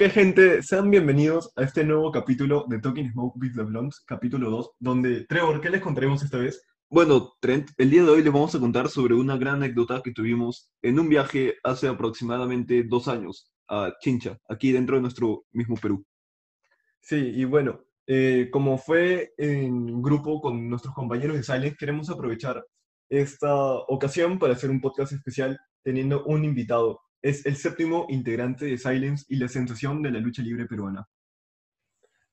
¿Qué 0.00 0.08
gente? 0.08 0.62
Sean 0.62 0.90
bienvenidos 0.90 1.52
a 1.56 1.62
este 1.62 1.84
nuevo 1.84 2.10
capítulo 2.10 2.64
de 2.70 2.78
Talking 2.78 3.12
Smoke 3.12 3.38
with 3.38 3.52
the 3.54 3.64
Blondes, 3.64 4.00
capítulo 4.06 4.48
2, 4.48 4.70
donde, 4.78 5.26
Trevor, 5.26 5.60
¿qué 5.60 5.68
les 5.68 5.82
contaremos 5.82 6.22
esta 6.22 6.38
vez? 6.38 6.64
Bueno, 6.88 7.34
Trent, 7.38 7.68
el 7.76 7.90
día 7.90 8.02
de 8.04 8.08
hoy 8.08 8.22
les 8.22 8.32
vamos 8.32 8.54
a 8.54 8.60
contar 8.60 8.88
sobre 8.88 9.12
una 9.12 9.36
gran 9.36 9.56
anécdota 9.56 10.00
que 10.02 10.12
tuvimos 10.12 10.72
en 10.80 10.98
un 10.98 11.10
viaje 11.10 11.56
hace 11.64 11.86
aproximadamente 11.86 12.82
dos 12.82 13.08
años 13.08 13.52
a 13.68 13.92
Chincha, 14.00 14.38
aquí 14.48 14.72
dentro 14.72 14.96
de 14.96 15.02
nuestro 15.02 15.44
mismo 15.52 15.76
Perú. 15.76 16.02
Sí, 17.02 17.16
y 17.16 17.44
bueno, 17.44 17.84
eh, 18.06 18.48
como 18.50 18.78
fue 18.78 19.34
en 19.36 20.00
grupo 20.00 20.40
con 20.40 20.66
nuestros 20.70 20.94
compañeros 20.94 21.36
de 21.36 21.42
Silence, 21.42 21.76
queremos 21.78 22.08
aprovechar 22.08 22.64
esta 23.10 23.54
ocasión 23.54 24.38
para 24.38 24.54
hacer 24.54 24.70
un 24.70 24.80
podcast 24.80 25.12
especial 25.12 25.58
teniendo 25.82 26.24
un 26.24 26.46
invitado. 26.46 27.02
Es 27.22 27.44
el 27.46 27.56
séptimo 27.56 28.06
integrante 28.08 28.64
de 28.64 28.78
Silence 28.78 29.24
y 29.28 29.36
la 29.36 29.48
sensación 29.48 30.02
de 30.02 30.10
la 30.10 30.20
lucha 30.20 30.42
libre 30.42 30.66
peruana. 30.66 31.06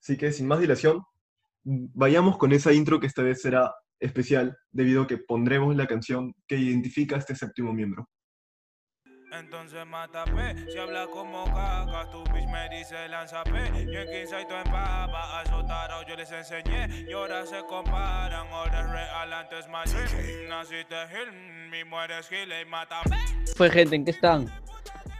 Así 0.02 0.18
que 0.18 0.32
sin 0.32 0.48
más 0.48 0.60
dilación, 0.60 1.04
vayamos 1.64 2.38
con 2.38 2.54
esa 2.54 2.72
intro 2.72 3.00
que 3.00 3.08
esta 3.08 3.24
vez 3.24 3.42
será 3.42 3.74
especial 4.00 4.58
debido 4.72 5.04
a 5.04 5.08
que 5.08 5.18
pondremos 5.18 5.76
la 5.76 5.88
canción 5.88 6.34
que 6.48 6.58
identifica 6.58 7.16
a 7.16 7.20
este 7.20 7.36
séptimo 7.36 7.74
miembro. 7.74 8.08
Entonces 9.34 9.86
mata 9.86 10.24
P, 10.24 10.72
si 10.72 10.78
habla 10.78 11.06
como 11.08 11.44
caca, 11.46 12.10
tu 12.10 12.24
bitch 12.34 12.48
me 12.48 12.70
dice 12.70 13.10
lanza 13.10 13.44
P. 13.44 13.52
Yo 13.92 14.00
en 14.00 14.08
15 14.08 14.42
y 14.42 14.48
tú 14.48 14.54
en 14.54 14.64
papa, 14.64 15.40
a 15.40 15.44
esos 15.44 15.68
tarados 15.68 16.06
yo 16.08 16.16
les 16.16 16.32
enseñé. 16.32 17.06
Y 17.10 17.12
ahora 17.12 17.46
se 17.46 17.62
comparan, 17.68 18.48
ahora 18.48 18.80
es 18.80 18.90
real, 18.90 19.34
antes 19.34 19.68
más 19.68 19.94
Naciste 20.48 20.96
Hill, 21.12 21.70
mi 21.70 21.84
mueres 21.84 22.30
Gil 22.30 22.50
y 22.50 22.66
mata 22.70 23.02
P. 23.04 23.16
Fue 23.58 23.70
gente, 23.70 23.98
¿en 23.98 24.06
qué 24.06 24.12
están? 24.12 24.48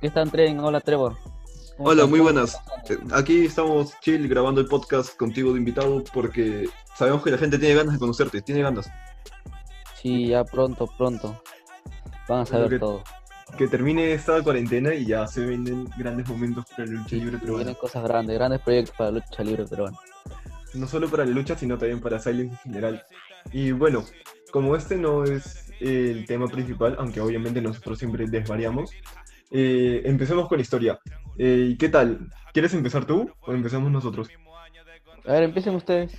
¿Qué 0.02 0.08
están, 0.08 0.30
Tren? 0.30 0.60
Hola, 0.60 0.80
Trevor. 0.82 1.18
¿Cómo 1.78 1.90
Hola, 1.90 2.06
muy 2.06 2.20
¿Cómo 2.20 2.32
buenas. 2.32 2.58
Aquí 3.14 3.46
estamos 3.46 3.94
chill 4.02 4.28
grabando 4.28 4.62
el 4.62 4.68
podcast 4.68 5.16
contigo 5.18 5.54
de 5.54 5.60
invitado 5.60 6.04
porque 6.14 6.68
sabemos 6.96 7.24
que 7.24 7.32
la 7.32 7.38
gente 7.38 7.58
tiene 7.60 7.76
ganas 7.76 7.94
de 7.94 8.00
conocerte, 8.00 8.42
tiene 8.42 8.62
ganas. 8.62 8.90
Sí, 10.02 10.28
ya 10.28 10.44
pronto, 10.44 10.88
pronto. 10.98 11.42
Van 12.28 12.42
a 12.42 12.46
saber 12.46 12.70
que- 12.70 12.80
todo. 12.80 13.04
Que 13.58 13.68
termine 13.68 14.12
esta 14.12 14.44
cuarentena 14.44 14.94
y 14.94 15.06
ya 15.06 15.26
se 15.26 15.46
venden 15.46 15.86
grandes 15.98 16.28
momentos 16.28 16.66
para 16.70 16.86
la 16.86 16.92
lucha 17.00 17.16
libre 17.16 17.38
peruana. 17.38 17.64
Vienen 17.64 17.76
cosas 17.80 18.04
grandes, 18.04 18.36
grandes 18.38 18.60
proyectos 18.62 18.96
para 18.98 19.12
la 19.12 19.20
lucha 19.20 19.44
libre 19.44 19.66
peruana. 19.66 19.98
no 20.74 20.86
solo 20.86 21.10
para 21.10 21.26
la 21.26 21.32
lucha, 21.32 21.58
sino 21.58 21.78
también 21.78 22.02
para 22.02 22.20
Silence 22.20 22.54
en 22.54 22.60
general. 22.74 23.04
Y 23.54 23.72
bueno, 23.72 24.04
como 24.52 24.76
este 24.76 24.98
no 24.98 25.24
es 25.24 25.72
el 25.80 26.26
tema 26.28 26.48
principal, 26.48 26.98
aunque 27.00 27.22
obviamente 27.22 27.62
nosotros 27.62 27.98
siempre 27.98 28.28
desvariamos, 28.28 28.92
eh, 29.52 30.02
empecemos 30.06 30.48
con 30.48 30.58
la 30.58 30.62
historia. 30.62 31.00
Eh, 31.38 31.70
¿y 31.72 31.78
¿Qué 31.78 31.90
tal? 31.90 32.30
¿Quieres 32.54 32.74
empezar 32.74 33.06
tú 33.06 33.30
o 33.42 33.54
empezamos 33.54 33.92
nosotros? 33.92 34.28
A 35.26 35.34
ver, 35.34 35.44
empiecen 35.44 35.76
ustedes. 35.76 36.12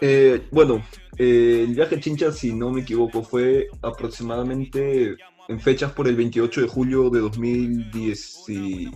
Eh, 0.00 0.46
bueno, 0.50 0.82
eh, 1.18 1.64
el 1.68 1.74
viaje 1.74 1.96
a 1.96 2.00
Chincha, 2.00 2.32
si 2.32 2.52
no 2.52 2.70
me 2.70 2.80
equivoco, 2.82 3.22
fue 3.22 3.68
aproximadamente 3.82 5.16
en 5.48 5.60
fechas 5.60 5.92
por 5.92 6.08
el 6.08 6.16
28 6.16 6.62
de 6.62 6.68
julio 6.68 7.10
de 7.10 7.20
2018. 7.20 8.90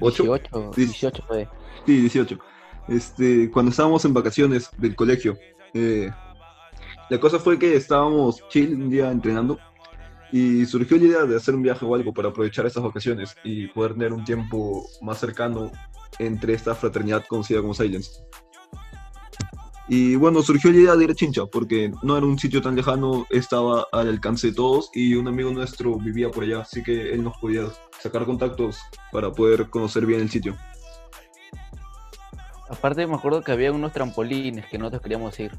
18, 0.00 0.72
Diez- 0.72 0.74
18 0.76 1.24
fue. 1.26 1.48
Sí, 1.86 2.00
18. 2.00 2.38
Este, 2.88 3.50
cuando 3.50 3.70
estábamos 3.70 4.04
en 4.04 4.14
vacaciones 4.14 4.70
del 4.78 4.94
colegio. 4.94 5.36
la 7.10 7.20
cosa 7.20 7.38
fue 7.38 7.58
que 7.58 7.76
estábamos 7.76 8.42
chill 8.48 8.74
un 8.74 8.90
día 8.90 9.10
entrenando 9.10 9.58
y 10.34 10.66
surgió 10.66 10.96
la 10.96 11.04
idea 11.04 11.24
de 11.26 11.36
hacer 11.36 11.54
un 11.54 11.62
viaje 11.62 11.84
o 11.84 11.94
algo 11.94 12.12
para 12.12 12.30
aprovechar 12.30 12.66
esas 12.66 12.82
vacaciones 12.82 13.36
y 13.44 13.68
poder 13.68 13.92
tener 13.92 14.12
un 14.12 14.24
tiempo 14.24 14.84
más 15.00 15.20
cercano 15.20 15.70
entre 16.18 16.54
esta 16.54 16.74
fraternidad 16.74 17.24
conocida 17.28 17.60
como 17.60 17.72
Silence. 17.72 18.10
Y 19.86 20.16
bueno, 20.16 20.42
surgió 20.42 20.72
la 20.72 20.78
idea 20.78 20.96
de 20.96 21.04
ir 21.04 21.10
a 21.12 21.14
Chincha 21.14 21.46
porque 21.46 21.92
no 22.02 22.16
era 22.16 22.26
un 22.26 22.36
sitio 22.36 22.60
tan 22.60 22.74
lejano, 22.74 23.28
estaba 23.30 23.86
al 23.92 24.08
alcance 24.08 24.48
de 24.48 24.54
todos 24.54 24.90
y 24.92 25.14
un 25.14 25.28
amigo 25.28 25.52
nuestro 25.52 25.96
vivía 26.00 26.28
por 26.32 26.42
allá, 26.42 26.62
así 26.62 26.82
que 26.82 27.12
él 27.12 27.22
nos 27.22 27.36
podía 27.36 27.68
sacar 28.00 28.24
contactos 28.24 28.78
para 29.12 29.30
poder 29.30 29.70
conocer 29.70 30.04
bien 30.04 30.20
el 30.20 30.30
sitio. 30.30 30.56
Aparte 32.68 33.06
me 33.06 33.14
acuerdo 33.14 33.40
que 33.42 33.52
había 33.52 33.70
unos 33.70 33.92
trampolines 33.92 34.66
que 34.66 34.78
nosotros 34.78 35.00
queríamos 35.00 35.38
ir. 35.38 35.52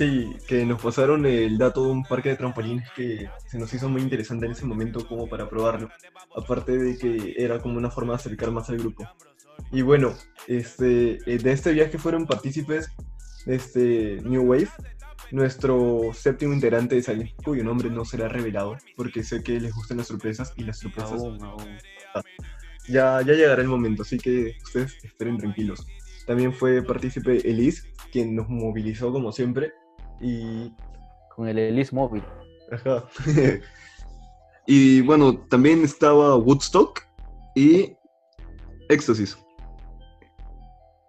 Sí, 0.00 0.34
que 0.48 0.64
nos 0.64 0.80
pasaron 0.80 1.26
el 1.26 1.58
dato 1.58 1.84
de 1.84 1.90
un 1.90 2.04
parque 2.04 2.30
de 2.30 2.36
trampolines 2.36 2.88
que 2.96 3.28
se 3.46 3.58
nos 3.58 3.74
hizo 3.74 3.86
muy 3.90 4.00
interesante 4.00 4.46
en 4.46 4.52
ese 4.52 4.64
momento 4.64 5.06
como 5.06 5.28
para 5.28 5.46
probarlo. 5.46 5.90
Aparte 6.34 6.78
de 6.78 6.96
que 6.96 7.34
era 7.36 7.58
como 7.58 7.76
una 7.76 7.90
forma 7.90 8.14
de 8.14 8.16
acercar 8.16 8.50
más 8.50 8.70
al 8.70 8.78
grupo. 8.78 9.06
Y 9.70 9.82
bueno, 9.82 10.14
este, 10.48 11.18
eh, 11.30 11.36
de 11.36 11.52
este 11.52 11.74
viaje 11.74 11.98
fueron 11.98 12.26
partícipes 12.26 12.90
este 13.44 14.22
New 14.24 14.40
Wave, 14.44 14.70
nuestro 15.32 16.12
séptimo 16.14 16.54
integrante 16.54 16.94
de 16.94 17.02
Silent, 17.02 17.32
cuyo 17.44 17.62
nombre 17.62 17.90
no 17.90 18.06
será 18.06 18.26
revelado, 18.26 18.78
porque 18.96 19.22
sé 19.22 19.42
que 19.42 19.60
les 19.60 19.74
gustan 19.74 19.98
las 19.98 20.06
sorpresas 20.06 20.54
y 20.56 20.64
las 20.64 20.78
sorpresas 20.78 21.20
aún. 21.20 21.38
ya, 22.88 23.20
ya 23.20 23.34
llegará 23.34 23.60
el 23.60 23.68
momento, 23.68 24.00
así 24.00 24.16
que 24.16 24.56
ustedes 24.64 24.96
esperen 25.04 25.36
tranquilos. 25.36 25.86
También 26.26 26.54
fue 26.54 26.82
partícipe 26.82 27.46
Elise, 27.46 27.82
quien 28.10 28.34
nos 28.34 28.48
movilizó 28.48 29.12
como 29.12 29.30
siempre. 29.30 29.74
Y. 30.20 30.72
Con 31.34 31.48
el 31.48 31.58
Elise 31.58 31.94
móvil. 31.94 32.22
Ajá. 32.70 33.04
Y 34.72 35.00
bueno, 35.00 35.36
también 35.48 35.82
estaba 35.82 36.36
Woodstock 36.36 37.00
y 37.56 37.96
Éxtasis. 38.88 39.36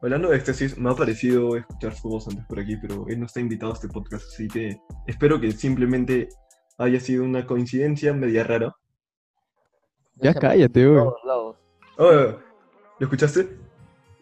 Hablando 0.02 0.30
de 0.30 0.38
éxtasis, 0.38 0.80
me 0.80 0.90
ha 0.90 0.96
parecido 0.96 1.56
escuchar 1.56 1.94
su 1.94 2.10
voz 2.10 2.28
antes 2.28 2.44
por 2.48 2.60
aquí, 2.60 2.76
pero 2.76 3.06
él 3.08 3.20
no 3.20 3.28
está 3.28 3.40
invitado 3.40 3.72
a 3.72 3.76
este 3.76 3.88
podcast, 3.88 4.26
así 4.34 4.48
que 4.48 4.80
espero 5.06 5.40
que 5.40 5.52
simplemente 5.52 6.30
haya 6.80 7.00
sido 7.00 7.24
una 7.24 7.46
coincidencia 7.46 8.12
media 8.14 8.44
rara. 8.44 8.76
Ya 10.16 10.34
cállate, 10.34 10.88
güey. 10.88 11.04
Oh, 11.04 11.56
¿Lo 12.00 12.40
escuchaste? 13.00 13.48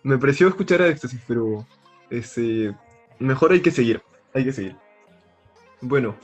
Me 0.04 0.18
pareció 0.18 0.50
escuchar 0.50 0.82
a 0.82 0.90
éxtasis, 0.90 1.22
pero 1.26 1.66
este, 2.10 2.76
mejor 3.20 3.54
hay 3.54 3.62
que 3.62 3.72
seguir, 3.72 4.02
hay 4.34 4.44
que 4.44 4.54
seguir. 4.54 4.76
Bueno, 5.82 6.16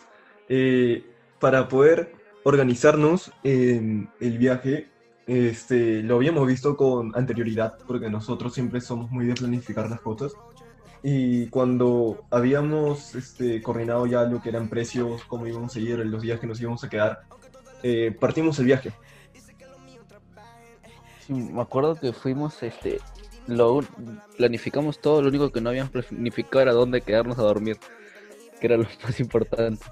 eh, 0.49 1.05
para 1.39 1.67
poder 1.67 2.13
organizarnos 2.43 3.31
en 3.43 4.09
el 4.19 4.37
viaje, 4.37 4.89
este, 5.27 6.03
lo 6.03 6.15
habíamos 6.15 6.45
visto 6.47 6.77
con 6.77 7.15
anterioridad, 7.15 7.77
porque 7.87 8.09
nosotros 8.09 8.53
siempre 8.53 8.81
somos 8.81 9.09
muy 9.11 9.25
de 9.25 9.33
planificar 9.33 9.89
las 9.89 10.01
cosas. 10.01 10.33
Y 11.01 11.47
cuando 11.47 12.25
habíamos 12.31 13.15
este, 13.15 13.61
coordinado 13.61 14.07
ya 14.07 14.23
lo 14.23 14.41
que 14.41 14.49
eran 14.49 14.69
precios, 14.69 15.23
cómo 15.25 15.47
íbamos 15.47 15.75
a 15.75 15.79
ir, 15.79 15.99
los 15.99 16.21
días 16.21 16.39
que 16.39 16.47
nos 16.47 16.59
íbamos 16.59 16.83
a 16.83 16.89
quedar, 16.89 17.23
eh, 17.83 18.15
partimos 18.19 18.57
el 18.59 18.65
viaje. 18.65 18.91
Me 21.27 21.61
acuerdo 21.61 21.95
que 21.95 22.13
fuimos, 22.13 22.61
este, 22.61 22.99
lo 23.47 23.81
planificamos 24.37 24.99
todo, 24.99 25.21
lo 25.21 25.29
único 25.29 25.51
que 25.51 25.61
no 25.61 25.69
habíamos 25.69 25.91
planificado 25.91 26.61
era 26.61 26.73
dónde 26.73 27.01
quedarnos 27.01 27.37
a 27.39 27.43
dormir, 27.43 27.77
que 28.59 28.67
era 28.67 28.77
lo 28.77 28.83
más 29.03 29.19
importante. 29.19 29.85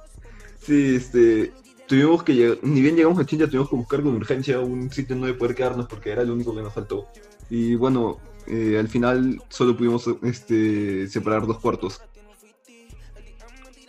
Sí, 0.62 0.96
este, 0.96 1.52
tuvimos 1.88 2.24
que 2.24 2.34
llegar, 2.36 2.58
ni 2.64 2.82
bien 2.82 2.96
llegamos 2.96 3.20
a 3.20 3.26
Chincha, 3.26 3.48
tuvimos 3.48 3.70
que 3.70 3.76
buscar 3.76 4.02
con 4.02 4.16
urgencia 4.16 4.60
un 4.60 4.90
sitio 4.92 5.16
donde 5.16 5.34
poder 5.34 5.56
quedarnos 5.56 5.88
porque 5.88 6.12
era 6.12 6.24
lo 6.24 6.34
único 6.34 6.56
que 6.56 6.62
nos 6.62 6.74
faltó. 6.74 7.08
Y 7.50 7.76
bueno, 7.76 8.18
eh, 8.48 8.78
al 8.80 8.88
final 8.88 9.42
solo 9.50 9.76
pudimos 9.76 10.08
este, 10.24 11.08
separar 11.08 11.46
dos 11.46 11.60
cuartos. 11.60 12.02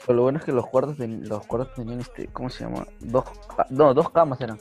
Pero 0.06 0.16
lo 0.16 0.22
bueno 0.22 0.38
es 0.38 0.44
que 0.44 0.52
los 0.52 0.66
cuartos, 0.66 0.96
ten- 0.98 1.26
los 1.28 1.46
cuartos 1.46 1.74
tenían, 1.76 2.00
este, 2.00 2.26
¿cómo 2.26 2.50
se 2.50 2.64
llama? 2.64 2.86
Dos, 3.00 3.24
ca- 3.56 3.66
no, 3.70 3.94
dos 3.94 4.10
camas 4.10 4.40
eran. 4.40 4.58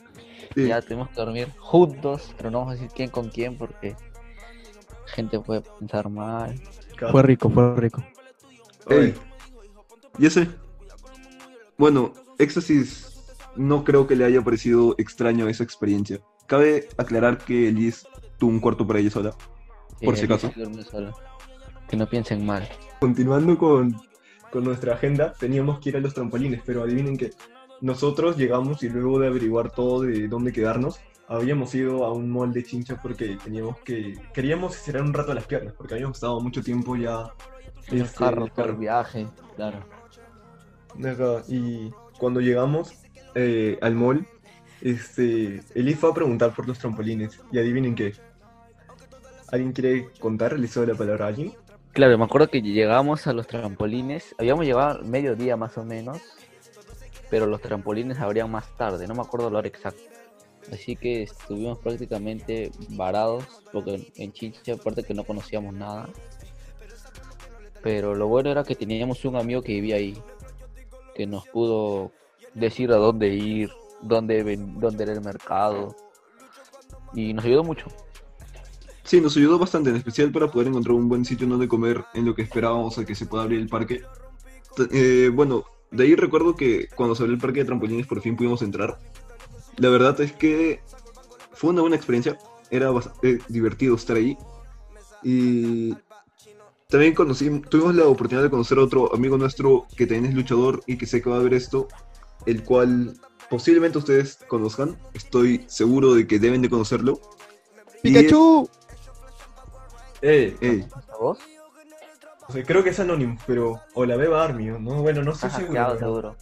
Sí, 0.55 0.67
Ya 0.67 0.81
tuvimos 0.81 1.09
que 1.09 1.15
dormir 1.15 1.49
juntos, 1.57 2.33
pero 2.37 2.49
no 2.51 2.59
vamos 2.59 2.73
a 2.73 2.75
decir 2.75 2.91
quién 2.95 3.09
con 3.09 3.29
quién 3.29 3.57
porque 3.57 3.95
gente 5.13 5.39
puede 5.39 5.61
pensar 5.79 6.09
mal. 6.09 6.59
Fue 7.11 7.23
rico, 7.23 7.49
fue 7.49 7.75
rico. 7.75 8.03
Ey, 8.89 9.13
¿y 10.17 10.25
ese? 10.25 10.49
Bueno, 11.77 12.13
Éxtasis 12.37 13.13
no 13.55 13.83
creo 13.83 14.07
que 14.07 14.15
le 14.15 14.25
haya 14.25 14.41
parecido 14.41 14.95
extraño 14.97 15.47
esa 15.47 15.63
experiencia. 15.63 16.19
Cabe 16.47 16.89
aclarar 16.97 17.37
que 17.37 17.71
Liz 17.71 18.05
tuvo 18.37 18.51
un 18.51 18.59
cuarto 18.59 18.85
para 18.85 18.99
ella 18.99 19.09
sola. 19.09 19.35
Por 20.03 20.17
si 20.17 20.25
Elisa 20.25 20.47
acaso. 20.47 20.53
Que 21.87 21.95
no 21.95 22.09
piensen 22.09 22.45
mal. 22.45 22.67
Continuando 22.99 23.57
con, 23.57 23.95
con 24.51 24.63
nuestra 24.63 24.95
agenda, 24.95 25.33
teníamos 25.33 25.79
que 25.79 25.89
ir 25.89 25.97
a 25.97 25.99
los 25.99 26.13
trampolines, 26.13 26.61
pero 26.65 26.83
adivinen 26.83 27.17
que 27.17 27.31
nosotros 27.81 28.37
llegamos 28.37 28.83
y 28.83 28.89
luego 28.89 29.19
de 29.19 29.27
averiguar 29.27 29.71
todo 29.71 30.01
de 30.01 30.27
dónde 30.27 30.51
quedarnos, 30.51 30.99
habíamos 31.35 31.73
ido 31.75 32.05
a 32.05 32.11
un 32.11 32.29
mall 32.29 32.53
de 32.53 32.63
chincha 32.63 33.01
porque 33.01 33.37
teníamos 33.43 33.79
que 33.79 34.17
queríamos 34.33 34.75
estirar 34.75 35.01
un 35.03 35.13
rato 35.13 35.33
las 35.33 35.45
piernas, 35.45 35.73
porque 35.73 35.95
habíamos 35.95 36.17
estado 36.17 36.39
mucho 36.39 36.61
tiempo 36.61 36.95
ya 36.95 37.31
En 37.87 37.97
el 37.97 38.01
este, 38.03 38.17
carro, 38.17 38.43
el 38.43 38.47
el 38.47 38.53
carro. 38.53 38.77
viaje, 38.77 39.27
claro. 39.55 39.83
Y 41.47 41.91
cuando 42.19 42.39
llegamos 42.39 42.93
eh, 43.35 43.77
al 43.81 43.95
mall, 43.95 44.27
este, 44.81 45.61
Elif 45.75 45.99
fue 45.99 46.11
a 46.11 46.13
preguntar 46.13 46.53
por 46.53 46.67
los 46.67 46.77
trampolines 46.77 47.39
y 47.51 47.59
adivinen 47.59 47.95
qué. 47.95 48.13
¿Alguien 49.51 49.71
quiere 49.71 50.09
contar? 50.19 50.57
¿Le 50.57 50.65
hizo 50.65 50.85
la 50.85 50.95
palabra 50.95 51.25
a 51.25 51.27
alguien? 51.29 51.53
Claro, 51.93 52.17
me 52.17 52.25
acuerdo 52.25 52.47
que 52.47 52.61
llegamos 52.61 53.27
a 53.27 53.33
los 53.33 53.47
trampolines, 53.47 54.35
habíamos 54.39 54.65
llegado 54.65 54.99
al 54.99 55.05
mediodía 55.05 55.57
más 55.57 55.77
o 55.77 55.85
menos, 55.85 56.21
pero 57.29 57.45
los 57.45 57.61
trampolines 57.61 58.19
abrían 58.19 58.49
más 58.49 58.75
tarde, 58.77 59.07
no 59.07 59.13
me 59.13 59.21
acuerdo 59.21 59.51
la 59.51 59.59
hora 59.59 59.67
exacta. 59.67 60.12
Así 60.71 60.95
que 60.95 61.23
estuvimos 61.23 61.79
prácticamente 61.79 62.71
varados, 62.89 63.45
porque 63.71 64.11
en 64.15 64.31
Chincha, 64.31 64.73
aparte 64.73 65.03
que 65.03 65.13
no 65.13 65.23
conocíamos 65.23 65.73
nada. 65.73 66.09
Pero 67.81 68.15
lo 68.15 68.27
bueno 68.27 68.49
era 68.49 68.63
que 68.63 68.75
teníamos 68.75 69.25
un 69.25 69.35
amigo 69.35 69.61
que 69.61 69.73
vivía 69.73 69.97
ahí, 69.97 70.17
que 71.15 71.27
nos 71.27 71.47
pudo 71.49 72.11
decir 72.53 72.91
a 72.91 72.95
dónde 72.95 73.27
ir, 73.29 73.69
dónde, 74.01 74.57
dónde 74.57 75.03
era 75.03 75.13
el 75.13 75.21
mercado, 75.21 75.95
y 77.13 77.33
nos 77.33 77.45
ayudó 77.45 77.63
mucho. 77.63 77.87
Sí, 79.03 79.19
nos 79.19 79.35
ayudó 79.35 79.59
bastante, 79.59 79.89
en 79.89 79.97
especial 79.97 80.31
para 80.31 80.49
poder 80.49 80.69
encontrar 80.69 80.95
un 80.95 81.09
buen 81.09 81.25
sitio 81.25 81.45
donde 81.45 81.67
comer 81.67 82.03
en 82.13 82.25
lo 82.25 82.33
que 82.33 82.41
esperábamos 82.41 82.97
a 82.97 83.05
que 83.05 83.15
se 83.15 83.25
pueda 83.25 83.43
abrir 83.43 83.59
el 83.59 83.67
parque. 83.67 84.01
Eh, 84.91 85.29
bueno, 85.33 85.65
de 85.91 86.05
ahí 86.05 86.15
recuerdo 86.15 86.55
que 86.55 86.87
cuando 86.95 87.13
se 87.13 87.23
abrió 87.23 87.35
el 87.35 87.41
parque 87.41 87.59
de 87.59 87.65
trampolines 87.65 88.07
por 88.07 88.21
fin 88.21 88.35
pudimos 88.35 88.61
entrar. 88.61 88.97
La 89.77 89.89
verdad 89.89 90.19
es 90.21 90.31
que 90.33 90.81
fue 91.53 91.71
una 91.71 91.81
buena 91.81 91.95
experiencia, 91.95 92.37
era 92.69 92.91
bastante 92.91 93.39
divertido 93.47 93.95
estar 93.95 94.15
ahí. 94.17 94.37
Y 95.23 95.95
también 96.89 97.13
conocí, 97.15 97.49
tuvimos 97.61 97.95
la 97.95 98.05
oportunidad 98.05 98.43
de 98.43 98.49
conocer 98.49 98.77
a 98.77 98.81
otro 98.83 99.13
amigo 99.13 99.37
nuestro 99.37 99.87
que 99.95 100.05
también 100.05 100.25
es 100.25 100.35
luchador 100.35 100.81
y 100.85 100.97
que 100.97 101.05
sé 101.05 101.21
que 101.21 101.29
va 101.29 101.37
a 101.37 101.39
ver 101.39 101.53
esto, 101.53 101.87
el 102.45 102.63
cual 102.63 103.13
posiblemente 103.49 103.97
ustedes 103.97 104.39
conozcan, 104.47 104.97
estoy 105.13 105.63
seguro 105.67 106.13
de 106.13 106.27
que 106.27 106.39
deben 106.39 106.61
de 106.61 106.69
conocerlo. 106.69 107.19
¡Pikachu! 108.01 108.69
Eh, 110.21 110.55
Ey, 110.61 110.87
¿A 111.11 111.17
vos? 111.17 111.37
o 112.47 112.51
sea, 112.53 112.63
creo 112.63 112.83
que 112.83 112.91
es 112.91 112.99
anónimo, 112.99 113.37
pero. 113.45 113.81
O 113.93 114.05
la 114.05 114.15
beba 114.15 114.43
Army, 114.43 114.69
¿o 114.71 114.79
¿no? 114.79 115.01
Bueno, 115.01 115.21
no 115.23 115.31
estoy 115.31 115.49
seguro. 115.49 115.73
pero- 115.73 115.99
seguro. 115.99 116.35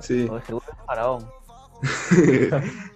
sí. 0.00 0.28
O 0.30 0.40
seguro 0.40 0.64
es 0.70 0.86
faraón. 0.86 1.37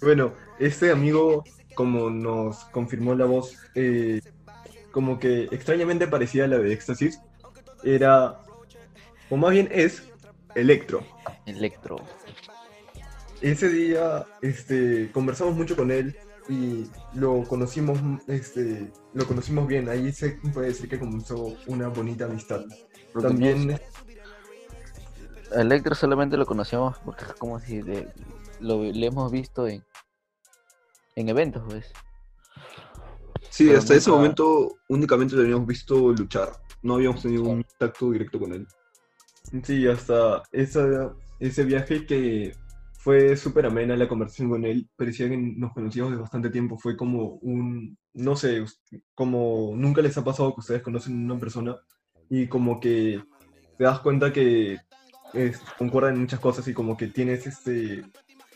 Bueno, 0.00 0.32
este 0.60 0.92
amigo, 0.92 1.42
como 1.74 2.08
nos 2.08 2.64
confirmó 2.66 3.16
la 3.16 3.24
voz, 3.24 3.56
eh, 3.74 4.20
como 4.92 5.18
que 5.18 5.48
extrañamente 5.50 6.06
parecía 6.06 6.46
la 6.46 6.58
de 6.58 6.72
Éxtasis, 6.72 7.20
era, 7.82 8.40
o 9.28 9.36
más 9.36 9.50
bien 9.50 9.68
es, 9.72 10.04
Electro. 10.54 11.04
Electro. 11.46 11.96
Ese 13.40 13.68
día 13.68 14.26
este, 14.42 15.10
conversamos 15.12 15.54
mucho 15.54 15.76
con 15.76 15.90
él 15.90 16.16
y 16.48 16.86
lo 17.14 17.44
conocimos, 17.44 17.98
este, 18.26 18.90
lo 19.14 19.26
conocimos 19.26 19.68
bien. 19.68 19.88
Ahí 19.88 20.10
se 20.12 20.30
puede 20.52 20.68
decir 20.68 20.88
que 20.88 20.98
comenzó 20.98 21.54
una 21.66 21.88
bonita 21.88 22.24
amistad. 22.24 22.64
También, 23.20 23.78
no- 25.50 25.60
Electro 25.60 25.94
solamente 25.94 26.36
lo 26.36 26.46
conocemos 26.46 26.96
porque 27.04 27.24
es 27.24 27.34
como 27.34 27.60
si 27.60 27.82
le, 27.82 28.12
lo 28.60 28.82
le 28.82 29.06
hemos 29.06 29.30
visto 29.30 29.66
en, 29.66 29.82
en 31.16 31.28
eventos, 31.28 31.62
pues. 31.68 31.92
Sí, 33.50 33.66
Pero 33.66 33.78
hasta 33.78 33.94
ese 33.94 34.10
momento 34.10 34.76
únicamente 34.88 35.34
lo 35.34 35.42
habíamos 35.42 35.66
visto 35.66 36.12
luchar. 36.12 36.52
No 36.82 36.94
habíamos 36.94 37.22
tenido 37.22 37.42
un 37.42 37.62
contacto 37.62 38.10
directo 38.10 38.38
con 38.38 38.52
él. 38.52 38.66
Sí, 39.64 39.86
hasta 39.86 40.42
esa, 40.52 41.14
ese 41.40 41.64
viaje 41.64 42.06
que 42.06 42.52
fue 42.98 43.36
súper 43.36 43.66
amena 43.66 43.96
la 43.96 44.08
conversación 44.08 44.50
con 44.50 44.64
él, 44.64 44.88
parecía 44.96 45.28
que 45.28 45.36
nos 45.36 45.72
conocíamos 45.72 46.12
de 46.12 46.18
bastante 46.18 46.50
tiempo, 46.50 46.78
fue 46.78 46.96
como 46.96 47.38
un, 47.40 47.96
no 48.14 48.36
sé, 48.36 48.64
como 49.14 49.72
nunca 49.74 50.02
les 50.02 50.16
ha 50.18 50.24
pasado 50.24 50.52
que 50.54 50.60
ustedes 50.60 50.82
conocen 50.82 51.14
a 51.22 51.32
una 51.32 51.40
persona 51.40 51.76
y 52.28 52.48
como 52.48 52.78
que 52.80 53.22
te 53.76 53.84
das 53.84 54.00
cuenta 54.00 54.32
que 54.32 54.78
es- 55.34 55.60
concuerdan 55.78 56.14
en 56.14 56.20
muchas 56.20 56.40
cosas 56.40 56.66
y 56.68 56.74
como 56.74 56.96
que 56.96 57.08
tienes 57.08 57.46
este, 57.46 58.04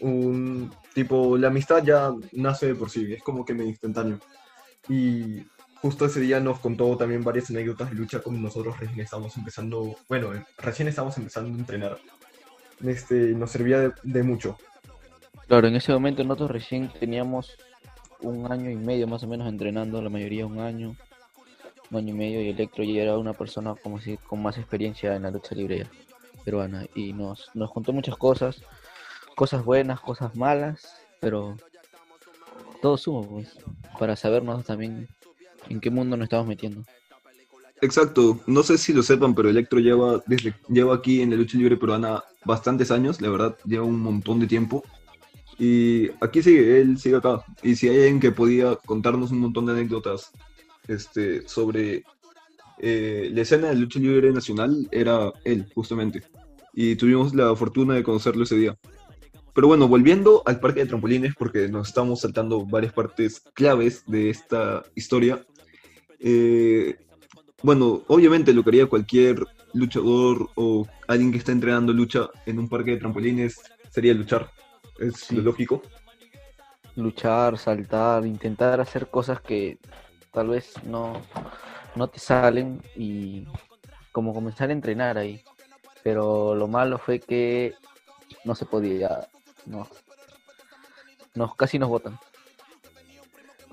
un 0.00 0.72
tipo, 0.94 1.36
la 1.38 1.48
amistad 1.48 1.82
ya 1.84 2.12
nace 2.32 2.66
de 2.66 2.74
por 2.74 2.90
sí, 2.90 3.12
es 3.12 3.22
como 3.22 3.44
que 3.44 3.54
medio 3.54 3.70
instantáneo. 3.70 4.18
Y 4.88 5.44
justo 5.80 6.06
ese 6.06 6.20
día 6.20 6.40
nos 6.40 6.58
contó 6.60 6.96
también 6.96 7.22
varias 7.24 7.50
anécdotas 7.50 7.90
de 7.90 7.96
lucha 7.96 8.20
como 8.20 8.38
nosotros 8.38 8.78
recién 8.78 9.00
estábamos 9.00 9.36
empezando, 9.36 9.96
bueno, 10.08 10.34
eh, 10.34 10.44
recién 10.58 10.88
estábamos 10.88 11.16
empezando 11.18 11.50
a 11.54 11.58
entrenar. 11.58 11.98
Este, 12.84 13.14
nos 13.34 13.50
servía 13.50 13.78
de, 13.80 13.92
de 14.02 14.22
mucho. 14.22 14.56
Claro, 15.46 15.68
en 15.68 15.76
ese 15.76 15.92
momento 15.92 16.24
nosotros 16.24 16.50
recién 16.50 16.90
teníamos 16.98 17.56
un 18.20 18.50
año 18.50 18.70
y 18.70 18.76
medio 18.76 19.06
más 19.06 19.22
o 19.22 19.26
menos 19.28 19.48
entrenando, 19.48 20.00
la 20.00 20.08
mayoría 20.08 20.46
un 20.46 20.58
año, 20.60 20.96
un 21.90 21.98
año 21.98 22.14
y 22.14 22.16
medio, 22.16 22.40
y 22.42 22.48
Electro 22.48 22.82
ya 22.84 23.02
era 23.02 23.18
una 23.18 23.34
persona 23.34 23.74
como 23.74 24.00
si 24.00 24.16
con 24.16 24.42
más 24.42 24.58
experiencia 24.58 25.14
en 25.14 25.22
la 25.22 25.30
lucha 25.30 25.54
libre 25.54 25.86
peruana, 26.44 26.86
y 26.94 27.12
nos, 27.12 27.50
nos 27.54 27.70
contó 27.70 27.92
muchas 27.92 28.16
cosas, 28.16 28.62
cosas 29.34 29.64
buenas, 29.64 30.00
cosas 30.00 30.34
malas, 30.36 30.94
pero 31.20 31.56
todo 32.80 32.96
suma 32.96 33.26
pues, 33.28 33.56
para 33.98 34.16
sabernos 34.16 34.64
también 34.64 35.08
en 35.68 35.80
qué 35.80 35.90
mundo 35.90 36.16
nos 36.16 36.24
estamos 36.24 36.46
metiendo. 36.46 36.84
Exacto, 37.80 38.40
no 38.46 38.62
sé 38.62 38.78
si 38.78 38.92
lo 38.92 39.02
sepan, 39.02 39.34
pero 39.34 39.48
Electro 39.48 39.80
lleva, 39.80 40.22
lleva 40.68 40.94
aquí 40.94 41.20
en 41.20 41.30
la 41.30 41.36
lucha 41.36 41.58
libre 41.58 41.76
peruana 41.76 42.22
bastantes 42.44 42.92
años, 42.92 43.20
la 43.20 43.28
verdad, 43.28 43.56
lleva 43.64 43.84
un 43.84 44.00
montón 44.00 44.38
de 44.38 44.46
tiempo. 44.46 44.84
Y 45.58 46.08
aquí 46.20 46.42
sigue, 46.42 46.80
él 46.80 46.98
sigue 46.98 47.16
acá. 47.16 47.44
Y 47.62 47.74
si 47.76 47.88
hay 47.88 47.96
alguien 47.96 48.20
que 48.20 48.32
podía 48.32 48.76
contarnos 48.76 49.32
un 49.32 49.40
montón 49.40 49.66
de 49.66 49.72
anécdotas 49.72 50.30
este, 50.86 51.46
sobre 51.48 52.04
eh, 52.82 53.30
la 53.32 53.40
escena 53.42 53.68
de 53.68 53.76
lucha 53.76 53.98
libre 53.98 54.32
nacional, 54.32 54.88
era 54.90 55.32
él, 55.44 55.70
justamente. 55.74 56.22
Y 56.74 56.96
tuvimos 56.96 57.34
la 57.34 57.54
fortuna 57.56 57.94
de 57.94 58.02
conocerlo 58.02 58.44
ese 58.44 58.56
día. 58.56 58.76
Pero 59.54 59.68
bueno, 59.68 59.86
volviendo 59.86 60.42
al 60.46 60.60
parque 60.60 60.80
de 60.80 60.86
trampolines, 60.86 61.34
porque 61.38 61.68
nos 61.68 61.88
estamos 61.88 62.20
saltando 62.20 62.64
varias 62.66 62.92
partes 62.92 63.40
claves 63.54 64.02
de 64.06 64.30
esta 64.30 64.82
historia. 64.94 65.44
Eh, 66.18 66.96
bueno, 67.62 68.02
obviamente 68.08 68.52
lo 68.52 68.62
que 68.62 68.70
haría 68.70 68.86
cualquier 68.86 69.46
luchador 69.74 70.48
o 70.54 70.86
alguien 71.06 71.32
que 71.32 71.38
está 71.38 71.52
entrenando 71.52 71.92
lucha 71.92 72.28
en 72.46 72.58
un 72.58 72.68
parque 72.68 72.92
de 72.92 72.96
trampolines 72.98 73.60
sería 73.90 74.14
luchar. 74.14 74.50
Es 74.98 75.16
Sí. 75.16 75.36
lo 75.36 75.42
lógico. 75.42 75.82
luchar, 76.94 77.56
saltar, 77.56 78.26
intentar 78.26 78.78
hacer 78.80 79.08
cosas 79.08 79.40
que 79.40 79.78
tal 80.30 80.48
vez 80.48 80.74
no, 80.84 81.22
no 81.94 82.08
te 82.08 82.18
salen 82.18 82.80
y 82.96 83.46
como 84.12 84.34
comenzar 84.34 84.70
a 84.70 84.72
entrenar 84.72 85.18
ahí. 85.18 85.42
Pero 86.02 86.54
lo 86.54 86.68
malo 86.68 86.98
fue 86.98 87.20
que 87.20 87.74
no 88.44 88.54
se 88.54 88.66
podía, 88.66 89.28
no, 89.66 89.86
nos 91.34 91.54
casi 91.54 91.78
nos 91.78 91.88
botan. 91.88 92.18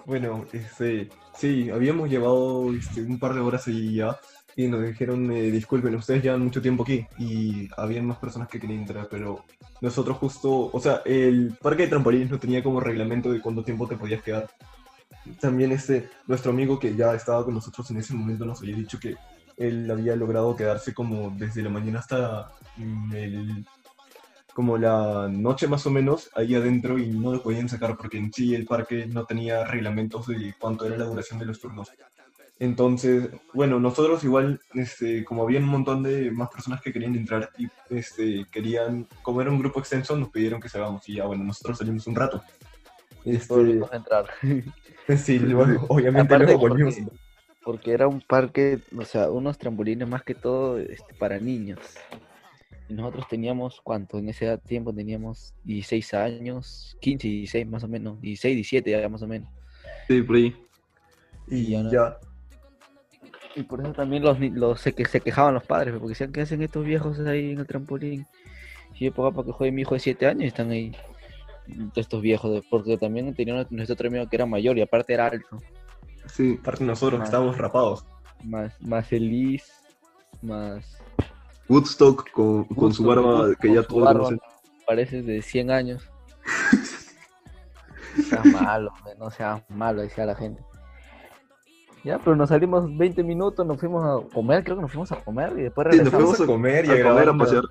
Bueno, 0.06 0.46
este, 0.54 1.10
sí, 1.36 1.70
habíamos 1.70 2.10
llevado 2.10 2.74
este, 2.74 3.02
un 3.02 3.20
par 3.20 3.34
de 3.34 3.42
horas 3.42 3.68
ahí 3.68 3.96
ya 3.96 4.20
y 4.56 4.68
nos 4.68 4.82
dijeron, 4.84 5.32
eh, 5.32 5.52
disculpen, 5.52 5.96
ustedes 5.96 6.24
llevan 6.24 6.44
mucho 6.44 6.62
tiempo 6.62 6.84
aquí 6.84 7.06
y 7.18 7.70
habían 7.78 8.06
más 8.06 8.18
personas 8.18 8.50
que 8.50 8.60
querían 8.60 8.82
entrar, 8.82 9.08
pero 9.10 9.46
nosotros 9.82 10.18
justo, 10.18 10.70
o 10.74 10.80
sea, 10.80 11.02
el 11.06 11.56
parque 11.62 11.84
de 11.84 11.90
trampolines 11.90 12.30
no 12.30 12.40
tenía 12.40 12.64
como 12.64 12.80
reglamento 12.80 13.32
de 13.32 13.40
cuánto 13.40 13.64
tiempo 13.64 13.88
te 13.88 13.96
podías 13.96 14.22
quedar. 14.22 14.50
También 15.40 15.72
este, 15.72 16.10
nuestro 16.28 16.52
amigo 16.52 16.80
que 16.80 16.96
ya 16.96 17.14
estaba 17.14 17.44
con 17.46 17.54
nosotros 17.54 17.90
en 17.92 17.98
ese 17.98 18.14
momento 18.14 18.46
nos 18.46 18.62
había 18.62 18.76
dicho 18.76 19.00
que 19.00 19.16
él 19.58 19.90
había 19.92 20.16
logrado 20.16 20.56
quedarse 20.56 20.94
como 20.94 21.34
desde 21.38 21.62
la 21.62 21.70
mañana 21.70 22.00
hasta 22.00 22.52
mm, 22.78 23.14
el, 23.14 23.66
como 24.54 24.78
la 24.78 25.28
noche 25.30 25.68
más 25.68 25.86
o 25.86 25.92
menos 25.92 26.30
ahí 26.36 26.56
adentro 26.56 26.98
y 26.98 27.08
no 27.08 27.34
lo 27.34 27.44
podían 27.44 27.70
sacar 27.70 27.96
porque 27.98 28.18
en 28.18 28.32
sí 28.32 28.56
el 28.56 28.66
parque 28.66 29.06
no 29.06 29.26
tenía 29.26 29.66
reglamentos 29.66 30.28
de 30.28 30.56
cuánto 30.60 30.86
era 30.86 30.98
la 30.98 31.06
duración 31.06 31.40
de 31.40 31.46
los 31.46 31.60
turnos. 31.60 31.92
Entonces, 32.58 33.30
bueno, 33.54 33.80
nosotros 33.80 34.22
igual, 34.26 34.60
este, 34.74 35.24
como 35.24 35.44
había 35.44 35.60
un 35.60 35.66
montón 35.66 36.04
de 36.04 36.30
más 36.30 36.50
personas 36.50 36.82
que 36.82 36.92
querían 36.92 37.16
entrar 37.16 37.52
y 37.58 37.70
este, 37.90 38.46
querían, 38.52 39.08
como 39.22 39.42
era 39.42 39.50
un 39.50 39.60
grupo 39.60 39.80
extenso, 39.80 40.18
nos 40.18 40.30
pidieron 40.30 40.60
que 40.60 40.68
salgamos 40.68 41.08
y 41.08 41.16
ya, 41.16 41.26
bueno, 41.26 41.46
nosotros 41.46 41.78
salimos 41.78 42.06
un 42.08 42.16
rato. 42.16 42.44
Este, 43.24 43.80
entrar. 43.94 44.26
sí, 45.18 45.40
luego, 45.40 45.86
obviamente 45.90 46.34
Aparte 46.34 46.46
luego 46.46 46.60
volvimos. 46.60 46.96
porque, 46.96 47.18
porque 47.64 47.92
era 47.92 48.08
un 48.08 48.22
parque, 48.22 48.80
o 48.96 49.06
sea, 49.06 49.30
unos 49.32 49.58
trampolines 49.58 50.08
más 50.08 50.24
que 50.24 50.36
todo 50.36 50.80
este, 50.80 51.14
para 51.16 51.40
niños. 51.40 51.80
Y 52.88 52.94
nosotros 52.94 53.28
teníamos, 53.28 53.82
¿cuánto? 53.84 54.18
En 54.18 54.30
ese 54.30 54.58
tiempo 54.60 54.94
teníamos 54.94 55.54
16 55.64 56.14
años, 56.14 56.98
15, 57.00 57.28
16 57.28 57.68
más 57.68 57.84
o 57.84 57.88
menos, 57.88 58.20
16, 58.22 58.56
17 58.56 58.92
ya 58.92 59.10
más 59.10 59.22
o 59.22 59.28
menos. 59.28 59.50
Sí, 60.08 60.22
por 60.24 60.36
ahí. 60.38 60.56
Y 61.48 61.72
ya 61.72 61.84
no- 61.84 61.92
ya, 61.92 62.18
Y 63.56 63.64
por 63.64 63.82
eso 63.82 63.94
también 63.94 64.24
los, 64.24 64.40
los 64.40 64.80
se, 64.82 64.94
que, 64.94 65.06
se 65.06 65.22
quejaban 65.22 65.54
los 65.54 65.64
padres, 65.64 65.94
porque 65.94 66.10
decían 66.10 66.32
que 66.32 66.42
hacen 66.42 66.62
estos 66.62 66.86
viejos 66.86 67.20
ahí 67.22 67.52
en 67.52 67.60
el 67.60 67.68
trampolín. 67.68 68.26
Sí, 68.98 69.10
poco 69.12 69.28
a 69.28 69.32
poco 69.34 69.54
juegue 69.54 69.72
mi 69.72 69.82
hijo 69.82 69.94
de 69.96 70.00
7 70.00 70.28
años 70.28 70.44
y 70.44 70.48
están 70.48 70.72
ahí 70.72 70.96
estos 71.96 72.22
viejos, 72.22 72.52
de- 72.52 72.64
porque 72.70 72.98
también 72.98 73.34
tenía 73.34 73.66
nuestro 73.70 73.94
otro 73.94 74.08
amigo 74.08 74.28
que 74.28 74.36
era 74.36 74.46
mayor 74.46 74.78
y 74.78 74.82
aparte 74.82 75.14
era 75.14 75.28
alto. 75.28 75.58
Sí, 76.28 76.58
Aparte 76.62 76.84
nosotros 76.84 77.22
estábamos 77.24 77.58
rapados. 77.58 78.06
Más, 78.44 78.80
más 78.82 79.12
Elise, 79.12 79.72
más... 80.42 80.98
Woodstock 81.68 82.30
con, 82.32 82.64
con 82.66 82.94
su 82.94 83.04
barba 83.04 83.50
que 83.60 83.68
con 83.68 83.76
ya 83.76 83.82
su 83.84 83.88
todos 83.88 84.04
barba, 84.04 84.20
conocen. 84.24 84.40
Parece 84.88 85.22
de 85.22 85.42
100 85.42 85.72
años. 85.72 86.10
seas 88.30 88.46
malo, 88.46 88.92
no 89.18 89.30
seas 89.30 89.62
malo, 89.70 90.02
decía 90.02 90.26
la 90.26 90.36
gente. 90.36 90.62
Ya, 92.04 92.18
pero 92.18 92.36
nos 92.36 92.50
salimos 92.50 92.96
20 92.98 93.24
minutos, 93.24 93.66
nos 93.66 93.78
fuimos 93.80 94.04
a 94.06 94.34
comer, 94.34 94.64
creo 94.64 94.78
que 94.78 94.82
nos 94.84 94.92
fuimos 94.92 95.12
a 95.12 95.18
comer 95.18 95.54
y 95.58 95.64
después 95.64 95.88
Sí, 95.92 95.98
nos 95.98 96.06
regresamos. 96.06 96.38
Fuimos 96.38 96.42
a 96.42 96.46
comer 96.54 96.86
y 96.86 96.90
a 96.90 96.94
a, 96.94 96.96
grabar 96.98 97.30
a 97.30 97.38
pasear. 97.38 97.64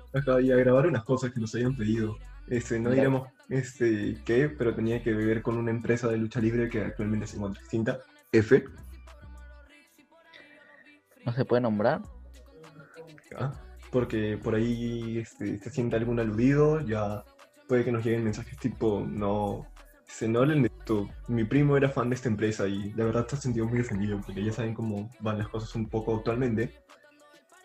y 0.43 0.51
a 0.51 0.55
grabar 0.55 0.87
unas 0.87 1.03
cosas 1.03 1.31
que 1.31 1.39
nos 1.39 1.53
habían 1.55 1.75
pedido. 1.75 2.15
Este, 2.49 2.79
no 2.79 2.89
diremos 2.89 3.29
este, 3.49 4.17
qué, 4.25 4.49
pero 4.49 4.73
tenía 4.73 5.03
que 5.03 5.13
ver 5.13 5.41
con 5.41 5.57
una 5.57 5.71
empresa 5.71 6.07
de 6.07 6.17
lucha 6.17 6.39
libre 6.39 6.69
que 6.69 6.81
actualmente 6.81 7.27
se 7.27 7.37
encuentra 7.37 7.61
extinta. 7.61 7.99
F. 8.31 8.63
No 11.25 11.33
se 11.33 11.45
puede 11.45 11.61
nombrar. 11.61 12.01
¿ya? 13.31 13.53
Porque 13.91 14.37
por 14.37 14.55
ahí 14.55 15.19
este, 15.19 15.59
se 15.59 15.69
siente 15.69 15.95
algún 15.95 16.19
aludido, 16.19 16.79
ya 16.81 17.23
puede 17.67 17.85
que 17.85 17.91
nos 17.91 18.03
lleguen 18.03 18.23
mensajes 18.23 18.57
tipo, 18.57 19.05
no, 19.07 19.67
se 20.05 20.27
no 20.27 20.39
hablen 20.39 20.63
de 20.63 20.71
esto. 20.77 21.07
Mi 21.27 21.43
primo 21.43 21.77
era 21.77 21.89
fan 21.89 22.09
de 22.09 22.15
esta 22.15 22.29
empresa 22.29 22.67
y 22.67 22.91
la 22.93 23.05
verdad 23.05 23.27
se 23.27 23.35
ha 23.35 23.39
sentido 23.39 23.67
muy 23.67 23.79
ofendido 23.79 24.19
porque 24.25 24.43
ya 24.43 24.51
saben 24.51 24.73
cómo 24.73 25.09
van 25.19 25.37
las 25.37 25.49
cosas 25.49 25.73
un 25.75 25.87
poco 25.87 26.15
actualmente. 26.15 26.73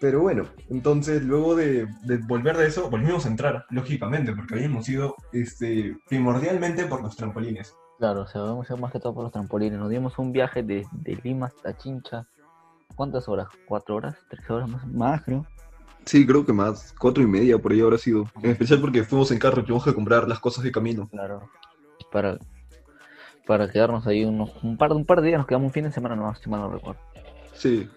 Pero 0.04 0.20
bueno, 0.20 0.44
entonces 0.68 1.24
luego 1.24 1.56
de, 1.56 1.86
de 2.02 2.18
volver 2.18 2.58
de 2.58 2.66
eso, 2.66 2.90
volvimos 2.90 3.24
a 3.24 3.30
entrar, 3.30 3.64
lógicamente, 3.70 4.34
porque 4.36 4.56
habíamos 4.56 4.86
ido 4.86 5.16
este, 5.32 5.96
primordialmente 6.06 6.84
por 6.84 7.02
los 7.02 7.16
trampolines. 7.16 7.74
Claro, 7.98 8.20
o 8.20 8.26
sea, 8.26 8.42
vamos 8.42 8.70
a 8.70 8.74
ir 8.74 8.80
más 8.80 8.92
que 8.92 9.00
todo 9.00 9.14
por 9.14 9.22
los 9.22 9.32
trampolines. 9.32 9.78
Nos 9.78 9.88
dimos 9.88 10.18
un 10.18 10.30
viaje 10.30 10.62
de, 10.62 10.84
de 10.92 11.18
Lima 11.24 11.46
hasta 11.46 11.74
Chincha. 11.78 12.28
¿Cuántas 12.94 13.30
horas? 13.30 13.48
¿Cuatro 13.66 13.96
horas? 13.96 14.14
¿Tres 14.28 14.50
horas 14.50 14.68
más? 14.68 14.86
Más, 14.88 15.22
creo. 15.22 15.46
Sí, 16.04 16.26
creo 16.26 16.44
que 16.44 16.52
más. 16.52 16.94
Cuatro 17.00 17.22
y 17.22 17.26
media 17.26 17.56
por 17.56 17.72
ahí 17.72 17.80
habrá 17.80 17.96
sido. 17.96 18.26
En 18.42 18.50
especial 18.50 18.82
porque 18.82 19.04
fuimos 19.04 19.30
en 19.30 19.38
carro 19.38 19.62
y 19.62 19.64
tuvimos 19.64 19.86
que 19.86 19.94
comprar 19.94 20.28
las 20.28 20.38
cosas 20.38 20.64
de 20.64 20.70
camino. 20.70 21.08
Claro. 21.08 21.48
Para, 22.12 22.38
para 23.46 23.72
quedarnos 23.72 24.06
ahí 24.06 24.22
unos, 24.26 24.50
un, 24.62 24.76
par, 24.76 24.92
un 24.92 25.06
par 25.06 25.22
de 25.22 25.28
días, 25.28 25.38
nos 25.38 25.46
quedamos 25.46 25.68
un 25.68 25.72
fin 25.72 25.84
de 25.84 25.92
semana 25.92 26.14
nomás, 26.14 26.40
si 26.40 26.50
mal 26.50 26.60
no 26.60 26.68
recuerdo. 26.68 27.00
Sí, 27.54 27.88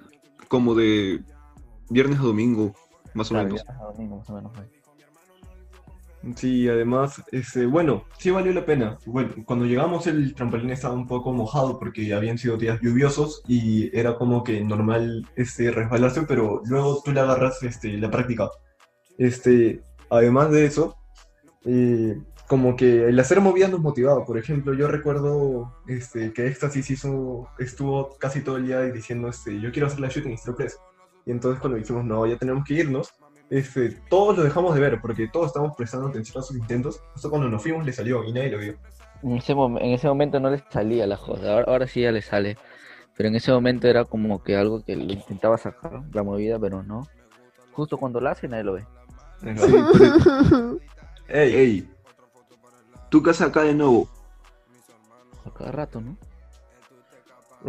como 0.47 0.73
de 0.73 1.21
viernes 1.89 2.19
a 2.19 2.23
domingo, 2.23 2.73
más 3.13 3.27
o 3.31 3.35
Claro, 3.35 3.47
menos. 3.49 3.63
viernes 3.63 3.81
a 3.81 3.85
domingo, 3.85 4.17
más 4.17 4.29
o 4.29 4.33
menos. 4.33 4.51
Sí, 6.35 6.67
además, 6.67 7.23
este, 7.31 7.65
bueno, 7.65 8.03
sí 8.17 8.31
valió 8.31 8.51
la 8.51 8.65
pena. 8.65 8.97
Bueno, 9.05 9.29
cuando 9.45 9.65
llegamos 9.65 10.07
el 10.07 10.33
trampolín 10.33 10.71
estaba 10.71 10.93
un 10.93 11.07
poco 11.07 11.31
mojado 11.31 11.79
porque 11.79 12.13
habían 12.13 12.37
sido 12.37 12.57
días 12.57 12.79
lluviosos 12.81 13.43
y 13.47 13.95
era 13.97 14.15
como 14.15 14.43
que 14.43 14.61
normal 14.63 15.25
este, 15.35 15.71
resbalarse, 15.71 16.23
pero 16.23 16.61
luego 16.65 17.01
tú 17.05 17.11
le 17.11 17.21
agarras 17.21 17.63
este, 17.63 17.97
la 17.97 18.11
práctica. 18.11 18.49
Este, 19.17 19.83
además 20.09 20.51
de 20.51 20.65
eso, 20.65 20.97
eh, 21.65 22.17
como 22.47 22.75
que 22.75 23.05
el 23.05 23.19
hacer 23.19 23.39
movidas 23.39 23.71
nos 23.71 23.79
motivaba. 23.79 24.25
Por 24.25 24.37
ejemplo, 24.37 24.73
yo 24.73 24.87
recuerdo 24.87 25.71
este, 25.87 26.33
que 26.33 26.47
Éxtasis 26.47 26.89
hizo, 26.89 27.47
estuvo 27.59 28.17
casi 28.17 28.41
todo 28.41 28.57
el 28.57 28.65
día 28.65 28.81
diciendo, 28.81 29.29
este, 29.29 29.61
yo 29.61 29.71
quiero 29.71 29.87
hacer 29.87 29.99
la 30.01 30.09
shooting 30.09 30.33
Star 30.33 30.55
Press. 30.55 30.77
Y 31.27 31.31
entonces 31.31 31.59
cuando 31.59 31.77
dijimos, 31.77 32.05
no, 32.05 32.25
ya 32.25 32.37
tenemos 32.37 32.63
que 32.65 32.73
irnos, 32.75 33.13
este, 33.49 33.89
todos 34.09 34.37
lo 34.37 34.43
dejamos 34.43 34.73
de 34.73 34.79
ver 34.81 34.99
porque 35.01 35.27
todos 35.27 35.47
estábamos 35.47 35.75
prestando 35.75 36.07
atención 36.07 36.41
a 36.41 36.45
sus 36.45 36.55
intentos. 36.57 37.01
Justo 37.13 37.29
cuando 37.29 37.49
nos 37.49 37.61
fuimos 37.61 37.85
le 37.85 37.91
salió 37.93 38.23
y 38.23 38.31
nadie 38.31 38.49
lo 38.49 38.57
vio. 38.59 38.75
En 39.23 39.33
ese, 39.37 39.53
mom- 39.53 39.77
en 39.79 39.91
ese 39.91 40.07
momento 40.07 40.39
no 40.39 40.49
les 40.49 40.63
salía 40.69 41.05
la 41.05 41.17
cosa, 41.17 41.51
ahora, 41.53 41.65
ahora 41.71 41.87
sí 41.87 42.01
ya 42.01 42.11
les 42.11 42.25
sale. 42.25 42.57
Pero 43.15 43.29
en 43.29 43.35
ese 43.35 43.51
momento 43.51 43.87
era 43.87 44.05
como 44.05 44.41
que 44.41 44.55
algo 44.55 44.83
que 44.83 44.95
lo 44.95 45.11
intentaba 45.11 45.57
sacar, 45.57 46.01
la 46.13 46.23
movida, 46.23 46.57
pero 46.59 46.81
no. 46.83 47.05
Justo 47.73 47.97
cuando 47.97 48.21
la 48.21 48.31
hace 48.31 48.47
nadie 48.47 48.63
lo 48.63 48.73
ve. 48.73 48.85
Sí, 49.41 49.73
pero- 49.97 50.79
Ey, 51.27 51.53
Ey, 51.55 51.89
tu 53.09 53.21
casa 53.21 53.45
acá 53.45 53.63
de 53.63 53.73
nuevo. 53.73 54.07
A 55.45 55.51
cada 55.53 55.71
rato, 55.71 55.99
¿no? 55.99 56.15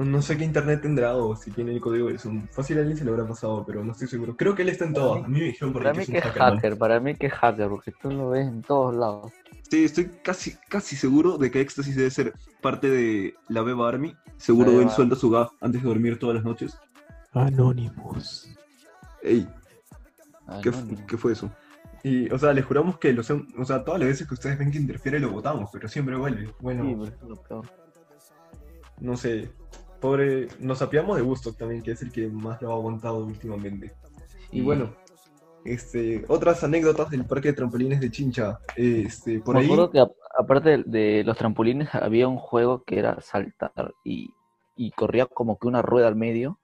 No 0.05 0.23
sé 0.23 0.37
qué 0.37 0.45
internet 0.45 0.81
tendrá 0.83 1.15
o 1.17 1.35
si 1.37 1.51
tiene 1.51 1.73
el 1.73 1.81
código 1.81 2.09
de 2.09 2.19
Zoom. 2.19 2.47
Fácil 2.49 2.77
a 2.77 2.81
alguien 2.81 2.97
se 2.99 3.05
lo 3.05 3.13
habrá 3.13 3.27
pasado, 3.27 3.65
pero 3.67 3.83
no 3.85 3.93
estoy 3.93 4.07
seguro. 4.09 4.37
Creo 4.37 4.55
que 4.55 4.63
él 4.63 4.69
está 4.69 4.85
en 4.85 4.95
todas. 4.95 5.25
A 5.25 5.29
mí 5.29 5.39
me 5.41 5.45
dijeron 5.47 5.73
por 5.73 5.83
Para 5.83 5.93
ahí 5.93 5.99
mí 5.99 6.07
que 6.13 6.19
es 6.19 6.25
hacker. 6.25 6.39
¿no? 6.43 6.45
hacker, 6.57 6.79
para 6.79 7.01
mí 7.01 7.15
que 7.15 7.27
es 7.27 7.33
hacker, 7.33 7.69
porque 7.69 7.93
tú 7.93 8.11
lo 8.11 8.31
ves 8.31 8.47
en 8.47 8.63
todos 8.63 8.95
lados. 8.95 9.33
Sí, 9.71 9.85
estoy 9.85 10.11
casi, 10.23 10.55
casi 10.69 10.97
seguro 10.97 11.37
de 11.37 11.51
que 11.51 11.61
Éxtasis 11.61 11.95
debe 11.97 12.11
ser 12.11 12.33
parte 12.63 12.89
de 12.89 13.35
la 13.49 13.63
Beba 13.63 13.89
Army. 13.89 14.15
Seguro 14.37 14.69
La 14.71 14.73
él 14.79 14.85
Beba. 14.85 14.91
suelta 14.95 15.17
su 15.17 15.31
gas 15.31 15.49
antes 15.61 15.83
de 15.83 15.89
dormir 15.89 16.19
todas 16.19 16.37
las 16.37 16.45
noches. 16.45 16.79
Anonymous. 17.33 18.49
Ey, 19.23 19.49
¿qué, 20.63 20.71
qué 21.07 21.17
fue 21.17 21.33
eso? 21.33 21.51
Y, 22.05 22.31
o 22.33 22.39
sea, 22.39 22.53
les 22.53 22.65
juramos 22.65 22.99
que 22.99 23.13
lo 23.13 23.21
hacemos- 23.23 23.47
o 23.59 23.65
sea, 23.65 23.85
todas 23.85 24.01
las 24.01 24.09
veces 24.09 24.27
que 24.29 24.35
ustedes 24.35 24.59
ven 24.59 24.71
que 24.71 24.79
interfiere 24.79 25.19
lo 25.19 25.31
votamos, 25.31 25.69
pero 25.73 25.89
siempre 25.89 26.17
vuelve. 26.17 26.49
Bueno, 26.61 26.85
Sí, 26.85 27.13
pero 27.49 27.63
no 29.01 29.17
sé. 29.17 29.51
Pobre, 30.01 30.49
nos 30.61 30.81
apiamos 30.83 31.17
de 31.17 31.23
gusto 31.23 31.53
también, 31.53 31.83
que 31.83 31.93
es 31.93 32.03
el 32.03 32.13
que 32.13 32.29
más 32.29 32.63
lo 32.63 32.71
ha 32.71 32.75
aguantado 32.75 33.19
últimamente. 33.25 33.93
Y 34.53 34.59
Sí. 34.59 34.61
bueno, 34.63 34.95
este, 35.65 36.25
otras 36.29 36.63
anécdotas 36.63 37.11
del 37.11 37.25
parque 37.25 37.49
de 37.49 37.55
trampolines 37.55 38.01
de 38.01 38.11
Chincha. 38.11 38.59
Este, 38.77 39.41
por 39.41 39.55
Me 39.55 39.61
ahí. 39.61 39.67
acuerdo 39.67 39.91
que 39.91 39.99
a- 40.01 40.09
aparte 40.39 40.71
de, 40.71 40.83
de 40.87 41.25
los 41.25 41.37
trampolines 41.37 41.93
había 41.95 42.29
un 42.29 42.39
juego 42.39 42.85
que 42.85 42.99
era 42.99 43.21
saltar 43.21 43.93
y, 44.05 44.31
y 44.77 44.93
corría 44.93 45.27
como 45.27 45.59
que 45.59 45.67
una 45.67 45.83
rueda 45.83 46.07
al 46.09 46.17
medio. 46.17 46.61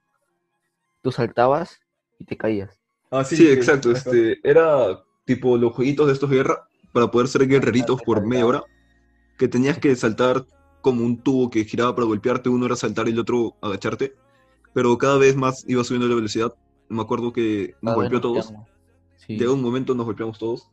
Tú 1.02 1.10
saltabas 1.10 1.80
y 2.18 2.24
te 2.26 2.36
caías. 2.36 2.78
Ah, 3.10 3.24
Sí, 3.24 3.36
que- 3.36 3.52
exacto. 3.52 3.90
Este, 3.90 4.38
era 4.48 5.02
tipo 5.24 5.56
los 5.56 5.72
jueguitos 5.74 6.06
de 6.06 6.12
estos 6.12 6.30
guerra 6.30 6.68
para 6.92 7.10
poder 7.10 7.26
ser 7.28 7.46
guerreritos 7.48 8.00
por 8.02 8.24
media 8.24 8.46
hora. 8.46 8.62
Que 9.36 9.48
tenías 9.48 9.78
que 9.78 9.94
saltar 9.96 10.44
como 10.84 11.02
un 11.04 11.16
tubo 11.16 11.48
que 11.50 11.64
giraba 11.64 11.94
para 11.94 12.06
golpearte. 12.06 12.50
Uno 12.50 12.66
era 12.66 12.76
saltar 12.76 13.08
y 13.08 13.12
el 13.12 13.18
otro 13.18 13.56
agacharte. 13.62 14.14
Pero 14.74 14.96
cada 14.98 15.16
vez 15.18 15.34
más 15.34 15.64
iba 15.66 15.82
subiendo 15.82 16.06
la 16.06 16.14
velocidad. 16.14 16.52
Me 16.88 17.00
acuerdo 17.00 17.32
que 17.32 17.74
nos 17.80 17.94
Cada 17.94 18.02
vez 18.02 18.10
golpeó 18.12 18.20
todos. 18.20 18.52
Sí. 19.16 19.38
Llegó 19.38 19.54
un 19.54 19.62
momento, 19.62 19.94
nos 19.94 20.04
golpeamos 20.04 20.38
todos. 20.38 20.68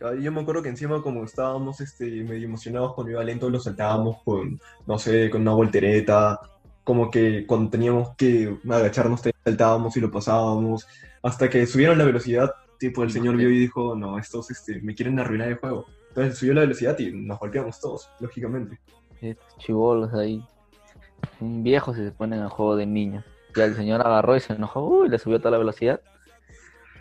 Ah, 0.00 0.14
Yo 0.20 0.32
me 0.32 0.40
acuerdo 0.40 0.62
que 0.62 0.70
encima 0.70 1.00
como 1.00 1.22
estábamos 1.24 1.80
este, 1.80 2.06
medio 2.24 2.46
emocionados 2.46 2.94
cuando 2.94 3.12
iba 3.12 3.22
lento, 3.22 3.48
lo 3.50 3.60
saltábamos 3.60 4.16
con, 4.24 4.58
no 4.86 4.98
sé, 4.98 5.30
con 5.30 5.42
una 5.42 5.52
voltereta, 5.52 6.40
como 6.82 7.10
que 7.10 7.46
cuando 7.46 7.70
teníamos 7.70 8.16
que 8.16 8.58
agacharnos 8.68 9.22
te- 9.22 9.32
saltábamos 9.44 9.96
y 9.96 10.00
lo 10.00 10.10
pasábamos, 10.10 10.86
hasta 11.22 11.48
que 11.48 11.66
subieron 11.66 11.98
la 11.98 12.04
velocidad, 12.04 12.50
tipo 12.78 13.02
el 13.04 13.12
señor 13.12 13.36
vio 13.36 13.50
y 13.50 13.58
dijo, 13.58 13.94
no, 13.94 14.18
estos 14.18 14.50
este, 14.50 14.80
me 14.80 14.94
quieren 14.94 15.20
arruinar 15.20 15.48
el 15.48 15.58
juego. 15.58 15.86
Entonces 16.12 16.38
subió 16.38 16.52
la 16.52 16.60
velocidad 16.60 16.98
y 16.98 17.10
nos 17.10 17.38
golpeamos 17.38 17.80
todos, 17.80 18.10
lógicamente. 18.20 18.78
Estos 19.22 19.56
chibolos 19.56 20.12
ahí. 20.12 20.44
Un 21.40 21.62
viejo 21.62 21.94
se 21.94 22.10
ponen 22.12 22.40
a 22.40 22.50
juego 22.50 22.76
de 22.76 22.84
niños. 22.84 23.24
Ya 23.56 23.64
el 23.64 23.74
señor 23.74 24.02
agarró 24.02 24.36
y 24.36 24.40
se 24.40 24.52
enojó, 24.52 24.86
uy, 24.86 25.08
le 25.08 25.18
subió 25.18 25.38
toda 25.38 25.52
la 25.52 25.58
velocidad. 25.58 26.02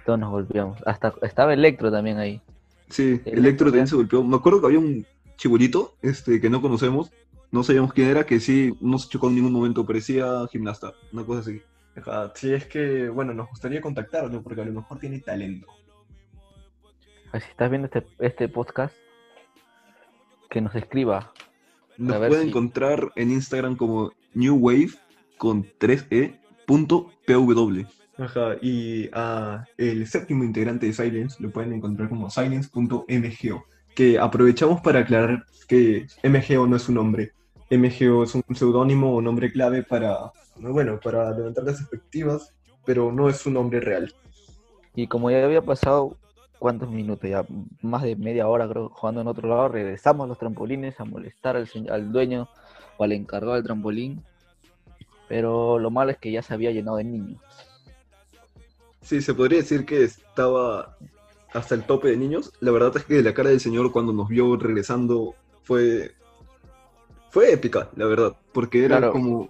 Todos 0.05 0.17
nos 0.17 0.31
golpeamos. 0.31 0.81
Hasta 0.85 1.13
estaba 1.23 1.53
Electro 1.53 1.91
también 1.91 2.19
ahí. 2.19 2.41
Sí, 2.89 3.21
Electro, 3.25 3.33
Electro 3.33 3.65
también 3.67 3.87
se 3.87 3.95
golpeó. 3.97 4.23
Me 4.23 4.37
acuerdo 4.37 4.61
que 4.61 4.67
había 4.67 4.79
un 4.79 5.05
chibolito 5.35 5.95
este, 6.01 6.39
que 6.39 6.49
no 6.49 6.61
conocemos. 6.61 7.11
No 7.51 7.63
sabíamos 7.63 7.91
quién 7.91 8.07
era, 8.07 8.25
que 8.25 8.39
sí, 8.39 8.73
no 8.79 8.97
se 8.97 9.09
chocó 9.09 9.27
en 9.27 9.35
ningún 9.35 9.51
momento. 9.51 9.85
Parecía 9.85 10.47
gimnasta, 10.49 10.93
una 11.11 11.25
cosa 11.25 11.41
así. 11.41 11.61
Ajá, 11.97 12.31
Si 12.33 12.53
es 12.53 12.65
que, 12.65 13.09
bueno, 13.09 13.33
nos 13.33 13.49
gustaría 13.49 13.81
contactarlo 13.81 14.41
porque 14.41 14.61
a 14.61 14.65
lo 14.65 14.71
mejor 14.71 14.99
tiene 14.99 15.19
talento. 15.19 15.67
Si 17.33 17.49
estás 17.49 17.69
viendo 17.69 17.87
este, 17.87 18.05
este 18.19 18.47
podcast, 18.49 18.93
que 20.51 20.61
nos 20.61 20.75
escriba. 20.75 21.31
Nos 21.97 22.17
si- 22.35 22.47
encontrar 22.49 23.11
en 23.15 23.31
Instagram 23.31 23.75
como 23.75 24.11
New 24.33 24.55
Wave 24.57 24.91
con 25.37 25.63
3e 25.79 26.37
punto 26.67 27.09
PW. 27.25 27.85
Ajá, 28.17 28.55
y 28.61 29.09
a 29.13 29.63
el 29.77 30.05
séptimo 30.05 30.43
integrante 30.43 30.85
de 30.85 30.93
Silence 30.93 31.41
lo 31.41 31.49
pueden 31.49 31.73
encontrar 31.73 32.09
como 32.09 32.29
silence.mgo, 32.29 33.63
que 33.95 34.19
aprovechamos 34.19 34.81
para 34.81 34.99
aclarar 34.99 35.45
que 35.67 36.05
MGO 36.21 36.67
no 36.67 36.75
es 36.75 36.87
un 36.89 36.95
nombre. 36.95 37.31
MGO 37.69 38.23
es 38.23 38.35
un 38.35 38.43
seudónimo 38.53 39.15
o 39.15 39.21
nombre 39.21 39.51
clave 39.51 39.81
para, 39.83 40.31
bueno, 40.57 40.99
para 40.99 41.31
levantar 41.35 41.63
las 41.63 41.79
expectativas, 41.79 42.53
pero 42.85 43.11
no 43.11 43.29
es 43.29 43.45
un 43.45 43.53
nombre 43.53 43.79
real. 43.79 44.13
Y 44.93 45.07
como 45.07 45.31
ya 45.31 45.43
había 45.43 45.61
pasado, 45.61 46.17
¿cuántos 46.61 46.91
minutos? 46.91 47.27
Ya 47.27 47.43
más 47.81 48.03
de 48.03 48.15
media 48.15 48.47
hora 48.47 48.69
creo 48.69 48.89
jugando 48.89 49.21
en 49.21 49.27
otro 49.27 49.49
lado, 49.49 49.69
regresamos 49.69 50.25
a 50.25 50.27
los 50.27 50.37
trampolines 50.37 50.99
a 50.99 51.05
molestar 51.05 51.57
al, 51.57 51.67
al 51.89 52.11
dueño 52.11 52.47
o 52.97 53.03
al 53.03 53.13
encargado 53.13 53.55
del 53.55 53.63
trampolín. 53.63 54.23
Pero 55.27 55.79
lo 55.79 55.89
malo 55.89 56.11
es 56.11 56.19
que 56.19 56.31
ya 56.31 56.43
se 56.43 56.53
había 56.53 56.69
llenado 56.69 56.97
de 56.97 57.05
niños. 57.05 57.41
Sí, 59.01 59.21
se 59.21 59.33
podría 59.33 59.57
decir 59.57 59.85
que 59.85 60.03
estaba 60.03 60.95
hasta 61.51 61.73
el 61.73 61.83
tope 61.83 62.09
de 62.09 62.17
niños. 62.17 62.53
La 62.59 62.69
verdad 62.69 62.95
es 62.95 63.05
que 63.05 63.23
la 63.23 63.33
cara 63.33 63.49
del 63.49 63.59
señor 63.59 63.91
cuando 63.91 64.13
nos 64.13 64.27
vio 64.27 64.55
regresando 64.55 65.33
fue, 65.63 66.11
fue 67.31 67.51
épica, 67.53 67.89
la 67.95 68.05
verdad, 68.05 68.35
porque 68.53 68.85
era 68.85 68.97
Claro. 68.99 69.13
como 69.13 69.49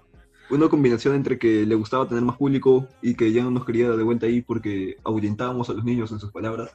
una 0.50 0.70
combinación 0.70 1.15
entre 1.15 1.38
que 1.38 1.65
le 1.65 1.75
gustaba 1.75 2.08
tener 2.08 2.24
más 2.24 2.38
público 2.38 2.88
y 3.01 3.15
que 3.15 3.34
ya 3.34 3.44
no 3.44 3.51
nos 3.51 3.65
quería 3.65 3.89
de 3.89 4.03
vuelta 4.03 4.27
ahí 4.27 4.41
porque 4.41 4.96
ahuyentábamos 5.03 5.70
a 5.70 5.74
los 5.74 5.84
niños 5.84 6.10
en 6.13 6.20
sus 6.20 6.32
palabras. 6.32 6.72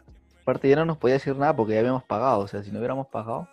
Aparte 0.46 0.68
ya 0.68 0.76
no 0.76 0.84
nos 0.84 0.96
podía 0.98 1.14
decir 1.14 1.34
nada 1.34 1.56
porque 1.56 1.74
ya 1.74 1.80
habíamos 1.80 2.04
pagado, 2.04 2.38
o 2.38 2.46
sea, 2.46 2.62
si 2.62 2.70
no 2.70 2.78
hubiéramos 2.78 3.08
pagado, 3.08 3.48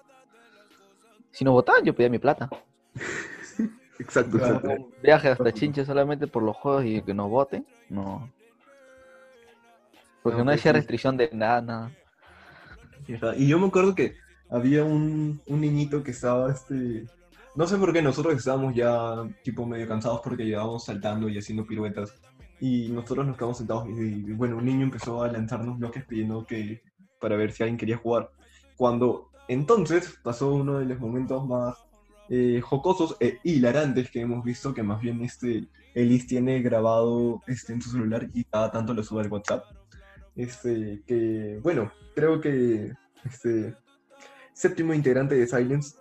si 1.32 1.44
nos 1.44 1.54
votaban 1.56 1.84
yo 1.84 1.96
pedía 1.96 2.08
mi 2.08 2.20
plata. 2.20 2.48
Exacto, 4.00 4.38
exacto. 4.38 4.70
Un 4.70 4.94
viaje 5.02 5.30
hasta 5.30 5.52
Chinche 5.52 5.86
solamente 5.86 6.28
por 6.28 6.44
los 6.44 6.56
juegos 6.56 6.86
y 6.86 7.02
que 7.02 7.14
nos 7.14 7.30
voten, 7.30 7.66
no. 7.90 8.32
Porque 10.22 10.38
No, 10.38 10.44
no 10.44 10.52
pues 10.52 10.58
decía 10.58 10.72
sí. 10.72 10.78
restricción 10.78 11.18
de 11.18 11.30
nada, 11.32 11.62
nada. 11.62 11.92
Y 13.38 13.48
yo 13.48 13.60
me 13.60 13.68
acuerdo 13.68 13.96
que 13.96 14.16
había 14.50 14.84
un, 14.84 15.42
un 15.48 15.62
niñito 15.62 16.04
que 16.04 16.12
estaba, 16.12 16.52
este, 16.52 17.06
no 17.56 17.68
sé 17.68 17.78
por 17.78 17.94
qué, 17.94 18.02
nosotros 18.02 18.36
estábamos 18.36 18.76
ya 18.76 19.16
tipo 19.44 19.66
medio 19.66 19.88
cansados 19.88 20.22
porque 20.24 20.46
llevábamos 20.46 20.86
saltando 20.86 21.30
y 21.30 21.38
haciendo 21.40 21.66
piruetas. 21.66 22.14
Y 22.64 22.88
nosotros 22.88 23.28
nos 23.28 23.36
quedamos 23.36 23.58
sentados 23.58 23.90
y, 23.90 24.32
bueno, 24.32 24.56
un 24.56 24.64
niño 24.64 24.84
empezó 24.84 25.22
a 25.22 25.28
lanzarnos 25.30 25.78
bloques 25.78 26.06
pidiendo 26.06 26.48
que, 26.48 26.82
para 27.20 27.36
ver 27.36 27.52
si 27.52 27.62
alguien 27.62 27.76
quería 27.76 27.98
jugar. 27.98 28.30
Cuando 28.78 29.32
entonces 29.50 30.18
pasó 30.24 30.54
uno 30.54 30.80
de 30.80 30.86
los 30.86 30.98
momentos 30.98 31.46
más 31.46 31.76
eh, 32.30 32.62
jocosos 32.62 33.18
e 33.20 33.38
hilarantes 33.44 34.10
que 34.10 34.22
hemos 34.22 34.46
visto, 34.46 34.74
que 34.74 34.82
más 34.82 35.02
bien 35.02 35.22
este, 35.26 35.68
Elise 35.94 36.26
tiene 36.26 36.62
grabado 36.62 37.42
este, 37.48 37.74
en 37.74 37.82
su 37.82 37.90
celular 37.90 38.30
y 38.34 38.46
cada 38.46 38.72
tanto 38.72 38.94
lo 38.94 39.04
sube 39.04 39.24
al 39.24 39.30
WhatsApp. 39.30 39.66
Este, 40.38 41.04
que, 41.06 41.60
bueno, 41.62 41.92
creo 42.16 42.40
que 42.40 42.94
este 43.26 43.76
séptimo 44.54 44.94
integrante 44.94 45.36
de 45.36 45.48
Silence, 45.48 45.98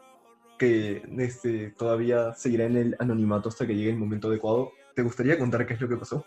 que 0.60 1.02
este, 1.18 1.70
todavía 1.76 2.34
seguirá 2.34 2.66
en 2.66 2.76
el 2.76 2.96
anonimato 3.00 3.48
hasta 3.48 3.66
que 3.66 3.74
llegue 3.74 3.90
el 3.90 3.98
momento 3.98 4.28
adecuado. 4.28 4.70
¿Te 4.94 5.02
gustaría 5.02 5.36
contar 5.36 5.66
qué 5.66 5.74
es 5.74 5.80
lo 5.80 5.88
que 5.88 5.96
pasó? 5.96 6.24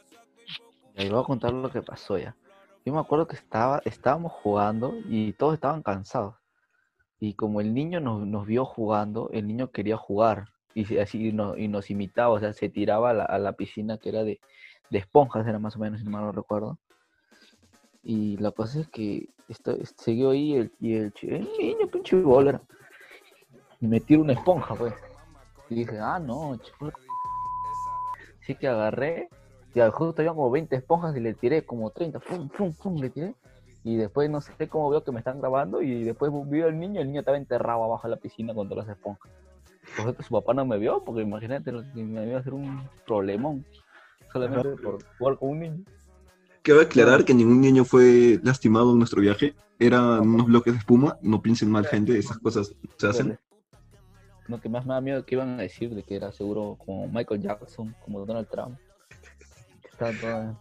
Y 0.96 1.02
ahí 1.02 1.10
voy 1.10 1.22
a 1.22 1.25
contar 1.25 1.54
lo 1.54 1.70
que 1.70 1.82
pasó 1.82 2.18
ya. 2.18 2.36
Yo 2.86 2.94
me 2.94 3.00
acuerdo 3.00 3.28
que 3.28 3.36
estaba, 3.36 3.82
estábamos 3.86 4.32
jugando 4.32 4.94
y 5.10 5.34
todos 5.34 5.56
estaban 5.56 5.82
cansados. 5.84 6.36
Y 7.20 7.34
como 7.34 7.60
el 7.62 7.74
niño 7.74 8.00
nos, 8.00 8.25
nos 8.25 8.46
vio 8.46 8.66
jugando, 8.66 9.30
el 9.34 9.48
niño 9.48 9.72
quería 9.72 9.98
jugar. 9.98 10.50
Y 10.74 10.98
así 10.98 11.32
no- 11.32 11.58
y 11.58 11.68
nos 11.68 11.90
imitaba, 11.90 12.30
o 12.34 12.40
sea, 12.40 12.54
se 12.54 12.70
tiraba 12.70 13.10
a 13.10 13.14
la, 13.14 13.24
a 13.25 13.40
la 13.40 13.54
piscina 13.54 13.98
que 13.98 14.10
era 14.10 14.24
de, 14.24 14.40
de 14.90 14.98
esponjas, 15.00 15.48
era 15.48 15.58
más 15.60 15.75
o 15.75 15.80
menos, 15.80 16.00
si 16.00 16.08
mal 16.08 16.24
no 16.24 16.32
recuerdo. 16.32 16.78
Y 18.04 18.38
la 18.38 18.52
cosa 18.52 18.82
es 18.82 18.88
que 18.90 19.30
esto, 19.48 19.75
siguió 19.98 20.30
ahí 20.32 20.54
el, 20.56 20.72
y 20.80 20.96
el, 20.96 21.14
el 21.24 21.50
niño, 21.58 21.88
pinche 21.88 22.22
bola. 22.22 22.62
Y 23.82 23.88
me 23.88 24.00
tiró 24.00 24.22
una 24.22 24.34
esponja, 24.34 24.75
pues. 24.75 24.94
Y 25.70 25.75
dije, 25.75 25.98
ah, 26.00 26.20
no, 26.20 26.56
chico. 26.58 26.92
Así 28.42 28.54
que 28.56 28.68
agarré, 28.68 29.30
y 29.75 29.82
al 29.82 29.91
justo 29.91 30.22
había 30.22 30.34
como 30.34 30.50
20 30.50 30.74
esponjas 30.74 31.15
y 31.17 31.20
le 31.20 31.34
tiré 31.34 31.65
como 31.65 31.91
30, 31.91 32.20
pum, 32.20 32.48
pum, 32.48 32.74
pum, 32.74 32.96
le 32.96 33.10
tiré. 33.10 33.36
Y 33.84 33.98
después 33.98 34.29
no 34.29 34.39
sé 34.39 34.70
cómo 34.70 34.89
veo 34.89 35.03
que 35.03 35.12
me 35.12 35.20
están 35.20 35.41
grabando 35.41 35.82
y 35.82 36.03
después 36.05 36.32
vio 36.50 36.67
al 36.67 36.79
niño, 36.79 37.01
el 37.01 37.08
niño 37.08 37.20
estaba 37.20 37.38
enterrado 37.38 37.84
abajo 37.84 38.08
de 38.08 38.15
la 38.15 38.22
piscina 38.22 38.53
con 38.53 38.70
todas 38.70 38.88
las 38.88 38.96
esponjas. 38.96 39.29
Por 39.96 40.05
cierto, 40.05 40.24
su 40.24 40.33
papá 40.33 40.53
no 40.53 40.66
me 40.66 40.77
vio, 40.77 41.03
porque 41.03 41.22
imagínate 41.22 41.74
lo 41.74 41.83
que 41.94 42.03
me 42.03 42.25
iba 42.25 42.38
a 42.38 42.40
hacer 42.40 42.53
un 42.53 42.90
problemón. 43.05 43.66
Solamente 44.31 44.70
por 44.81 45.03
jugar 45.18 45.38
con 45.38 45.50
un 45.50 45.59
niño. 45.59 45.83
Cabe 46.64 46.81
aclarar 46.81 47.25
que 47.25 47.33
ningún 47.33 47.59
niño 47.59 47.83
fue 47.83 48.40
lastimado 48.44 48.94
en 48.94 48.98
nuestro 48.98 49.22
viaje. 49.22 49.55
Eran 49.77 50.22
unos 50.22 50.48
bloques 50.48 50.74
de 50.74 50.79
espuma. 50.79 51.18
No 51.22 51.42
piensen 51.42 51.70
mal, 51.70 51.85
gente. 51.85 52.18
Esas 52.18 52.40
cosas 52.40 52.74
se 52.98 53.07
hacen. 53.07 53.38
Lo 54.48 54.59
que 54.59 54.70
más 54.70 54.85
me 54.85 54.94
da 54.94 55.01
miedo 55.01 55.25
que 55.25 55.35
iban 55.35 55.59
a 55.59 55.64
decir 55.64 55.94
de 55.94 56.01
que 56.01 56.16
era 56.16 56.31
seguro 56.31 56.77
como 56.83 57.07
Michael 57.07 57.42
Jackson, 57.42 57.94
como 58.03 58.25
Donald 58.25 58.48
Trump. 58.50 58.77
Está 59.96 60.12
toda, 60.20 60.60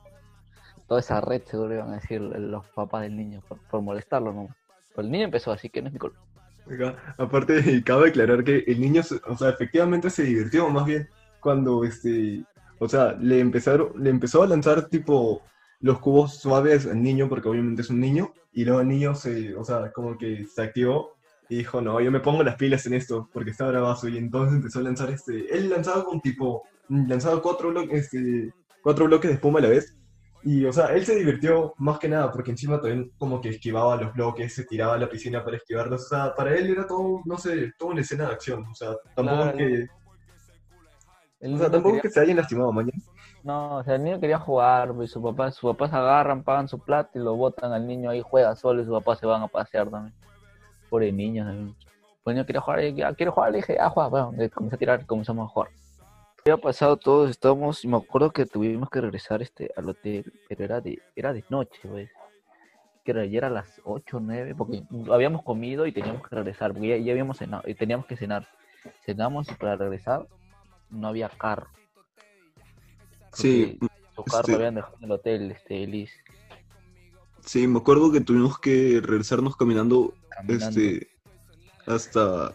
toda 0.87 1.01
esa 1.01 1.21
red 1.21 1.43
seguro 1.45 1.75
iban 1.75 1.91
a 1.91 1.97
decir 1.97 2.21
los 2.21 2.67
papás 2.69 3.03
del 3.03 3.17
niño 3.17 3.43
por, 3.49 3.59
por 3.59 3.83
molestarlo, 3.83 4.33
¿no? 4.33 4.49
Pero 4.95 5.07
el 5.07 5.11
niño 5.11 5.25
empezó 5.25 5.51
así 5.51 5.69
que 5.69 5.83
no 5.83 5.89
es 5.89 5.93
mi 5.93 5.99
culpa. 5.99 6.21
Aparte, 7.19 7.83
cabe 7.85 8.11
aclarar 8.11 8.45
que 8.45 8.65
el 8.67 8.81
niño, 8.81 9.03
o 9.27 9.37
sea, 9.37 9.51
efectivamente 9.51 10.09
se 10.09 10.23
divirtió 10.23 10.69
más 10.69 10.87
bien 10.87 11.09
cuando, 11.41 11.85
este, 11.85 12.45
o 12.79 12.89
sea, 12.89 13.13
le 13.21 13.41
empezaron, 13.41 13.93
le 13.97 14.11
empezó 14.11 14.43
a 14.43 14.47
lanzar 14.47 14.89
tipo 14.89 15.43
los 15.81 15.99
cubos 15.99 16.39
suaves 16.39 16.87
al 16.87 17.03
niño, 17.03 17.29
porque 17.29 17.49
obviamente 17.49 17.83
es 17.83 17.91
un 17.91 18.01
niño, 18.01 18.33
y 18.53 18.65
luego 18.65 18.81
el 18.81 18.89
niño 18.89 19.15
se, 19.17 19.55
o 19.57 19.65
sea, 19.65 19.93
como 19.93 20.17
que 20.17 20.47
se 20.47 20.63
activó 20.63 21.15
y 21.49 21.57
dijo, 21.57 21.81
no, 21.81 22.01
yo 22.01 22.11
me 22.11 22.21
pongo 22.21 22.43
las 22.45 22.57
pilas 22.57 22.87
en 22.87 22.95
esto, 22.95 23.29
porque 23.33 23.51
está 23.51 23.67
bravazo, 23.67 24.09
y 24.09 24.17
entonces 24.17 24.55
empezó 24.55 24.79
a 24.79 24.83
lanzar 24.83 25.11
este, 25.11 25.55
él 25.55 25.69
lanzaba 25.69 26.05
con 26.05 26.21
tipo, 26.21 26.63
lanzaba 26.89 27.43
cuatro 27.43 27.71
bloques, 27.71 28.05
este, 28.05 28.55
cuatro 28.85 29.07
bloques 29.07 29.29
de 29.29 29.35
espuma 29.35 29.59
a 29.59 29.63
la 29.63 29.69
vez, 29.71 29.97
y, 30.45 30.65
o 30.67 30.73
sea, 30.73 30.89
él 30.89 31.05
se 31.07 31.17
divirtió 31.17 31.73
más 31.79 31.99
que 31.99 32.07
nada, 32.09 32.31
porque 32.31 32.51
encima 32.51 32.79
también 32.79 33.11
como 33.19 33.41
que 33.41 33.49
esquivaba 33.49 33.97
los 33.97 34.13
bloques, 34.13 34.55
se 34.55 34.65
tiraba 34.67 34.95
a 34.95 34.99
la 34.99 35.09
piscina 35.09 35.43
para 35.43 35.57
esquivarlos. 35.57 36.03
O 36.05 36.09
sea, 36.09 36.35
para 36.35 36.55
él 36.55 36.67
era 36.71 36.87
todo, 36.87 37.23
no 37.25 37.39
sé, 37.39 37.73
toda 37.79 37.93
una 37.93 38.03
escena 38.03 38.27
de 38.27 38.33
acción. 38.35 38.63
O 38.71 38.75
sea, 38.75 38.91
tampoco 39.17 39.43
Claro. 39.43 39.51
es 39.51 39.57
que, 39.57 39.89
El 41.41 41.55
o 41.55 41.59
sea, 41.59 41.71
tampoco 41.71 41.95
quería- 41.95 41.97
es 41.97 42.03
que 42.03 42.11
se 42.11 42.21
hayan 42.21 42.37
lastimado 42.37 42.73
mañana. 42.73 43.03
No, 43.43 43.77
o 43.79 43.85
sea, 43.85 43.95
el 43.95 44.05
niño 44.05 44.21
quería 44.21 44.39
jugar, 44.39 44.93
pues, 44.95 45.11
su 45.11 45.23
papá, 45.23 45.51
sus 45.51 45.71
papás 45.73 45.93
agarran, 45.95 46.43
pagan 46.43 46.69
su 46.69 46.79
plata 46.79 47.11
y 47.15 47.19
lo 47.21 47.35
botan 47.37 47.73
al 47.73 47.87
niño 47.87 48.11
ahí, 48.11 48.23
juega 48.23 48.55
solo 48.55 48.83
y 48.83 48.85
sus 48.85 48.95
papás 48.95 49.19
se 49.19 49.27
van 49.27 49.43
a 49.43 49.49
pasear 49.49 49.89
también. 49.89 50.15
Pobre 50.91 51.11
niño 51.11 51.45
también. 51.45 51.75
Pues 52.23 52.33
el 52.33 52.35
niño 52.37 52.47
quería 52.47 52.61
jugar, 52.61 52.85
y, 52.85 53.03
ah, 53.03 53.15
quiero 53.15 53.33
jugar, 53.33 53.51
le 53.51 53.59
dije, 53.59 53.77
ah, 53.81 53.89
juega, 53.91 54.09
bueno, 54.11 54.33
le 54.37 54.51
comencé 54.51 54.77
a 54.77 54.79
tirar 54.79 55.01
y 55.03 55.05
comenzamos 55.07 55.47
a 55.47 55.53
jugar. 55.53 55.71
Había 56.47 56.59
pasado 56.59 56.99
todos, 56.99 57.31
estábamos, 57.31 57.83
y 57.85 57.89
me 57.89 57.97
acuerdo 57.97 58.31
que 58.31 58.45
tuvimos 58.45 58.91
que 58.91 59.01
regresar 59.01 59.41
este 59.41 59.71
al 59.79 59.89
hotel, 59.89 60.31
pero 60.47 60.63
era 60.63 60.79
de, 60.83 61.01
era 61.17 61.33
de 61.33 61.43
noche, 61.49 61.81
pues. 61.89 62.11
Que 63.03 63.13
era, 63.13 63.25
ya 63.25 63.39
era 63.39 63.49
las 63.49 63.81
8 63.85 64.19
o 64.19 64.21
9, 64.21 64.55
porque 64.55 64.83
habíamos 65.11 65.43
comido 65.43 65.87
y 65.87 65.93
teníamos 65.93 66.23
que 66.29 66.37
regresar, 66.37 66.75
porque 66.75 66.89
ya, 66.89 66.97
ya 66.99 67.13
habíamos 67.13 67.39
cenado, 67.39 67.63
y 67.67 67.75
teníamos 67.75 68.05
que 68.05 68.19
cenar. 68.19 68.47
Cenamos 69.07 69.49
y 69.51 69.55
para 69.55 69.77
regresar 69.77 70.29
no 70.91 71.09
había 71.09 71.31
carro. 71.31 71.71
Sí, 73.33 73.79
su 74.15 74.25
carro 74.25 74.41
este- 74.41 74.53
lo 74.53 74.59
habían 74.59 74.75
dejado 74.75 74.97
en 74.99 75.05
el 75.05 75.13
hotel, 75.13 75.51
este, 75.51 75.83
Elis, 75.83 76.13
sí, 77.47 77.67
me 77.67 77.79
acuerdo 77.79 78.13
que 78.13 78.21
tuvimos 78.21 78.59
que 78.59 79.01
regresarnos 79.03 79.57
caminando, 79.57 80.13
caminando. 80.29 80.79
este, 80.79 81.09
hasta, 81.87 82.53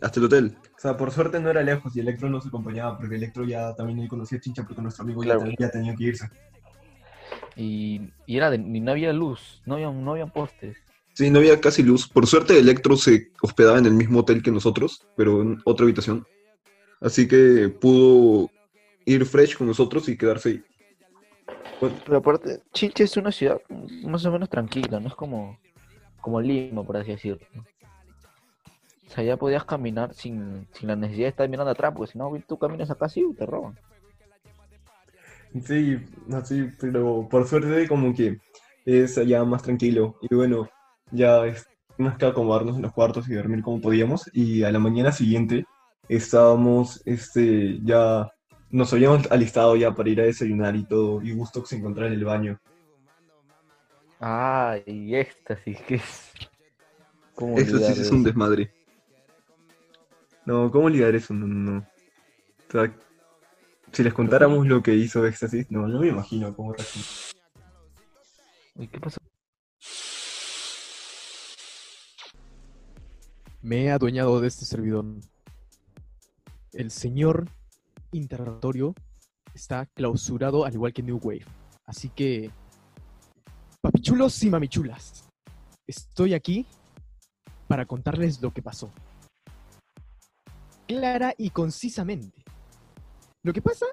hasta 0.00 0.18
el 0.18 0.26
hotel. 0.26 0.58
O 0.82 0.88
sea, 0.88 0.96
por 0.96 1.12
suerte 1.12 1.38
no 1.38 1.48
era 1.48 1.62
lejos 1.62 1.94
y 1.94 2.00
Electro 2.00 2.28
nos 2.28 2.44
acompañaba, 2.44 2.98
porque 2.98 3.14
Electro 3.14 3.44
ya 3.44 3.72
también 3.72 4.00
ahí 4.00 4.08
conocía 4.08 4.38
a 4.38 4.40
Chincha, 4.40 4.64
porque 4.64 4.82
nuestro 4.82 5.04
amigo 5.04 5.22
ya 5.22 5.36
Claro. 5.36 5.44
ten- 5.44 5.54
ya, 5.56 5.70
tenía 5.70 5.94
que 5.94 6.02
irse. 6.02 6.28
Y, 7.54 8.00
y 8.26 8.36
era 8.36 8.50
de, 8.50 8.56
y 8.56 8.80
no 8.80 8.90
había 8.90 9.12
luz, 9.12 9.62
no 9.64 9.74
había, 9.74 9.92
no 9.92 10.10
había 10.10 10.26
postes. 10.26 10.76
Sí, 11.12 11.30
no 11.30 11.38
había 11.38 11.60
casi 11.60 11.84
luz. 11.84 12.08
Por 12.08 12.26
suerte, 12.26 12.58
Electro 12.58 12.96
se 12.96 13.28
hospedaba 13.42 13.78
en 13.78 13.86
el 13.86 13.92
mismo 13.92 14.18
hotel 14.18 14.42
que 14.42 14.50
nosotros, 14.50 15.06
pero 15.16 15.40
en 15.42 15.62
otra 15.64 15.84
habitación. 15.84 16.26
Así 17.00 17.28
que 17.28 17.68
pudo 17.68 18.50
ir 19.04 19.24
fresh 19.24 19.56
con 19.56 19.68
nosotros 19.68 20.08
y 20.08 20.16
quedarse 20.18 20.48
ahí. 20.48 20.64
Pero 22.04 22.16
aparte, 22.16 22.60
Chinche 22.72 23.04
es 23.04 23.16
una 23.16 23.30
ciudad 23.30 23.60
más 24.02 24.24
o 24.24 24.32
menos 24.32 24.48
tranquila, 24.50 24.98
no 24.98 25.06
es 25.06 25.14
como, 25.14 25.60
como 26.20 26.40
Lima, 26.40 26.82
por 26.82 26.96
así 26.96 27.12
decirlo. 27.12 27.46
O 29.12 29.14
sea, 29.14 29.24
ya 29.24 29.36
podías 29.36 29.66
caminar 29.66 30.14
sin, 30.14 30.66
sin 30.72 30.88
la 30.88 30.96
necesidad 30.96 31.26
de 31.26 31.30
estar 31.30 31.46
mirando 31.46 31.70
atrás, 31.70 31.92
porque 31.94 32.12
si 32.12 32.18
no, 32.18 32.32
tú 32.48 32.58
caminas 32.58 32.90
acá 32.90 33.10
sí 33.10 33.22
te 33.36 33.44
roban. 33.44 33.78
Sí, 35.62 35.98
así, 36.32 36.70
pero 36.80 37.28
por 37.30 37.46
suerte 37.46 37.86
como 37.88 38.14
que 38.14 38.38
es 38.86 39.18
allá 39.18 39.44
más 39.44 39.64
tranquilo. 39.64 40.16
Y 40.22 40.34
bueno, 40.34 40.66
ya 41.10 41.44
es 41.44 41.66
más 41.98 42.16
que 42.16 42.24
acomodarnos 42.24 42.76
en 42.76 42.82
los 42.82 42.92
cuartos 42.94 43.28
y 43.28 43.34
dormir 43.34 43.62
como 43.62 43.82
podíamos. 43.82 44.30
Y 44.32 44.62
a 44.62 44.72
la 44.72 44.78
mañana 44.78 45.12
siguiente 45.12 45.66
estábamos, 46.08 47.02
este, 47.04 47.80
ya 47.84 48.32
nos 48.70 48.94
habíamos 48.94 49.30
alistado 49.30 49.76
ya 49.76 49.94
para 49.94 50.08
ir 50.08 50.22
a 50.22 50.24
desayunar 50.24 50.74
y 50.74 50.84
todo. 50.84 51.20
Y 51.20 51.32
Gusto 51.32 51.66
se 51.66 51.76
encontraba 51.76 52.08
en 52.10 52.14
el 52.14 52.24
baño. 52.24 52.58
Ah, 54.18 54.78
y 54.86 55.14
éxtasis, 55.14 55.82
que 55.82 55.96
es. 55.96 56.32
¿Cómo 57.34 57.58
Eso 57.58 57.76
sí 57.76 58.00
es 58.00 58.10
un 58.10 58.22
desmadre. 58.22 58.72
No, 60.44 60.70
¿cómo 60.70 60.86
olvidar 60.86 61.14
eso? 61.14 61.34
No, 61.34 61.46
no, 61.46 61.72
no. 61.72 61.78
O 61.78 62.72
sea, 62.72 62.94
si 63.92 64.02
les 64.02 64.12
contáramos 64.12 64.66
lo 64.66 64.82
que 64.82 64.94
hizo 64.94 65.24
Éxtasis, 65.26 65.70
no, 65.70 65.86
no 65.86 66.00
me 66.00 66.08
imagino 66.08 66.54
cómo 66.54 66.72
reaccionó. 66.72 67.06
Uy, 68.74 68.88
¿Qué 68.88 68.98
pasó? 68.98 69.18
Me 73.60 73.84
he 73.84 73.90
adueñado 73.92 74.40
de 74.40 74.48
este 74.48 74.64
servidor. 74.64 75.04
El 76.72 76.90
señor 76.90 77.46
interrogatorio 78.10 78.94
está 79.54 79.86
clausurado 79.86 80.64
al 80.64 80.74
igual 80.74 80.92
que 80.92 81.02
New 81.02 81.20
Wave. 81.22 81.44
Así 81.84 82.08
que, 82.08 82.50
papichulos 83.80 84.42
y 84.42 84.50
mamichulas, 84.50 85.28
estoy 85.86 86.34
aquí 86.34 86.66
para 87.68 87.86
contarles 87.86 88.40
lo 88.40 88.52
que 88.52 88.62
pasó. 88.62 88.90
Clara 90.98 91.34
y 91.36 91.50
concisamente. 91.50 92.44
Lo 93.42 93.52
que 93.52 93.62
pasa... 93.62 93.86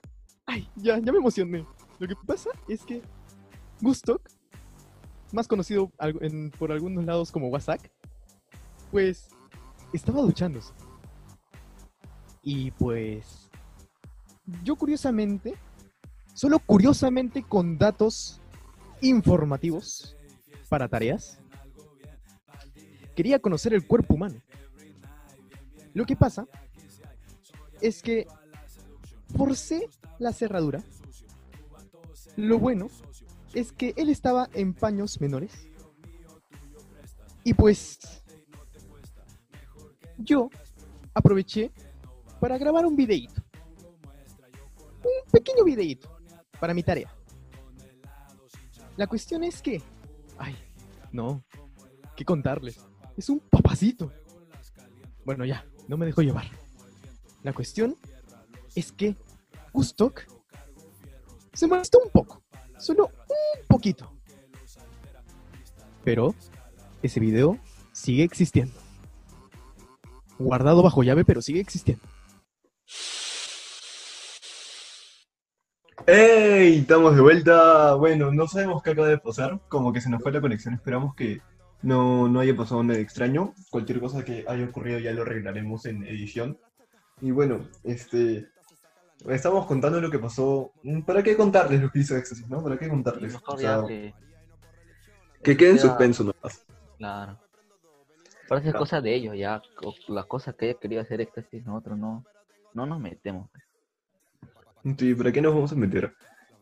Ay, 0.45 0.67
ya, 0.75 0.97
ya 0.97 1.12
me 1.12 1.19
emocioné. 1.19 1.65
Lo 1.99 2.07
que 2.07 2.15
pasa 2.25 2.49
es 2.67 2.83
que 2.83 3.01
Gustok, 3.81 4.21
más 5.31 5.47
conocido 5.47 5.91
por 6.57 6.71
algunos 6.71 7.05
lados 7.05 7.31
como 7.31 7.49
WhatsApp, 7.49 7.81
pues 8.91 9.29
estaba 9.93 10.21
duchándose. 10.21 10.73
Y 12.41 12.71
pues 12.71 13.49
yo 14.63 14.75
curiosamente, 14.75 15.55
solo 16.33 16.59
curiosamente 16.59 17.43
con 17.43 17.77
datos 17.77 18.41
informativos 19.01 20.15
para 20.67 20.88
tareas, 20.88 21.39
quería 23.15 23.39
conocer 23.39 23.73
el 23.73 23.85
cuerpo 23.85 24.15
humano. 24.15 24.41
Lo 25.93 26.05
que 26.05 26.15
pasa 26.15 26.47
es 27.81 28.01
que 28.01 28.27
forcé 29.35 29.89
la 30.17 30.33
cerradura. 30.33 30.83
Lo 32.35 32.59
bueno 32.59 32.87
es 33.53 33.71
que 33.71 33.93
él 33.97 34.09
estaba 34.09 34.49
en 34.53 34.73
paños 34.73 35.19
menores. 35.21 35.67
Y 37.43 37.53
pues 37.53 37.99
yo 40.17 40.49
aproveché 41.13 41.71
para 42.39 42.57
grabar 42.57 42.85
un 42.85 42.95
videíto. 42.95 43.41
Un 45.03 45.31
pequeño 45.31 45.63
videíto 45.63 46.09
para 46.59 46.73
mi 46.73 46.83
tarea. 46.83 47.13
La 48.97 49.07
cuestión 49.07 49.43
es 49.43 49.61
que... 49.61 49.81
Ay, 50.37 50.55
no. 51.11 51.43
¿Qué 52.15 52.25
contarles? 52.25 52.85
Es 53.15 53.29
un 53.29 53.39
papacito. 53.39 54.11
Bueno, 55.23 55.45
ya, 55.45 55.65
no 55.87 55.97
me 55.97 56.05
dejo 56.05 56.21
llevar. 56.21 56.45
La 57.43 57.54
cuestión 57.54 57.97
es 58.75 58.91
que 58.91 59.15
Gustok 59.73 60.23
se 61.54 61.67
molestó 61.67 61.99
un 62.04 62.12
poco. 62.12 62.43
Solo 62.78 63.06
un 63.08 63.67
poquito. 63.67 64.13
Pero 66.04 66.36
ese 67.02 67.19
video 67.19 67.58
sigue 67.91 68.23
existiendo. 68.23 68.73
Guardado 70.38 70.82
bajo 70.82 71.04
llave, 71.04 71.25
pero 71.25 71.41
sigue 71.41 71.60
existiendo. 71.60 72.04
¡Ey! 76.08 76.80
Estamos 76.80 77.15
de 77.15 77.21
vuelta. 77.21 77.93
Bueno, 77.95 78.32
no 78.32 78.47
sabemos 78.47 78.82
qué 78.82 78.91
acaba 78.91 79.08
de 79.08 79.17
pasar. 79.17 79.60
Como 79.67 79.93
que 79.93 80.02
se 80.02 80.10
nos 80.10 80.21
fue 80.23 80.32
la 80.32 80.41
conexión. 80.41 80.73
Esperamos 80.73 81.13
que 81.13 81.41
no, 81.82 82.28
no 82.28 82.39
haya 82.39 82.56
pasado 82.56 82.84
nada 82.84 82.99
extraño. 82.99 83.54
Cualquier 83.69 83.99
cosa 83.99 84.23
que 84.23 84.45
haya 84.47 84.65
ocurrido 84.65 84.99
ya 84.99 85.12
lo 85.12 85.21
arreglaremos 85.21 85.86
en 85.86 86.04
edición. 86.06 86.58
Y 87.21 87.32
bueno, 87.32 87.67
este. 87.84 88.47
Estamos 89.27 89.65
contando 89.65 89.99
lo 89.99 90.10
que 90.10 90.19
pasó. 90.19 90.71
¿Para 91.05 91.21
qué 91.21 91.36
contarles 91.36 91.82
lo 91.82 91.89
que 91.91 91.99
hizo 91.99 92.15
Éxtasis, 92.15 92.47
no? 92.47 92.63
¿Para 92.63 92.77
qué 92.77 92.88
contarles? 92.88 93.34
Mejor 93.34 93.55
O 93.55 93.58
sea, 93.58 93.82
ya 93.82 93.88
que... 93.88 94.13
Que 95.43 95.58
quede 95.58 95.71
en 95.71 95.79
suspenso 95.79 96.23
nomás. 96.23 96.65
Claro. 96.97 97.38
Parece 98.47 98.69
Claro. 98.69 98.79
cosa 98.79 99.01
de 99.01 99.13
ellos, 99.13 99.36
ya. 99.38 99.62
Las 100.08 100.25
cosas 100.25 100.55
que 100.55 100.69
haya 100.69 100.79
querido 100.79 101.01
hacer 101.01 101.19
éxtasis, 101.19 101.65
nosotros 101.65 101.97
no, 101.97 102.23
no 102.73 102.86
nos 102.86 102.99
metemos. 102.99 103.49
Sí, 104.97 105.13
¿para 105.13 105.32
qué 105.34 105.41
nos 105.41 105.53
vamos 105.53 105.71
a 105.73 105.75
meter? 105.75 106.13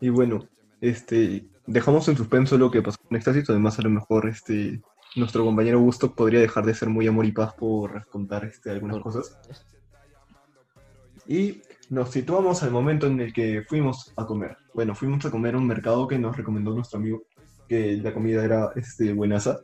Y 0.01 0.09
bueno, 0.09 0.47
este, 0.81 1.45
dejamos 1.67 2.07
en 2.07 2.17
suspenso 2.17 2.57
lo 2.57 2.71
que 2.71 2.81
pasó 2.81 2.97
con 3.07 3.15
Éxtasis, 3.17 3.47
además 3.51 3.77
a 3.77 3.83
lo 3.83 3.89
mejor 3.91 4.27
este, 4.27 4.81
nuestro 5.15 5.45
compañero 5.45 5.79
Gusto 5.79 6.13
podría 6.15 6.39
dejar 6.39 6.65
de 6.65 6.73
ser 6.73 6.89
muy 6.89 7.05
amor 7.07 7.25
y 7.25 7.31
paz 7.31 7.53
por 7.53 8.07
contar 8.07 8.45
este, 8.45 8.71
algunas 8.71 8.95
Por- 8.97 9.03
cosas. 9.13 9.37
Y 11.27 11.61
nos 11.89 12.11
situamos 12.11 12.63
al 12.63 12.71
momento 12.71 13.07
en 13.07 13.19
el 13.19 13.33
que 13.33 13.63
fuimos 13.63 14.13
a 14.15 14.25
comer. 14.25 14.57
Bueno, 14.73 14.95
fuimos 14.95 15.25
a 15.25 15.31
comer 15.31 15.55
a 15.55 15.57
un 15.57 15.67
mercado 15.67 16.07
que 16.07 16.17
nos 16.17 16.35
recomendó 16.35 16.73
nuestro 16.73 16.99
amigo, 16.99 17.23
que 17.67 17.97
la 17.97 18.13
comida 18.13 18.43
era 18.43 18.71
este, 18.75 19.13
buenaza. 19.13 19.59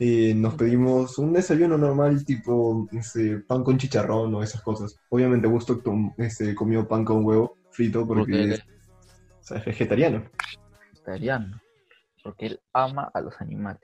Eh, 0.00 0.32
nos 0.34 0.54
pedimos 0.54 1.18
un 1.18 1.32
desayuno 1.32 1.76
normal, 1.76 2.24
tipo 2.24 2.88
este, 2.92 3.38
pan 3.38 3.64
con 3.64 3.78
chicharrón 3.78 4.34
o 4.34 4.42
esas 4.42 4.62
cosas. 4.62 4.96
Obviamente 5.08 5.48
Gusto 5.48 5.82
este, 6.18 6.54
comió 6.54 6.86
pan 6.86 7.04
con 7.04 7.24
huevo 7.24 7.56
frito 7.70 8.06
porque, 8.06 8.20
Porque 8.20 8.54
es, 8.54 8.60
o 8.60 9.42
sea, 9.42 9.58
es 9.58 9.64
vegetariano. 9.64 10.24
vegetariano. 10.92 11.60
Porque 12.22 12.46
él 12.46 12.60
ama 12.72 13.10
a 13.12 13.20
los 13.20 13.40
animales. 13.40 13.82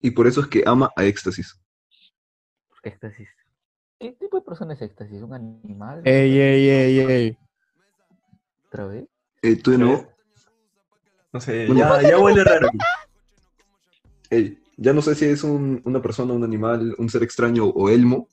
Y 0.00 0.10
por 0.10 0.26
eso 0.26 0.42
es 0.42 0.48
que 0.48 0.62
ama 0.66 0.90
a 0.96 1.04
Éxtasis. 1.04 1.58
Porque 2.68 2.90
éxtasis. 2.90 3.28
¿Qué 3.98 4.12
tipo 4.12 4.36
de 4.38 4.42
persona 4.42 4.74
es 4.74 4.82
éxtasis? 4.82 5.22
¿Un 5.22 5.32
animal? 5.34 6.02
Ey, 6.04 6.38
ey, 6.38 6.68
ey, 6.68 7.00
ey. 7.00 7.38
¿Otra 8.68 8.86
vez? 8.86 9.06
Eh, 9.42 9.56
¿Tú 9.56 9.70
de 9.70 9.78
nuevo? 9.78 10.08
No 11.32 11.40
sé, 11.40 11.66
ya, 11.74 12.02
ya 12.02 12.18
huele 12.18 12.44
raro. 12.44 12.68
Ey, 14.30 14.58
ya 14.76 14.92
no 14.92 15.02
sé 15.02 15.14
si 15.14 15.24
es 15.26 15.42
un- 15.44 15.80
una 15.84 16.00
persona, 16.02 16.32
un 16.32 16.44
animal, 16.44 16.94
un 16.98 17.08
ser 17.08 17.22
extraño 17.22 17.66
o 17.66 17.88
elmo. 17.88 18.28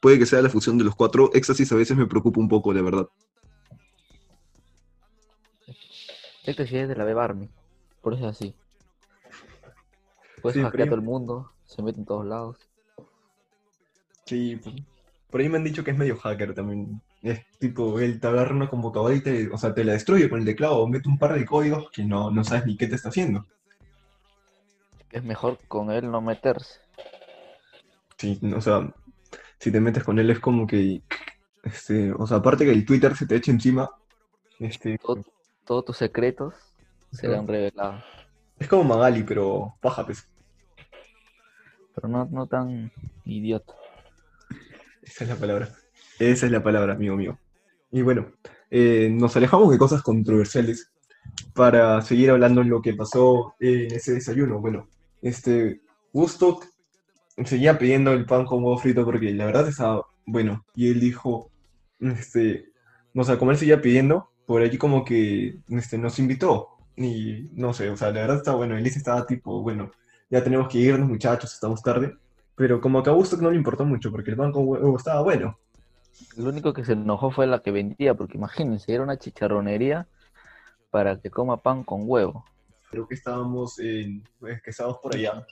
Puede 0.00 0.18
que 0.18 0.26
sea 0.26 0.42
la 0.42 0.50
fusión 0.50 0.76
de 0.78 0.84
los 0.84 0.94
cuatro. 0.94 1.30
Éxtasis 1.32 1.70
a 1.72 1.76
veces 1.76 1.96
me 1.96 2.06
preocupa 2.06 2.40
un 2.40 2.48
poco, 2.48 2.72
la 2.72 2.82
verdad. 2.82 3.08
Éxtasis 6.44 6.74
es 6.74 6.88
de 6.88 6.96
la 6.96 7.04
beba 7.04 7.24
Army. 7.24 7.48
Por 8.02 8.14
eso 8.14 8.24
es 8.28 8.30
así. 8.36 8.54
Eso 10.38 10.50
Sí, 10.52 10.60
hackea 10.60 10.70
pero 10.70 10.82
a 10.82 10.86
yo- 10.86 10.90
todo 10.90 10.94
el 10.96 11.02
mundo. 11.02 11.52
Se 11.66 11.82
mete 11.82 11.98
en 12.00 12.04
todos 12.04 12.26
lados. 12.26 12.58
Sí, 14.26 14.56
pues, 14.62 14.74
por 15.34 15.40
ahí 15.40 15.48
me 15.48 15.56
han 15.58 15.64
dicho 15.64 15.82
que 15.82 15.90
es 15.90 15.98
medio 15.98 16.16
hacker 16.16 16.54
también. 16.54 17.02
Es 17.20 17.40
tipo, 17.58 17.98
él 17.98 18.20
te 18.20 18.28
agarra 18.28 18.54
una 18.54 18.70
computadora 18.70 19.16
y 19.16 19.20
te, 19.20 19.48
o 19.48 19.58
sea, 19.58 19.74
te 19.74 19.82
la 19.82 19.94
destruye 19.94 20.30
con 20.30 20.38
el 20.38 20.44
teclado, 20.44 20.78
o 20.78 20.86
mete 20.86 21.08
un 21.08 21.18
par 21.18 21.34
de 21.36 21.44
códigos 21.44 21.90
que 21.90 22.04
no, 22.04 22.30
no 22.30 22.44
sabes 22.44 22.66
ni 22.66 22.76
qué 22.76 22.86
te 22.86 22.94
está 22.94 23.08
haciendo. 23.08 23.44
Es 25.10 25.24
mejor 25.24 25.58
con 25.66 25.90
él 25.90 26.08
no 26.08 26.20
meterse. 26.20 26.78
Sí, 28.16 28.38
o 28.56 28.60
sea, 28.60 28.94
si 29.58 29.72
te 29.72 29.80
metes 29.80 30.04
con 30.04 30.20
él 30.20 30.30
es 30.30 30.38
como 30.38 30.68
que, 30.68 31.02
este, 31.64 32.12
o 32.12 32.28
sea, 32.28 32.36
aparte 32.36 32.64
que 32.64 32.70
el 32.70 32.86
Twitter 32.86 33.16
se 33.16 33.26
te 33.26 33.34
echa 33.34 33.50
encima, 33.50 33.90
este, 34.60 34.98
Todo- 34.98 35.24
Todos 35.64 35.84
tus 35.84 35.96
secretos 35.96 36.54
serán 37.10 37.48
revelados. 37.48 38.04
es 38.60 38.68
como 38.68 38.84
Magali, 38.84 39.24
pero 39.24 39.74
paja, 39.80 40.06
pues. 40.06 40.28
Pero 41.96 42.06
no, 42.06 42.24
no 42.30 42.46
tan 42.46 42.92
idiota. 43.24 43.74
Esa 45.04 45.24
es 45.24 45.30
la 45.30 45.36
palabra. 45.36 45.68
Esa 46.18 46.46
es 46.46 46.52
la 46.52 46.62
palabra, 46.62 46.94
amigo 46.94 47.16
mío. 47.16 47.38
Y 47.90 48.02
bueno, 48.02 48.32
eh, 48.70 49.08
nos 49.12 49.36
alejamos 49.36 49.70
de 49.70 49.78
cosas 49.78 50.02
controversiales 50.02 50.90
para 51.54 52.00
seguir 52.02 52.30
hablando 52.30 52.62
en 52.62 52.70
lo 52.70 52.82
que 52.82 52.94
pasó 52.94 53.54
en 53.60 53.92
ese 53.92 54.14
desayuno. 54.14 54.60
Bueno, 54.60 54.88
este, 55.22 55.80
Gusto 56.12 56.60
seguía 57.44 57.78
pidiendo 57.78 58.12
el 58.12 58.26
pan 58.26 58.44
con 58.46 58.62
huevo 58.62 58.78
frito 58.78 59.04
porque 59.04 59.32
la 59.32 59.46
verdad 59.46 59.68
estaba 59.68 60.06
bueno. 60.26 60.64
Y 60.74 60.90
él 60.90 61.00
dijo, 61.00 61.50
este, 62.00 62.66
no 63.12 63.24
sé, 63.24 63.38
como 63.38 63.50
él 63.50 63.58
seguía 63.58 63.80
pidiendo, 63.80 64.30
por 64.46 64.62
allí 64.62 64.78
como 64.78 65.04
que 65.04 65.58
este, 65.68 65.98
nos 65.98 66.18
invitó. 66.18 66.68
Y 66.96 67.50
no 67.52 67.72
sé, 67.74 67.90
o 67.90 67.96
sea, 67.96 68.10
la 68.10 68.20
verdad 68.20 68.36
está 68.36 68.54
bueno. 68.54 68.76
Elise 68.76 68.98
estaba 68.98 69.26
tipo, 69.26 69.62
bueno, 69.62 69.90
ya 70.30 70.42
tenemos 70.42 70.68
que 70.68 70.78
irnos, 70.78 71.08
muchachos, 71.08 71.52
estamos 71.52 71.82
tarde. 71.82 72.16
Pero 72.56 72.80
como 72.80 73.02
que 73.02 73.10
a 73.10 73.12
Gusto 73.12 73.36
no 73.36 73.50
le 73.50 73.56
importó 73.56 73.84
mucho 73.84 74.10
porque 74.10 74.30
el 74.30 74.36
pan 74.36 74.52
con 74.52 74.66
huevo 74.68 74.96
estaba 74.96 75.22
bueno. 75.22 75.58
Lo 76.36 76.50
único 76.50 76.72
que 76.72 76.84
se 76.84 76.92
enojó 76.92 77.30
fue 77.30 77.46
la 77.46 77.60
que 77.60 77.70
vendía, 77.70 78.14
porque 78.14 78.36
imagínense, 78.36 78.92
era 78.92 79.02
una 79.02 79.18
chicharronería 79.18 80.08
para 80.90 81.20
que 81.20 81.30
coma 81.30 81.62
pan 81.62 81.84
con 81.84 82.02
huevo. 82.04 82.44
Creo 82.90 83.06
que 83.08 83.14
estábamos 83.14 83.78
en, 83.78 84.22
pues, 84.38 84.62
que 84.62 84.70
estábamos 84.70 84.98
por 85.02 85.14
allá, 85.14 85.44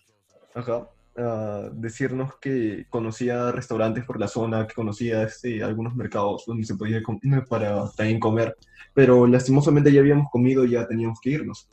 ajá, 0.54 0.88
a 1.16 1.68
decirnos 1.72 2.38
que 2.40 2.86
conocía 2.88 3.52
restaurantes 3.52 4.04
por 4.04 4.18
la 4.20 4.28
zona, 4.28 4.66
que 4.66 4.74
conocía 4.74 5.24
este, 5.24 5.62
algunos 5.62 5.94
mercados 5.94 6.44
donde 6.46 6.64
se 6.64 6.76
podía 6.76 7.02
com- 7.02 7.20
para 7.48 7.90
también 7.96 8.20
comer, 8.20 8.56
pero 8.94 9.26
lastimosamente 9.26 9.92
ya 9.92 10.00
habíamos 10.00 10.28
comido 10.30 10.64
y 10.64 10.70
ya 10.72 10.86
teníamos 10.86 11.18
que 11.20 11.30
irnos. 11.30 11.68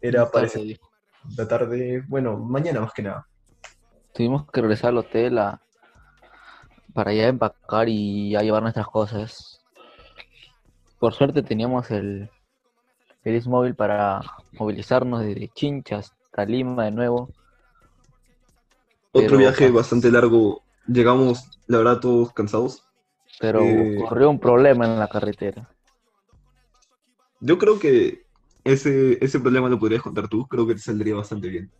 Era 0.00 0.30
para 0.30 0.48
la 1.36 1.48
tarde, 1.48 2.04
bueno, 2.08 2.38
mañana 2.38 2.80
más 2.80 2.92
que 2.92 3.02
nada. 3.02 3.26
Tuvimos 4.16 4.50
que 4.50 4.62
regresar 4.62 4.90
al 4.90 4.98
hotel 4.98 5.38
a- 5.38 5.60
para 6.94 7.12
ya 7.12 7.28
empacar 7.28 7.88
y 7.88 8.30
ya 8.30 8.40
llevar 8.40 8.62
nuestras 8.62 8.86
cosas. 8.88 9.60
Por 10.98 11.12
suerte 11.12 11.42
teníamos 11.42 11.90
el, 11.90 12.30
el 13.24 13.44
móvil 13.46 13.74
para 13.74 14.22
movilizarnos 14.52 15.20
desde 15.22 15.48
Chinchas 15.48 16.12
hasta 16.24 16.44
Lima 16.46 16.84
de 16.86 16.90
nuevo. 16.92 17.28
Otro 19.12 19.28
Pero- 19.28 19.38
viaje 19.38 19.70
bastante 19.70 20.10
largo. 20.10 20.62
Llegamos, 20.86 21.50
la 21.66 21.78
verdad, 21.78 22.00
todos 22.00 22.32
cansados. 22.32 22.82
Pero 23.40 23.60
Eh. 23.60 23.98
ocurrió 24.02 24.30
un 24.30 24.38
problema 24.40 24.86
en 24.86 24.98
la 24.98 25.08
carretera. 25.08 25.68
Yo 27.40 27.58
creo 27.58 27.78
que 27.78 28.24
ese, 28.64 29.22
ese 29.22 29.40
problema 29.40 29.68
lo 29.68 29.78
podrías 29.78 30.00
contar 30.02 30.28
tú. 30.28 30.46
Creo 30.48 30.66
que 30.66 30.74
te 30.74 30.80
saldría 30.80 31.14
bastante 31.16 31.48
bien. 31.48 31.70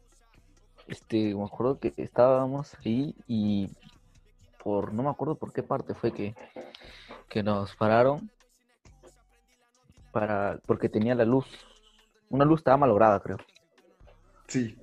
Este, 0.89 1.35
me 1.35 1.45
acuerdo 1.45 1.79
que 1.79 1.93
estábamos 1.97 2.75
ahí 2.85 3.15
y 3.27 3.71
por, 4.63 4.93
no 4.93 5.03
me 5.03 5.11
acuerdo 5.11 5.37
por 5.37 5.53
qué 5.53 5.63
parte 5.63 5.95
fue 5.95 6.13
que, 6.13 6.35
que 7.29 7.43
nos 7.43 7.75
pararon 7.77 8.31
para, 10.13 10.59
porque 10.67 10.89
tenía 10.89 11.15
la 11.15 11.25
luz, 11.25 11.47
una 12.31 12.45
luz 12.45 12.61
estaba 12.61 12.77
malograda 12.77 13.21
creo. 13.21 13.39
Sí. 14.47 14.77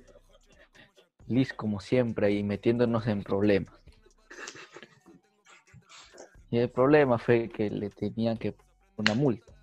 Liz 1.26 1.52
como 1.52 1.80
siempre 1.80 2.26
ahí 2.26 2.42
metiéndonos 2.42 3.06
en 3.06 3.22
problemas. 3.22 3.74
Y 6.50 6.58
el 6.58 6.70
problema 6.70 7.18
fue 7.18 7.48
que 7.48 7.70
le 7.70 7.90
tenían 7.90 8.36
que 8.36 8.54
una 8.96 9.14
multa. 9.14 9.53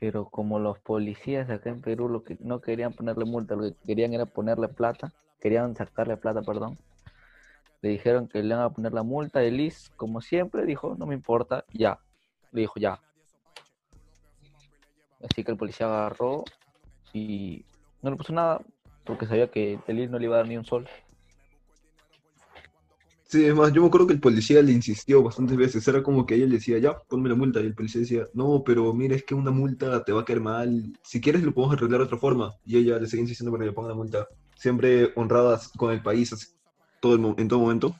Pero 0.00 0.26
como 0.26 0.58
los 0.58 0.78
policías 0.78 1.48
acá 1.50 1.70
en 1.70 1.80
Perú 1.80 2.08
lo 2.08 2.24
que 2.24 2.36
no 2.40 2.60
querían 2.60 2.92
ponerle 2.92 3.24
multa, 3.24 3.54
lo 3.54 3.62
que 3.62 3.74
querían 3.86 4.12
era 4.12 4.26
ponerle 4.26 4.68
plata, 4.68 5.12
querían 5.40 5.74
sacarle 5.76 6.16
plata, 6.16 6.42
perdón. 6.42 6.78
Le 7.80 7.90
dijeron 7.90 8.28
que 8.28 8.42
le 8.42 8.54
iban 8.54 8.60
a 8.60 8.70
poner 8.70 8.92
la 8.92 9.02
multa 9.02 9.44
y 9.44 9.50
Liz, 9.50 9.90
como 9.96 10.20
siempre, 10.20 10.64
dijo, 10.64 10.94
no 10.98 11.06
me 11.06 11.14
importa, 11.14 11.64
ya. 11.72 11.98
Le 12.52 12.62
dijo, 12.62 12.80
ya. 12.80 13.00
Así 15.22 15.44
que 15.44 15.52
el 15.52 15.56
policía 15.56 15.86
agarró 15.86 16.44
y 17.12 17.64
no 18.02 18.10
le 18.10 18.16
puso 18.16 18.32
nada 18.32 18.60
porque 19.04 19.26
sabía 19.26 19.50
que 19.50 19.78
Liz 19.86 20.10
no 20.10 20.18
le 20.18 20.26
iba 20.26 20.36
a 20.36 20.38
dar 20.38 20.48
ni 20.48 20.56
un 20.56 20.64
sol. 20.64 20.88
Sí, 23.26 23.44
es 23.46 23.54
más, 23.54 23.72
yo 23.72 23.80
me 23.80 23.88
acuerdo 23.88 24.06
que 24.06 24.12
el 24.12 24.20
policía 24.20 24.62
le 24.62 24.70
insistió 24.72 25.22
bastantes 25.22 25.56
veces. 25.56 25.86
Era 25.88 26.02
como 26.02 26.24
que 26.26 26.34
ella 26.36 26.46
le 26.46 26.56
decía, 26.56 26.78
ya, 26.78 26.96
ponme 27.08 27.28
la 27.28 27.34
multa. 27.34 27.60
Y 27.60 27.64
el 27.66 27.74
policía 27.74 28.00
decía, 28.02 28.26
no, 28.34 28.62
pero 28.64 28.92
mira, 28.92 29.16
es 29.16 29.24
que 29.24 29.34
una 29.34 29.50
multa 29.50 30.04
te 30.04 30.12
va 30.12 30.20
a 30.20 30.24
caer 30.24 30.40
mal. 30.40 30.92
Si 31.02 31.20
quieres, 31.20 31.42
lo 31.42 31.52
podemos 31.52 31.76
arreglar 31.76 32.00
de 32.00 32.04
otra 32.06 32.18
forma. 32.18 32.54
Y 32.64 32.76
ella 32.76 32.98
le 32.98 33.06
sigue 33.06 33.22
insistiendo 33.22 33.50
para 33.50 33.64
que 33.64 33.70
le 33.70 33.74
ponga 33.74 33.88
la 33.88 33.94
multa. 33.94 34.26
Siempre 34.56 35.12
honradas 35.16 35.68
con 35.76 35.92
el 35.92 36.02
país 36.02 36.32
así, 36.32 36.46
todo 37.00 37.14
el 37.14 37.20
mo- 37.20 37.34
en 37.38 37.48
todo 37.48 37.58
momento. 37.60 37.94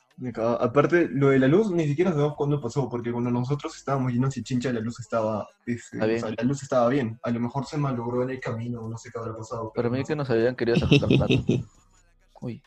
Aparte, 0.61 1.09
lo 1.11 1.31
de 1.31 1.41
la 1.41 1.49
luz 1.49 1.71
ni 1.73 1.89
siquiera 1.89 2.13
sabemos 2.13 2.35
cuándo 2.37 2.61
pasó, 2.61 2.89
porque 2.89 3.11
cuando 3.11 3.31
nosotros 3.31 3.75
estábamos 3.77 4.13
llenos 4.13 4.37
y 4.37 4.45
chincha, 4.45 4.73
la 4.73 4.79
luz 4.81 5.01
estaba, 5.01 5.45
este, 5.67 5.99
o 6.17 6.21
sea, 6.21 6.31
la 6.37 6.45
luz 6.45 6.63
estaba 6.63 6.89
bien. 6.89 7.19
A 7.25 7.31
lo 7.31 7.41
mejor 7.41 7.67
se 7.67 7.77
malogró 7.79 8.23
en 8.23 8.31
el 8.31 8.41
camino, 8.41 8.89
no 8.89 8.97
sé 8.97 9.11
qué 9.13 9.19
habrá 9.19 9.35
pasado. 9.37 9.73
Para 9.75 9.91
mí 9.91 9.99
no 9.99 10.05
que 10.05 10.15
nos 10.15 10.31
habían 10.31 10.55
querido 10.55 10.77
sacar 10.77 11.09
plata. 11.09 11.27
Uy. 12.41 12.63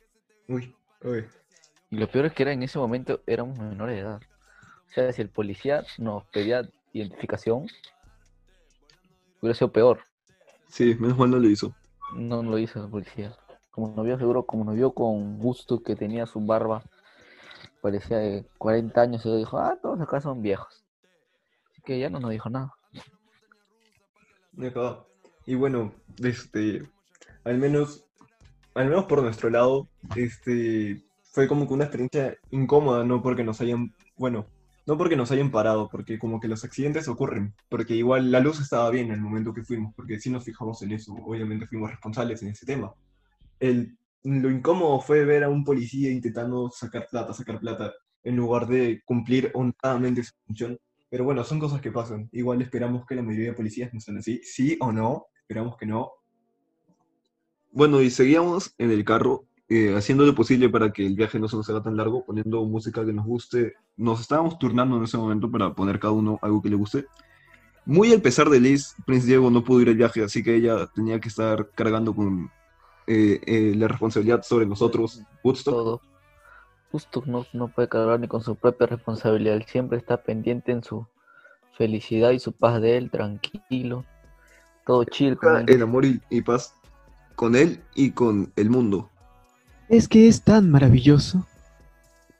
Uy, 0.49 0.75
uy. 1.03 1.23
Y 1.89 1.97
lo 1.97 2.07
peor 2.09 2.25
es 2.25 2.33
que 2.33 2.43
era 2.43 2.51
en 2.51 2.63
ese 2.63 2.79
momento 2.79 3.21
éramos 3.25 3.57
menores 3.57 3.95
de 3.95 4.01
edad. 4.01 4.21
O 4.89 4.93
sea, 4.93 5.11
si 5.13 5.21
el 5.21 5.29
policía 5.29 5.85
nos 5.97 6.25
pedía 6.25 6.69
identificación, 6.93 7.67
hubiera 9.41 9.57
sido 9.57 9.71
peor. 9.71 9.99
Sí, 10.67 10.95
menos 10.99 11.17
mal 11.17 11.31
no 11.31 11.39
lo 11.39 11.49
hizo. 11.49 11.73
No 12.13 12.43
lo 12.43 12.57
hizo 12.57 12.83
el 12.83 12.89
policía. 12.89 13.35
Como 13.71 13.93
nos 13.95 14.05
vio 14.05 14.17
seguro, 14.17 14.43
como 14.43 14.63
nos 14.63 14.75
vio 14.75 14.91
con 14.91 15.37
gusto 15.39 15.81
que 15.83 15.95
tenía 15.95 16.25
su 16.25 16.39
barba, 16.41 16.83
parecía 17.81 18.17
de 18.17 18.45
40 18.57 19.01
años, 19.01 19.25
y 19.25 19.37
dijo, 19.37 19.59
ah, 19.59 19.77
todos 19.81 20.01
acá 20.01 20.19
son 20.19 20.41
viejos. 20.41 20.83
Así 21.71 21.81
que 21.83 21.99
ya 21.99 22.09
no 22.09 22.19
nos 22.19 22.31
dijo 22.31 22.49
nada. 22.49 22.73
Me. 24.53 24.73
Y 25.45 25.55
bueno, 25.55 25.93
este, 26.21 26.81
al 27.43 27.57
menos, 27.57 28.05
al 28.73 28.89
menos 28.89 29.05
por 29.05 29.21
nuestro 29.21 29.49
lado, 29.49 29.87
este, 30.15 31.06
fue 31.37 31.47
como 31.47 31.67
que 31.67 31.75
una 31.75 31.83
experiencia 31.83 32.35
incómoda, 32.49 33.03
no 33.03 33.21
porque 33.21 33.43
nos 33.43 33.61
hayan, 33.61 33.93
bueno, 34.15 34.47
no 34.87 34.97
porque 34.97 35.15
nos 35.15 35.29
hayan 35.29 35.51
parado, 35.51 35.87
porque 35.87 36.17
como 36.17 36.39
que 36.39 36.47
los 36.47 36.63
accidentes 36.63 37.07
ocurren, 37.07 37.53
porque 37.69 37.93
igual 37.93 38.31
la 38.31 38.39
luz 38.39 38.59
estaba 38.59 38.89
bien 38.89 39.09
en 39.09 39.13
el 39.13 39.21
momento 39.21 39.53
que 39.53 39.63
fuimos, 39.63 39.93
porque 39.93 40.19
sí 40.19 40.31
nos 40.31 40.43
fijamos 40.43 40.81
en 40.81 40.93
eso, 40.93 41.13
obviamente 41.13 41.67
fuimos 41.67 41.91
responsables 41.91 42.41
en 42.41 42.47
ese 42.47 42.65
tema. 42.65 42.91
El, 43.59 43.99
lo 44.23 44.49
incómodo 44.49 44.99
fue 44.99 45.25
ver 45.25 45.43
a 45.43 45.49
un 45.49 45.63
policía 45.63 46.09
intentando 46.09 46.71
sacar 46.71 47.05
plata, 47.07 47.33
sacar 47.33 47.59
plata, 47.59 47.93
en 48.23 48.35
lugar 48.35 48.65
de 48.65 49.03
cumplir 49.05 49.51
honradamente 49.53 50.23
su 50.23 50.33
función. 50.43 50.79
Pero 51.07 51.23
bueno, 51.23 51.43
son 51.43 51.59
cosas 51.59 51.81
que 51.81 51.91
pasan. 51.91 52.29
Igual 52.31 52.63
esperamos 52.63 53.05
que 53.05 53.13
la 53.13 53.21
mayoría 53.21 53.49
de 53.49 53.57
policías 53.57 53.93
no 53.93 53.99
sean 53.99 54.17
así. 54.17 54.41
Sí 54.41 54.75
o 54.79 54.91
no, 54.91 55.27
esperamos 55.41 55.77
que 55.77 55.85
no. 55.85 56.13
Bueno, 57.71 58.01
y 58.01 58.09
seguíamos 58.09 58.73
en 58.79 58.89
el 58.89 59.05
carro, 59.05 59.46
eh, 59.69 59.93
haciendo 59.95 60.25
lo 60.25 60.33
posible 60.33 60.69
para 60.69 60.93
que 60.93 61.05
el 61.05 61.15
viaje 61.15 61.39
no 61.39 61.49
se 61.49 61.57
nos 61.57 61.69
haga 61.69 61.83
tan 61.83 61.97
largo, 61.97 62.23
poniendo 62.23 62.63
música 62.63 63.05
que 63.05 63.11
nos 63.11 63.25
guste. 63.25 63.73
Nos 63.97 64.21
estábamos 64.21 64.57
turnando 64.57 64.97
en 64.97 65.03
ese 65.03 65.17
momento 65.17 65.51
para 65.51 65.73
poner 65.73 65.99
cada 65.99 66.13
uno 66.13 66.39
algo 66.41 66.61
que 66.61 66.69
le 66.69 66.77
guste. 66.77 67.05
Muy 67.85 68.13
al 68.13 68.21
pesar 68.21 68.49
de 68.49 68.59
Liz, 68.59 68.95
Prince 69.05 69.27
Diego 69.27 69.49
no 69.49 69.63
pudo 69.63 69.81
ir 69.81 69.89
al 69.89 69.95
viaje, 69.95 70.23
así 70.23 70.43
que 70.43 70.55
ella 70.55 70.87
tenía 70.93 71.19
que 71.19 71.29
estar 71.29 71.69
cargando 71.75 72.13
con 72.13 72.51
eh, 73.07 73.39
eh, 73.45 73.73
la 73.75 73.87
responsabilidad 73.87 74.43
sobre 74.43 74.65
nosotros, 74.65 75.21
Woodstock. 75.43 75.73
Todo. 75.73 76.01
Justo 76.91 77.23
no, 77.25 77.45
no 77.51 77.67
puede 77.67 77.89
cargar 77.89 78.19
ni 78.19 78.27
con 78.27 78.41
su 78.41 78.55
propia 78.55 78.87
responsabilidad. 78.87 79.55
Él 79.55 79.65
siempre 79.65 79.97
está 79.97 80.23
pendiente 80.23 80.71
en 80.71 80.83
su 80.83 81.05
felicidad 81.77 82.31
y 82.31 82.39
su 82.39 82.53
paz 82.53 82.81
de 82.81 82.97
él, 82.97 83.11
tranquilo. 83.11 84.05
Todo 84.85 85.03
chill 85.03 85.37
con 85.37 85.57
él. 85.57 85.65
El 85.67 85.81
amor 85.81 86.05
y, 86.05 86.21
y 86.29 86.41
paz 86.41 86.73
con 87.35 87.55
él 87.55 87.81
y 87.95 88.11
con 88.11 88.51
el 88.55 88.69
mundo. 88.69 89.09
Es 89.89 90.07
que 90.07 90.27
es 90.27 90.41
tan 90.41 90.69
maravilloso. 90.69 91.45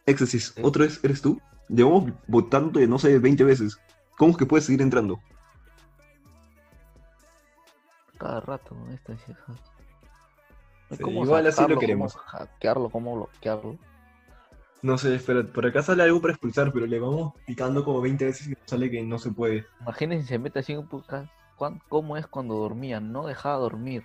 Éxtasis, 0.05 0.53
¿otra 0.61 0.85
vez 0.85 1.03
eres 1.03 1.21
tú? 1.21 1.39
Llevamos 1.69 2.11
votando 2.27 2.79
no 2.79 2.99
sé, 2.99 3.19
20 3.19 3.43
veces. 3.43 3.77
¿Cómo 4.17 4.31
es 4.31 4.37
que 4.37 4.45
puedes 4.45 4.65
seguir 4.65 4.81
entrando? 4.81 5.19
Cada 8.17 8.39
rato, 8.39 8.73
¿no? 8.75 8.91
Esta 8.93 9.13
hay 9.13 9.19
Sí, 10.91 11.03
cómo 11.03 11.23
igual 11.23 11.45
así 11.45 11.47
lo 11.47 11.51
sacarlo, 11.51 11.75
cómo 11.75 11.79
queremos. 11.81 12.15
Hackearlo, 12.15 12.89
cómo 12.89 13.15
bloquearlo. 13.15 13.77
No 14.81 14.97
sé, 14.97 15.15
espera, 15.15 15.43
por 15.43 15.65
acá 15.65 15.81
sale 15.83 16.03
algo 16.03 16.21
para 16.21 16.33
expulsar, 16.33 16.71
pero 16.71 16.85
le 16.85 16.99
vamos 16.99 17.33
picando 17.45 17.83
como 17.83 17.99
20 18.01 18.25
veces 18.25 18.47
y 18.47 18.51
nos 18.51 18.59
sale 18.65 18.89
que 18.89 19.01
no 19.03 19.19
se 19.19 19.31
puede. 19.31 19.65
Imagínense, 19.81 20.27
se 20.27 20.39
mete 20.39 20.59
así 20.59 20.73
en 20.73 20.79
un 20.79 20.87
podcast. 20.87 21.29
¿cuán- 21.55 21.81
¿Cómo 21.89 22.15
es 22.17 22.27
cuando 22.27 22.55
dormía? 22.55 22.99
No 22.99 23.25
dejaba 23.25 23.57
dormir. 23.57 24.03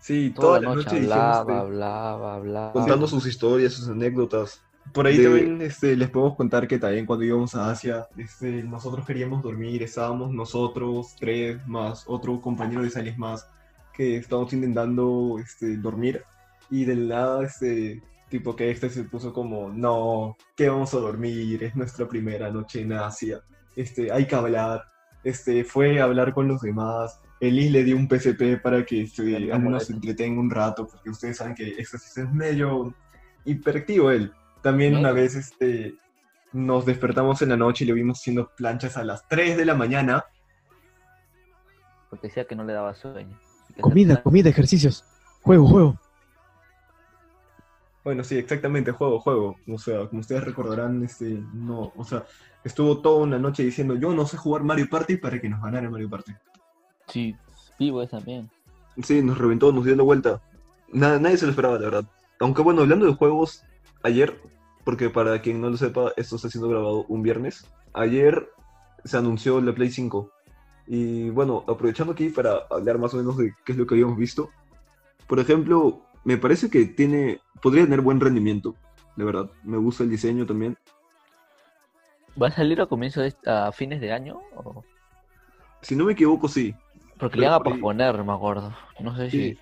Sí, 0.00 0.30
Toda, 0.30 0.58
toda, 0.58 0.60
la 0.60 0.74
noche 0.74 0.96
dijimos 0.96 1.16
hablaba, 1.16 1.60
hablaba, 1.60 2.34
hablaba. 2.36 2.72
Contando 2.72 3.06
sus 3.06 3.26
historias, 3.26 3.74
sus 3.74 3.88
anécdotas. 3.88 4.62
Por 4.92 5.06
ahí 5.06 5.18
de- 5.18 5.24
también 5.24 5.62
este, 5.62 5.94
les 5.96 6.10
podemos 6.10 6.36
contar 6.36 6.66
que 6.66 6.78
también 6.78 7.06
cuando 7.06 7.24
íbamos 7.24 7.54
a 7.54 7.70
Asia, 7.70 8.08
este, 8.16 8.62
nosotros 8.62 9.06
queríamos 9.06 9.42
dormir, 9.42 9.82
estábamos 9.82 10.32
nosotros 10.32 11.14
tres 11.18 11.64
más 11.68 12.04
otro 12.06 12.40
compañero 12.40 12.82
de 12.82 12.90
Sales 12.90 13.16
más 13.18 13.46
que 13.92 14.16
estábamos 14.16 14.52
intentando 14.52 15.36
este, 15.38 15.76
dormir. 15.76 16.22
Y 16.70 16.84
de 16.84 16.96
la 16.96 17.16
nada 17.16 17.44
este 17.44 18.02
tipo 18.30 18.54
que 18.56 18.70
este 18.70 18.88
se 18.88 19.04
puso 19.04 19.32
como 19.32 19.68
no, 19.70 20.36
que 20.56 20.68
vamos 20.68 20.94
a 20.94 20.98
dormir, 20.98 21.62
es 21.62 21.74
nuestra 21.76 22.08
primera 22.08 22.50
noche 22.50 22.80
en 22.80 22.92
Asia, 22.92 23.42
este, 23.76 24.10
hay 24.12 24.26
que 24.26 24.34
hablar, 24.36 24.84
este, 25.24 25.64
fue 25.64 26.00
a 26.00 26.04
hablar 26.04 26.32
con 26.32 26.46
los 26.46 26.60
demás, 26.62 27.20
Elis 27.40 27.70
le 27.72 27.84
dio 27.84 27.96
un 27.96 28.06
PSP 28.08 28.60
para 28.62 28.84
que 28.84 29.08
Animamos 29.18 29.52
al 29.54 29.60
menos 29.62 29.86
se 29.86 29.92
entretenga 29.94 30.40
un 30.40 30.50
rato, 30.50 30.86
porque 30.86 31.08
ustedes 31.10 31.38
saben 31.38 31.54
que 31.54 31.68
Éxtasis 31.68 32.18
es 32.18 32.30
medio 32.32 32.94
hiperactivo 33.44 34.10
él. 34.10 34.32
También 34.62 34.94
una 34.96 35.12
vez 35.12 35.34
este, 35.34 35.94
nos 36.52 36.84
despertamos 36.84 37.40
en 37.40 37.48
la 37.48 37.56
noche 37.56 37.84
y 37.84 37.86
le 37.86 37.94
vimos 37.94 38.18
haciendo 38.18 38.50
planchas 38.54 38.96
a 38.98 39.04
las 39.04 39.26
3 39.28 39.56
de 39.56 39.64
la 39.64 39.74
mañana. 39.74 40.24
Porque 42.10 42.26
decía 42.28 42.44
que 42.46 42.54
no 42.56 42.64
le 42.64 42.72
daba 42.74 42.94
sueño. 42.94 43.38
Comida, 43.80 44.16
se- 44.16 44.22
comida, 44.22 44.50
ejercicios. 44.50 45.04
Juego, 45.42 45.66
juego. 45.66 45.98
Bueno, 48.04 48.24
sí, 48.24 48.36
exactamente, 48.38 48.92
juego, 48.92 49.20
juego. 49.20 49.56
O 49.68 49.78
sea, 49.78 50.06
como 50.08 50.20
ustedes 50.20 50.42
recordarán, 50.44 51.02
este, 51.04 51.42
no, 51.54 51.92
o 51.96 52.04
sea, 52.04 52.24
estuvo 52.64 53.00
toda 53.00 53.22
una 53.24 53.38
noche 53.38 53.62
diciendo 53.62 53.94
yo 53.94 54.12
no 54.14 54.26
sé 54.26 54.36
jugar 54.36 54.62
Mario 54.62 54.88
Party 54.90 55.16
para 55.16 55.40
que 55.40 55.48
nos 55.48 55.62
ganara 55.62 55.88
Mario 55.90 56.08
Party. 56.10 56.32
Sí, 57.10 57.36
vivo 57.78 58.02
es 58.02 58.10
también. 58.10 58.50
Sí, 59.02 59.22
nos 59.22 59.38
reventó, 59.38 59.72
nos 59.72 59.84
dio 59.84 59.96
la 59.96 60.02
vuelta. 60.02 60.40
Nada, 60.92 61.18
nadie 61.18 61.36
se 61.36 61.46
lo 61.46 61.50
esperaba, 61.50 61.74
la 61.78 61.84
verdad. 61.84 62.04
Aunque 62.40 62.62
bueno, 62.62 62.82
hablando 62.82 63.06
de 63.06 63.14
juegos, 63.14 63.64
ayer, 64.02 64.40
porque 64.84 65.10
para 65.10 65.40
quien 65.42 65.60
no 65.60 65.70
lo 65.70 65.76
sepa, 65.76 66.12
esto 66.16 66.36
está 66.36 66.48
siendo 66.48 66.68
grabado 66.68 67.04
un 67.08 67.22
viernes. 67.22 67.66
Ayer 67.92 68.48
se 69.04 69.16
anunció 69.16 69.60
la 69.60 69.74
Play 69.74 69.90
5. 69.90 70.30
Y 70.86 71.30
bueno, 71.30 71.64
aprovechando 71.68 72.12
aquí 72.12 72.30
para 72.30 72.66
hablar 72.70 72.98
más 72.98 73.14
o 73.14 73.18
menos 73.18 73.36
de 73.36 73.54
qué 73.64 73.72
es 73.72 73.78
lo 73.78 73.86
que 73.86 73.94
habíamos 73.94 74.16
visto. 74.16 74.50
Por 75.26 75.38
ejemplo, 75.38 76.02
me 76.24 76.36
parece 76.36 76.68
que 76.68 76.84
tiene, 76.86 77.40
podría 77.62 77.84
tener 77.84 78.00
buen 78.00 78.18
rendimiento, 78.20 78.74
de 79.16 79.24
verdad. 79.24 79.50
Me 79.62 79.76
gusta 79.76 80.02
el 80.02 80.10
diseño 80.10 80.44
también. 80.46 80.76
¿Va 82.40 82.48
a 82.48 82.50
salir 82.50 82.80
a 82.80 82.86
comienzo 82.86 83.20
de 83.20 83.34
a 83.46 83.70
fines 83.72 84.00
de 84.00 84.12
año? 84.12 84.40
o- 84.56 84.84
Si 85.82 85.94
no 85.94 86.04
me 86.04 86.12
equivoco, 86.12 86.48
sí. 86.48 86.74
Porque 87.20 87.36
Pero 87.36 87.40
le 87.40 87.46
iban 87.46 87.52
a 87.52 87.56
ahí- 87.56 87.62
posponer, 87.72 88.24
me 88.24 88.32
acuerdo. 88.32 88.74
No 89.00 89.14
sé 89.16 89.30
Sí. 89.30 89.58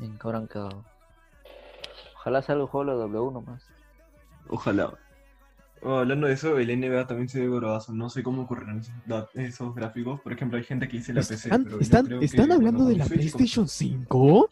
si. 0.00 0.04
¿En 0.04 0.12
qué 0.18 0.20
habrán 0.24 0.48
quedado? 0.48 0.84
Ojalá 2.16 2.42
salga 2.42 2.62
el 2.64 2.68
juego 2.68 2.90
de 2.92 2.98
W 2.98 3.32
nomás. 3.32 3.62
Ojalá. 4.48 4.92
Oh, 5.82 5.98
hablando 5.98 6.26
de 6.26 6.32
eso, 6.34 6.58
el 6.58 6.70
NBA 6.70 7.06
también 7.06 7.28
se 7.28 7.46
ve. 7.46 7.60
No 7.90 8.10
sé 8.10 8.22
cómo 8.24 8.42
ocurrirán 8.42 8.82
esos, 9.34 9.74
gráficos. 9.74 10.20
Por 10.20 10.32
ejemplo, 10.32 10.58
hay 10.58 10.64
gente 10.64 10.88
que 10.88 10.96
dice 10.98 11.12
la 11.12 11.20
PC. 11.20 11.34
¿Están, 11.34 11.64
pero 11.64 11.76
yo 11.76 11.82
están, 12.24 12.48
que 12.48 12.52
hablando 12.54 12.84
de 12.86 12.96
la 12.96 13.04
PlayStation 13.06 13.68
5? 13.68 14.48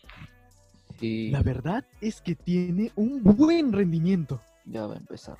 Sí, 1.01 1.31
La 1.31 1.42
verdad 1.42 1.85
es 2.01 2.20
que 2.22 2.35
tiene 2.37 2.92
un 2.94 3.22
buen 3.22 3.72
rendimiento. 3.72 4.40
ya 4.64 4.87
va 4.87 4.94
a 4.94 4.99
empezar. 4.99 5.37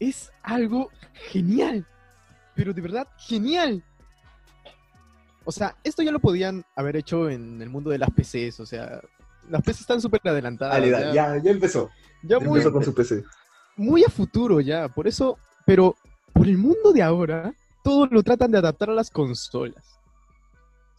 Es 0.00 0.32
algo 0.42 0.90
genial. 1.30 1.86
Pero 2.54 2.72
de 2.74 2.80
verdad, 2.82 3.06
genial. 3.18 3.82
O 5.44 5.52
sea, 5.52 5.76
esto 5.84 6.02
ya 6.02 6.12
lo 6.12 6.20
podían 6.20 6.64
haber 6.76 6.96
hecho 6.96 7.30
en 7.30 7.60
el 7.62 7.70
mundo 7.70 7.90
de 7.90 7.98
las 7.98 8.10
PCs. 8.10 8.60
O 8.60 8.66
sea, 8.66 9.00
las 9.48 9.62
PCs 9.62 9.80
están 9.80 10.00
súper 10.00 10.20
adelantadas. 10.24 10.74
Dale, 10.74 10.90
ya, 10.90 11.00
dale, 11.00 11.14
ya, 11.14 11.42
ya 11.42 11.50
empezó. 11.50 11.90
ya 12.22 12.38
muy, 12.38 12.58
empezó 12.58 12.72
con 12.72 12.84
su 12.84 12.94
PC. 12.94 13.24
muy 13.76 14.04
a 14.04 14.08
futuro 14.08 14.60
ya. 14.60 14.88
Por 14.88 15.08
eso, 15.08 15.38
pero 15.66 15.96
por 16.32 16.46
el 16.46 16.58
mundo 16.58 16.92
de 16.92 17.02
ahora, 17.02 17.54
todo 17.82 18.06
lo 18.06 18.22
tratan 18.22 18.50
de 18.50 18.58
adaptar 18.58 18.90
a 18.90 18.94
las 18.94 19.10
consolas. 19.10 19.98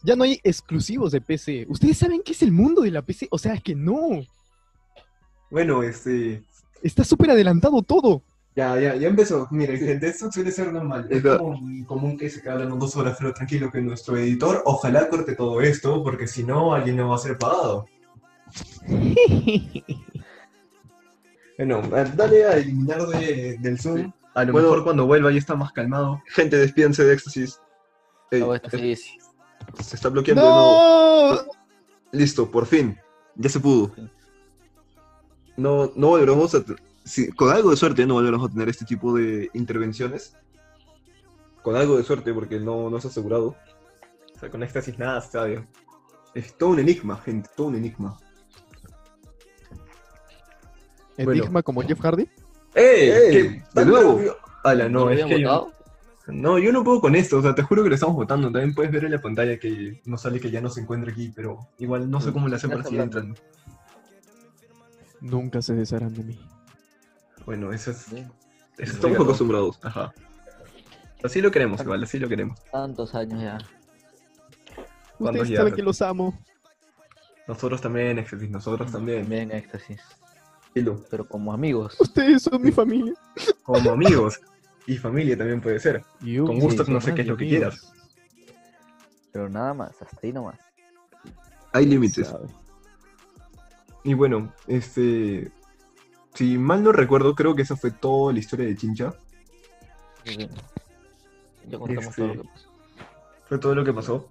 Ya 0.03 0.15
no 0.15 0.23
hay 0.23 0.39
exclusivos 0.43 1.11
de 1.11 1.21
PC. 1.21 1.67
¿Ustedes 1.69 1.97
saben 1.97 2.23
qué 2.23 2.31
es 2.31 2.41
el 2.41 2.51
mundo 2.51 2.81
de 2.81 2.91
la 2.91 3.03
PC? 3.03 3.27
O 3.29 3.37
sea, 3.37 3.53
es 3.53 3.61
que 3.61 3.75
no. 3.75 4.21
Bueno, 5.51 5.83
este. 5.83 6.43
Está 6.81 7.03
súper 7.03 7.31
adelantado 7.31 7.81
todo. 7.83 8.23
Ya, 8.55 8.77
ya, 8.79 8.95
ya 8.95 9.07
empezó. 9.07 9.47
Mira, 9.51 9.77
gente, 9.77 10.07
esto 10.07 10.29
suele 10.31 10.51
ser 10.51 10.73
normal. 10.73 11.07
Es 11.09 11.23
como 11.23 11.53
muy 11.53 11.83
común 11.85 12.17
que 12.17 12.29
se 12.29 12.41
quede 12.41 12.51
hablando 12.51 12.75
dos 12.75 12.95
horas, 12.97 13.15
pero 13.17 13.33
tranquilo 13.33 13.71
que 13.71 13.79
nuestro 13.81 14.17
editor 14.17 14.61
ojalá 14.65 15.07
corte 15.09 15.35
todo 15.35 15.61
esto, 15.61 16.03
porque 16.03 16.27
si 16.27 16.43
no, 16.43 16.73
alguien 16.73 16.97
no 16.97 17.07
va 17.09 17.15
a 17.15 17.19
ser 17.19 17.37
pagado. 17.37 17.85
Bueno, 21.57 21.81
a- 21.95 22.03
dale 22.05 22.45
a 22.45 22.57
eliminar 22.57 23.05
de- 23.07 23.57
del 23.59 23.79
Zoom. 23.79 24.11
A 24.33 24.43
lo 24.45 24.53
Bueno. 24.53 24.69
mejor 24.69 24.83
cuando 24.83 25.05
vuelva 25.05 25.31
ya 25.31 25.37
está 25.37 25.55
más 25.55 25.71
calmado. 25.71 26.19
Gente, 26.29 26.57
despídense 26.57 27.03
de 27.03 27.13
éxtasis. 27.13 27.59
No, 28.31 28.53
sí 28.71 28.91
es. 28.93 29.03
Se 29.83 29.95
está 29.95 30.09
bloqueando 30.09 30.41
de 30.41 30.49
nuevo. 30.49 31.33
¡No! 31.35 31.41
Listo, 32.13 32.49
por 32.49 32.65
fin. 32.65 32.97
Ya 33.35 33.49
se 33.49 33.59
pudo. 33.59 33.91
No, 35.57 35.91
no 35.95 36.07
volveremos 36.07 36.55
a... 36.55 36.63
si- 37.03 37.31
con 37.31 37.49
algo 37.49 37.69
de 37.71 37.77
suerte 37.77 38.05
no 38.05 38.15
volveremos 38.15 38.49
a 38.49 38.53
tener 38.53 38.69
este 38.69 38.85
tipo 38.85 39.13
de 39.15 39.49
intervenciones. 39.53 40.35
Con 41.61 41.75
algo 41.75 41.97
de 41.97 42.03
suerte, 42.03 42.33
porque 42.33 42.59
no, 42.59 42.89
no 42.89 42.97
es 42.97 43.05
asegurado. 43.05 43.55
O 44.35 44.39
sea, 44.39 44.49
con 44.49 44.63
éxtasis 44.63 44.97
nada 44.97 45.19
está 45.19 45.43
bien. 45.45 45.67
Es 46.33 46.57
todo 46.57 46.69
un 46.69 46.79
enigma, 46.79 47.17
gente, 47.17 47.49
todo 47.55 47.67
un 47.67 47.75
enigma. 47.75 48.17
Bueno. 51.17 51.31
Enigma 51.33 51.61
como 51.61 51.81
Jeff 51.83 51.99
Hardy. 51.99 52.27
¡Ey! 52.73 53.09
¿Qué? 53.31 53.63
¿De 53.75 53.85
nuevo? 53.85 54.19
Ala, 54.63 54.87
no, 54.89 55.01
¿No 55.05 55.09
es 55.11 55.25
que 55.25 55.41
yo, 55.41 55.71
no, 56.27 56.57
yo 56.57 56.71
no 56.71 56.83
puedo 56.83 57.01
con 57.01 57.15
esto, 57.15 57.39
o 57.39 57.41
sea, 57.41 57.53
te 57.53 57.63
juro 57.63 57.83
que 57.83 57.89
lo 57.89 57.95
estamos 57.95 58.15
votando. 58.15 58.51
También 58.51 58.73
puedes 58.73 58.91
ver 58.91 59.05
en 59.05 59.11
la 59.11 59.21
pantalla 59.21 59.59
que 59.59 60.01
nos 60.05 60.21
sale 60.21 60.39
que 60.39 60.49
ya 60.49 60.61
no 60.61 60.69
se 60.69 60.81
encuentra 60.81 61.11
aquí, 61.11 61.31
pero 61.35 61.67
igual 61.77 62.09
no 62.09 62.21
sé 62.21 62.31
cómo 62.31 62.47
le 62.47 62.55
hacen 62.55 62.69
para 62.71 62.83
seguir 62.83 63.01
entrando. 63.01 63.35
Nunca 65.19 65.61
se 65.61 65.73
desharán 65.75 66.13
de 66.13 66.23
mí. 66.23 66.39
Bueno, 67.45 67.71
eso 67.73 67.91
es. 67.91 67.97
Sí. 67.97 68.25
eso 68.77 68.93
Estamos 68.93 69.19
acostumbrados. 69.19 69.79
Ajá. 69.83 70.13
Así 71.23 71.41
lo 71.41 71.51
queremos, 71.51 71.79
igual, 71.81 72.03
así 72.03 72.17
lo 72.19 72.27
queremos. 72.27 72.59
Tantos 72.71 73.13
años 73.13 73.41
ya. 73.41 73.57
¿Cuántos 75.17 75.41
Ustedes 75.43 75.49
ya? 75.49 75.57
saben 75.57 75.75
que 75.75 75.83
los 75.83 76.01
amo. 76.01 76.39
Nosotros 77.47 77.81
también, 77.81 78.17
Éxtasis, 78.17 78.49
nosotros 78.49 78.91
también. 78.91 79.21
También 79.21 79.51
éxtasis. 79.51 79.99
Pero 80.73 81.27
como 81.27 81.53
amigos. 81.53 81.97
Ustedes 81.99 82.43
son 82.43 82.61
mi 82.61 82.71
familia. 82.71 83.13
Como 83.63 83.91
amigos. 83.91 84.39
Y 84.87 84.97
familia 84.97 85.37
también 85.37 85.61
puede 85.61 85.79
ser. 85.79 86.03
Con 86.21 86.59
gusto, 86.59 86.85
Sí, 86.85 86.91
no 86.91 87.01
sé 87.01 87.13
qué 87.13 87.21
es 87.21 87.27
lo 87.27 87.35
que 87.37 87.43
amigos. 87.45 87.81
quieras. 87.81 87.93
Pero 89.31 89.49
nada 89.49 89.73
más, 89.73 90.01
hasta 90.01 90.17
ahí 90.23 90.31
nomás. 90.33 90.57
Hay 91.73 91.85
límites. 91.85 92.33
Y 94.03 94.13
bueno, 94.13 94.51
este. 94.67 95.51
Si 96.33 96.57
mal 96.57 96.83
no 96.83 96.91
recuerdo, 96.91 97.35
creo 97.35 97.55
que 97.55 97.61
esa 97.63 97.75
fue 97.75 97.91
toda 97.91 98.33
la 98.33 98.39
historia 98.39 98.65
de 98.65 98.75
Chincha. 98.75 99.13
Sí. 100.23 100.49
Ya 101.67 101.77
contamos 101.77 102.05
Este- 102.07 102.21
todo 102.21 102.27
lo 102.33 102.41
que 102.43 102.47
pasó. 102.49 102.69
Fue 103.45 103.57
todo 103.57 103.75
lo 103.75 103.83
que 103.83 103.93
pasó. 103.93 104.29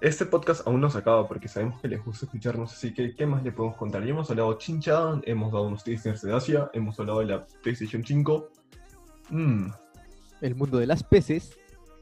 Este 0.00 0.26
podcast 0.26 0.66
aún 0.66 0.80
no 0.80 0.90
se 0.90 0.98
acaba 0.98 1.26
porque 1.26 1.48
sabemos 1.48 1.80
que 1.80 1.88
les 1.88 2.04
gusta 2.04 2.26
escucharnos, 2.26 2.72
así 2.72 2.92
que 2.92 3.14
¿qué 3.14 3.26
más 3.26 3.42
le 3.42 3.52
podemos 3.52 3.76
contar? 3.78 4.02
Ya 4.04 4.10
hemos 4.10 4.28
hablado 4.30 4.52
de 4.52 4.58
Chincha, 4.58 5.20
hemos 5.24 5.52
dado 5.52 5.66
unos 5.66 5.82
teasers 5.84 6.22
de 6.22 6.34
Asia, 6.34 6.70
hemos 6.74 6.98
hablado 7.00 7.20
de 7.20 7.26
la 7.26 7.46
PlayStation 7.62 8.04
5. 8.04 8.50
Mmm. 9.30 9.66
El 10.42 10.54
mundo 10.56 10.78
de 10.78 10.86
las 10.86 11.02
peces. 11.02 11.56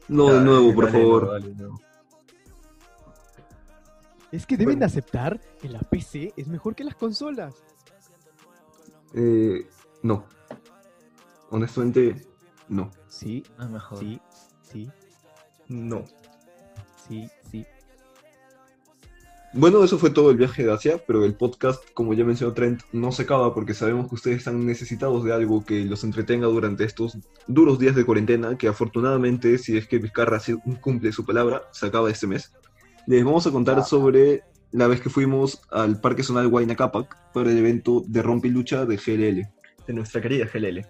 No, 0.09 0.33
de 0.33 0.41
nuevo, 0.41 0.75
por 0.75 0.91
favor. 0.91 1.41
Es 4.33 4.47
que 4.47 4.57
deben 4.57 4.75
Bueno. 4.75 4.81
de 4.81 4.87
aceptar 4.87 5.41
que 5.61 5.69
la 5.69 5.81
PC 5.81 6.33
es 6.37 6.49
mejor 6.49 6.75
que 6.75 6.85
las 6.85 6.95
consolas. 6.95 7.55
Eh, 9.15 9.67
no. 10.03 10.25
Honestamente, 11.51 12.27
no. 12.69 12.91
Sí, 13.09 13.43
No 13.59 13.65
es 13.65 13.71
mejor. 13.71 13.99
sí, 13.99 14.21
sí, 14.63 14.91
No. 15.69 16.05
sí, 17.09 17.29
sí. 17.51 17.67
Bueno, 19.55 19.85
eso 19.85 19.99
fue 19.99 20.09
todo 20.09 20.31
el 20.31 20.39
viaje 20.39 20.65
de 20.65 20.73
Asia, 20.73 21.03
pero 21.07 21.27
el 21.27 21.35
podcast, 21.35 21.85
como 21.93 22.15
ya 22.15 22.25
mencionó 22.25 22.55
Trent, 22.55 22.81
no 22.93 23.13
se 23.13 23.25
acaba 23.25 23.53
porque 23.53 23.75
sabemos 23.75 24.09
que 24.09 24.15
ustedes 24.15 24.39
están 24.39 24.65
necesitados 24.65 25.25
de 25.25 25.35
algo 25.35 25.63
que 25.63 25.85
los 25.85 26.05
entretenga 26.05 26.47
durante 26.47 26.85
estos 26.85 27.19
duros 27.49 27.79
días 27.79 27.95
de 27.95 28.07
cuarentena, 28.07 28.57
que 28.57 28.67
afortunadamente, 28.69 29.59
si 29.59 29.77
es 29.77 29.87
que 29.87 29.99
Vizcarra 29.99 30.41
sí 30.41 30.55
cumple 30.81 31.13
su 31.13 31.27
palabra, 31.27 31.65
se 31.71 31.85
acaba 31.87 32.11
este 32.11 32.27
mes. 32.27 32.51
Les 33.07 33.23
vamos 33.23 33.47
a 33.47 33.51
contar 33.51 33.81
Ah. 33.81 33.85
sobre 33.85 34.43
la 34.73 34.87
vez 34.87 35.01
que 35.01 35.11
fuimos 35.11 35.63
al 35.71 36.01
Parque 36.01 36.23
Zonal 36.23 36.47
Huayna 36.47 36.75
Cápac 36.77 37.17
para 37.33 37.51
el 37.51 37.59
evento 37.59 38.03
de 38.07 38.23
Rompe 38.23 38.49
y 38.49 38.51
Lucha 38.51 38.85
de 38.87 38.97
GLL. 38.97 39.49
De 39.87 39.93
nuestra 39.93 40.21
querida 40.21 40.47
GLL. 40.47 40.87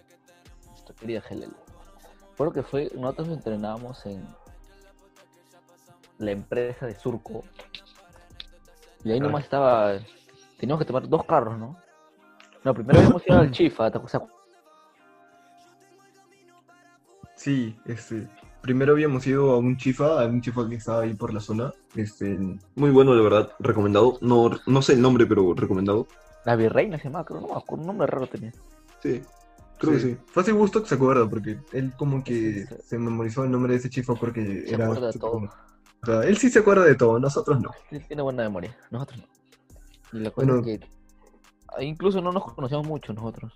Nuestra 0.69 0.95
querida 0.99 1.23
GLL. 1.29 1.53
Creo 2.37 2.53
que 2.53 2.63
fue, 2.63 2.91
nosotros 2.95 3.29
entrenábamos 3.29 4.05
en 4.07 4.25
la 6.19 6.31
empresa 6.31 6.87
de 6.87 6.95
Surco. 6.95 7.45
Y 9.05 9.11
ahí 9.13 9.19
Ah. 9.19 9.23
nomás 9.23 9.45
estaba. 9.45 9.99
Teníamos 10.59 10.81
que 10.81 10.87
tomar 10.87 11.09
dos 11.09 11.25
carros, 11.25 11.59
¿no? 11.59 11.77
No, 12.65 12.73
primero 12.75 12.99
habíamos 13.01 13.27
ido 13.27 13.39
al 13.39 13.51
Chifa, 13.53 13.91
¿te 13.91 13.99
acuerdas? 13.99 14.23
Sí, 17.35 17.77
este. 17.87 18.29
Primero 18.63 18.93
habíamos 18.93 19.27
ido 19.27 19.51
a 19.51 19.59
un 19.59 19.77
chifa, 19.77 20.23
a 20.23 20.27
un 20.27 20.41
chifa 20.41 20.69
que 20.69 20.77
estaba 20.77 21.03
ahí 21.03 21.15
por 21.15 21.35
la 21.35 21.41
zona. 21.41 21.73
Este. 21.97 22.39
Muy 22.77 22.91
bueno, 22.91 23.13
la 23.15 23.23
verdad, 23.23 23.53
recomendado. 23.59 24.19
No, 24.21 24.51
no 24.67 24.83
sé 24.83 24.93
el 24.93 25.03
nombre, 25.03 25.27
pero 25.27 25.53
recomendado. 25.55 26.07
La 26.45 26.55
Virreina 26.57 26.97
se 26.99 27.05
llamaba, 27.05 27.25
creo, 27.25 27.41
no 27.41 27.49
me 27.49 27.55
acuerdo, 27.55 27.83
un 27.83 27.87
nombre 27.89 28.07
raro 28.07 28.27
tenía. 28.29 28.53
Sí, 29.03 29.21
creo 29.79 29.93
que 29.95 29.99
sí. 30.01 30.17
Fue 30.27 30.43
así 30.43 30.53
gusto 30.53 30.81
que 30.83 30.89
se 30.89 30.95
acuerda, 30.95 31.29
porque 31.29 31.59
él 31.73 31.93
como 31.97 32.23
que 32.23 32.35
Sí, 32.35 32.67
sí. 32.67 32.75
se 32.85 32.99
memorizó 32.99 33.43
el 33.45 33.51
nombre 33.51 33.73
de 33.73 33.79
ese 33.81 33.91
chifa 33.91 34.15
porque 34.15 34.63
Se 34.67 34.75
era. 34.75 34.85
acuerda 34.87 35.09
de 35.09 35.19
todo. 35.19 35.31
como- 35.33 35.47
O 36.03 36.07
sea, 36.07 36.23
él 36.23 36.37
sí 36.37 36.49
se 36.51 36.61
acuerda 36.61 36.85
de 36.85 36.95
todo, 36.95 37.19
nosotros 37.19 37.61
no. 37.61 37.71
Él 37.91 38.05
tiene 38.07 38.23
buena 38.23 38.43
memoria, 38.45 38.77
nosotros 38.91 39.21
no. 39.21 40.19
Y 40.19 40.23
la 40.23 40.31
cosa 40.31 40.47
Bueno. 40.47 40.61
es 40.69 40.79
que 40.81 40.87
ah, 41.69 41.83
incluso 41.83 42.21
no 42.21 42.31
nos 42.33 42.45
conocíamos 42.55 42.87
mucho 42.87 43.13
nosotros. 43.13 43.53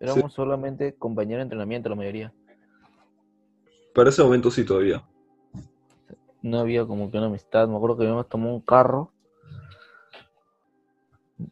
Éramos 0.00 0.32
solamente 0.32 0.94
compañeros 0.94 1.38
de 1.40 1.42
entrenamiento 1.44 1.88
la 1.88 1.94
mayoría. 1.96 2.32
Para 3.94 4.10
ese 4.10 4.22
momento 4.22 4.50
sí 4.50 4.64
todavía. 4.64 5.04
No 6.42 6.58
había 6.58 6.84
como 6.84 7.10
que 7.10 7.16
una 7.16 7.26
amistad. 7.26 7.68
Me 7.68 7.76
acuerdo 7.76 7.96
que 7.96 8.02
habíamos 8.02 8.28
tomado 8.28 8.54
un 8.54 8.60
carro. 8.60 9.12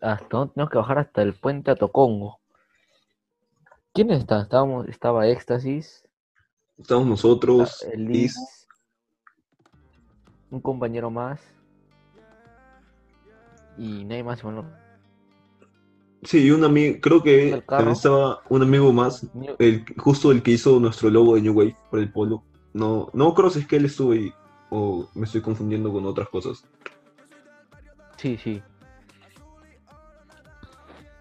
Hasta 0.01 0.47
teníamos 0.49 0.71
que 0.71 0.79
bajar 0.79 0.99
hasta 0.99 1.23
el 1.23 1.35
puente 1.35 1.71
a 1.71 1.77
Tocongo. 1.77 2.39
¿Quiénes 3.95 4.21
estaban? 4.21 4.43
Estábamos, 4.43 4.89
estaba 4.89 5.29
Éxtasis, 5.29 6.09
Estamos 6.79 7.07
nosotros, 7.07 7.83
el 7.93 8.07
Liz, 8.07 8.35
Liz, 8.37 8.69
un 10.51 10.61
compañero 10.61 11.11
más. 11.11 11.41
Y 13.79 14.05
nadie 14.05 14.25
más. 14.25 14.43
Bueno, 14.43 14.65
Sí, 16.23 16.51
un 16.53 16.63
amigo, 16.65 16.99
creo 17.01 17.23
que 17.23 17.63
también 17.67 17.93
estaba 17.93 18.43
un 18.49 18.63
amigo 18.63 18.93
más, 18.93 19.27
el, 19.59 19.85
justo 19.99 20.31
el 20.31 20.43
que 20.43 20.53
hizo 20.53 20.79
nuestro 20.79 21.11
logo 21.11 21.35
de 21.35 21.43
New 21.43 21.53
Wave 21.53 21.77
por 21.91 21.99
el 21.99 22.13
polo. 22.13 22.45
No, 22.73 23.11
no 23.13 23.35
creo 23.35 23.51
si 23.51 23.59
es 23.59 23.67
que 23.67 23.77
él 23.77 23.87
estuvo 23.87 24.13
ahí 24.13 24.33
o 24.71 25.09
me 25.15 25.27
estoy 25.27 25.41
confundiendo 25.43 25.93
con 25.93 26.07
otras 26.07 26.29
cosas. 26.29 26.65
Sí, 28.17 28.39
sí. 28.39 28.63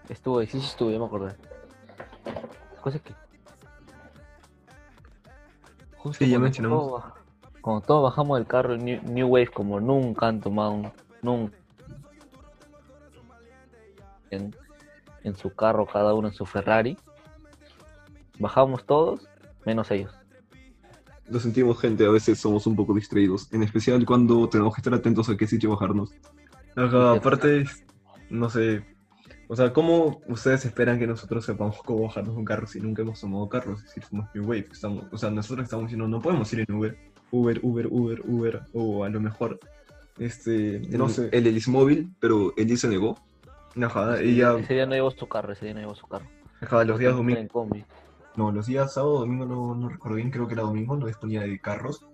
Estuvo 0.08 0.38
ahí, 0.38 0.46
sí, 0.46 0.60
sí 0.60 0.66
estuvo, 0.66 0.90
ya 0.90 0.98
me 1.00 1.06
acordé. 1.06 1.34
La 2.76 2.80
cosa 2.80 2.96
es 2.98 3.02
que. 3.02 3.12
Justo 5.96 6.24
Sí, 6.24 6.30
ya 6.30 6.38
mencionamos. 6.38 6.78
todos 6.86 7.02
baj- 7.02 7.12
Cuando 7.60 7.80
todos 7.82 8.02
bajamos 8.04 8.38
del 8.38 8.46
carro, 8.46 8.76
New, 8.76 9.02
New 9.02 9.28
Wave, 9.28 9.48
como 9.48 9.80
nunca 9.80 10.28
han 10.28 10.40
tomado 10.40 10.72
un. 10.72 10.92
Nunca. 11.22 11.56
En, 14.30 14.54
en 15.24 15.36
su 15.36 15.54
carro, 15.54 15.86
cada 15.86 16.14
uno 16.14 16.28
en 16.28 16.34
su 16.34 16.46
Ferrari. 16.46 16.96
Bajamos 18.38 18.84
todos, 18.86 19.28
menos 19.64 19.90
ellos. 19.90 20.12
Lo 21.28 21.38
sentimos, 21.38 21.80
gente, 21.80 22.04
a 22.04 22.10
veces 22.10 22.38
somos 22.38 22.66
un 22.66 22.76
poco 22.76 22.94
distraídos, 22.94 23.52
en 23.52 23.62
especial 23.62 24.04
cuando 24.04 24.48
tenemos 24.48 24.74
que 24.74 24.80
estar 24.80 24.92
atentos 24.94 25.28
a 25.28 25.36
qué 25.36 25.46
sitio 25.46 25.70
bajarnos. 25.70 26.10
Ajá, 26.76 27.12
aparte, 27.12 27.64
no 28.30 28.48
sé, 28.50 28.84
O 29.48 29.56
sea, 29.56 29.72
¿cómo 29.72 30.20
ustedes 30.28 30.64
esperan 30.64 30.98
que 30.98 31.06
nosotros 31.06 31.44
sepamos 31.44 31.76
cómo 31.84 32.04
bajarnos 32.04 32.36
un 32.36 32.44
carro 32.44 32.66
si 32.66 32.80
nunca 32.80 33.02
hemos 33.02 33.20
tomado 33.20 33.48
carros? 33.48 33.80
Es 33.80 33.86
decir, 33.86 34.04
somos 34.04 34.26
New 34.34 34.44
Wave. 34.44 34.68
Estamos, 34.72 35.04
o 35.12 35.18
sea, 35.18 35.30
nosotros 35.30 35.64
estamos 35.64 35.84
diciendo, 35.86 36.08
no 36.08 36.20
podemos 36.22 36.50
ir 36.54 36.64
en 36.66 36.74
Uber, 36.74 36.96
Uber, 37.30 37.60
Uber, 37.62 37.86
Uber, 37.90 38.22
Uber, 38.26 38.60
o 38.72 39.04
a 39.04 39.10
lo 39.10 39.20
mejor, 39.20 39.60
este, 40.18 40.80
no 40.90 41.06
el, 41.06 41.12
sé, 41.12 41.28
el 41.32 41.46
Elis 41.46 41.68
móvil, 41.68 42.10
pero 42.18 42.54
Elis 42.56 42.80
se 42.80 42.88
negó. 42.88 43.18
Y 43.74 44.36
ya, 44.36 44.52
Ese 44.58 44.74
día 44.74 44.86
no 44.86 44.94
llevó 44.94 45.10
su 45.10 45.26
carro, 45.28 45.52
ese 45.52 45.64
día 45.66 45.74
no 45.74 45.80
llevó 45.80 45.94
su 45.94 46.06
carro. 46.06 46.26
ajá, 46.60 46.84
los 46.84 46.98
días 46.98 47.14
en 47.18 47.48
combi. 47.48 47.84
no, 48.36 48.52
los 48.52 48.66
días 48.66 48.92
sábado, 48.94 49.20
domingo, 49.20 49.46
no, 49.46 49.74
no 49.74 49.88
recuerdo 49.88 50.16
bien, 50.16 50.30
creo 50.30 50.46
que 50.46 50.54
era 50.54 50.62
domingo, 50.62 50.96
no 50.96 51.06
disponía 51.06 51.42
de 51.42 51.58
carros. 51.60 52.04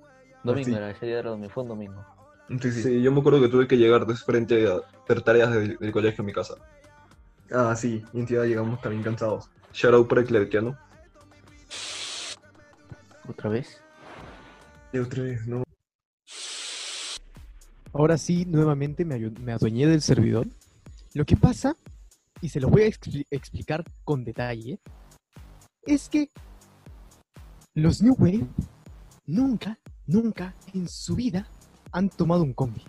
Domingo 0.45 0.77
era, 0.77 0.91
ese 0.91 1.07
día 1.07 1.19
era 1.19 1.31
domingo, 1.31 1.51
fue 1.51 1.63
un 1.65 1.69
domingo. 1.71 2.05
Sí, 2.49 2.73
sí. 2.73 2.83
Sí, 2.83 3.03
yo 3.03 3.13
me 3.13 3.21
acuerdo 3.21 3.41
que 3.41 3.49
tuve 3.49 3.69
que 3.69 3.77
llegar 3.77 4.07
de 4.07 4.15
frente 4.15 4.67
a 4.69 4.81
hacer 5.05 5.23
tareas 5.23 5.53
del, 5.53 5.77
del 5.77 5.93
colegio 5.93 6.23
a 6.23 6.27
mi 6.27 6.33
casa. 6.33 6.55
Ah, 7.51 7.75
sí, 7.77 8.03
y 8.13 8.21
en 8.21 8.27
ciudad 8.27 8.45
llegamos 8.45 8.81
también 8.81 9.03
cansados. 9.03 9.51
Shout 9.73 9.95
out 9.95 10.09
para 10.09 10.23
el 10.23 10.27
clerquiano. 10.27 10.79
¿Otra 13.29 13.51
vez? 13.51 13.83
Y 14.93 14.99
otra 14.99 15.23
vez, 15.23 15.47
¿no? 15.47 15.63
Ahora 17.93 18.17
sí, 18.19 18.45
nuevamente 18.47 19.05
me, 19.05 19.19
me 19.19 19.53
adueñé 19.53 19.87
del 19.87 20.01
servidor. 20.03 20.47
Lo 21.15 21.25
que 21.25 21.37
pasa, 21.37 21.77
y 22.41 22.49
se 22.49 22.61
los 22.61 22.71
voy 22.71 22.83
a 22.83 22.87
expli- 22.87 23.27
explicar 23.31 23.85
con 24.05 24.25
detalle, 24.25 24.79
es 25.83 26.09
que 26.09 26.31
los 27.75 28.03
New 28.03 28.15
Wave 28.19 28.47
nunca, 29.27 29.79
nunca 30.07 30.55
en 30.75 30.89
su 30.89 31.15
vida 31.17 31.49
han 31.93 32.11
tomado 32.11 32.43
un 32.43 32.53
combi. 32.53 32.83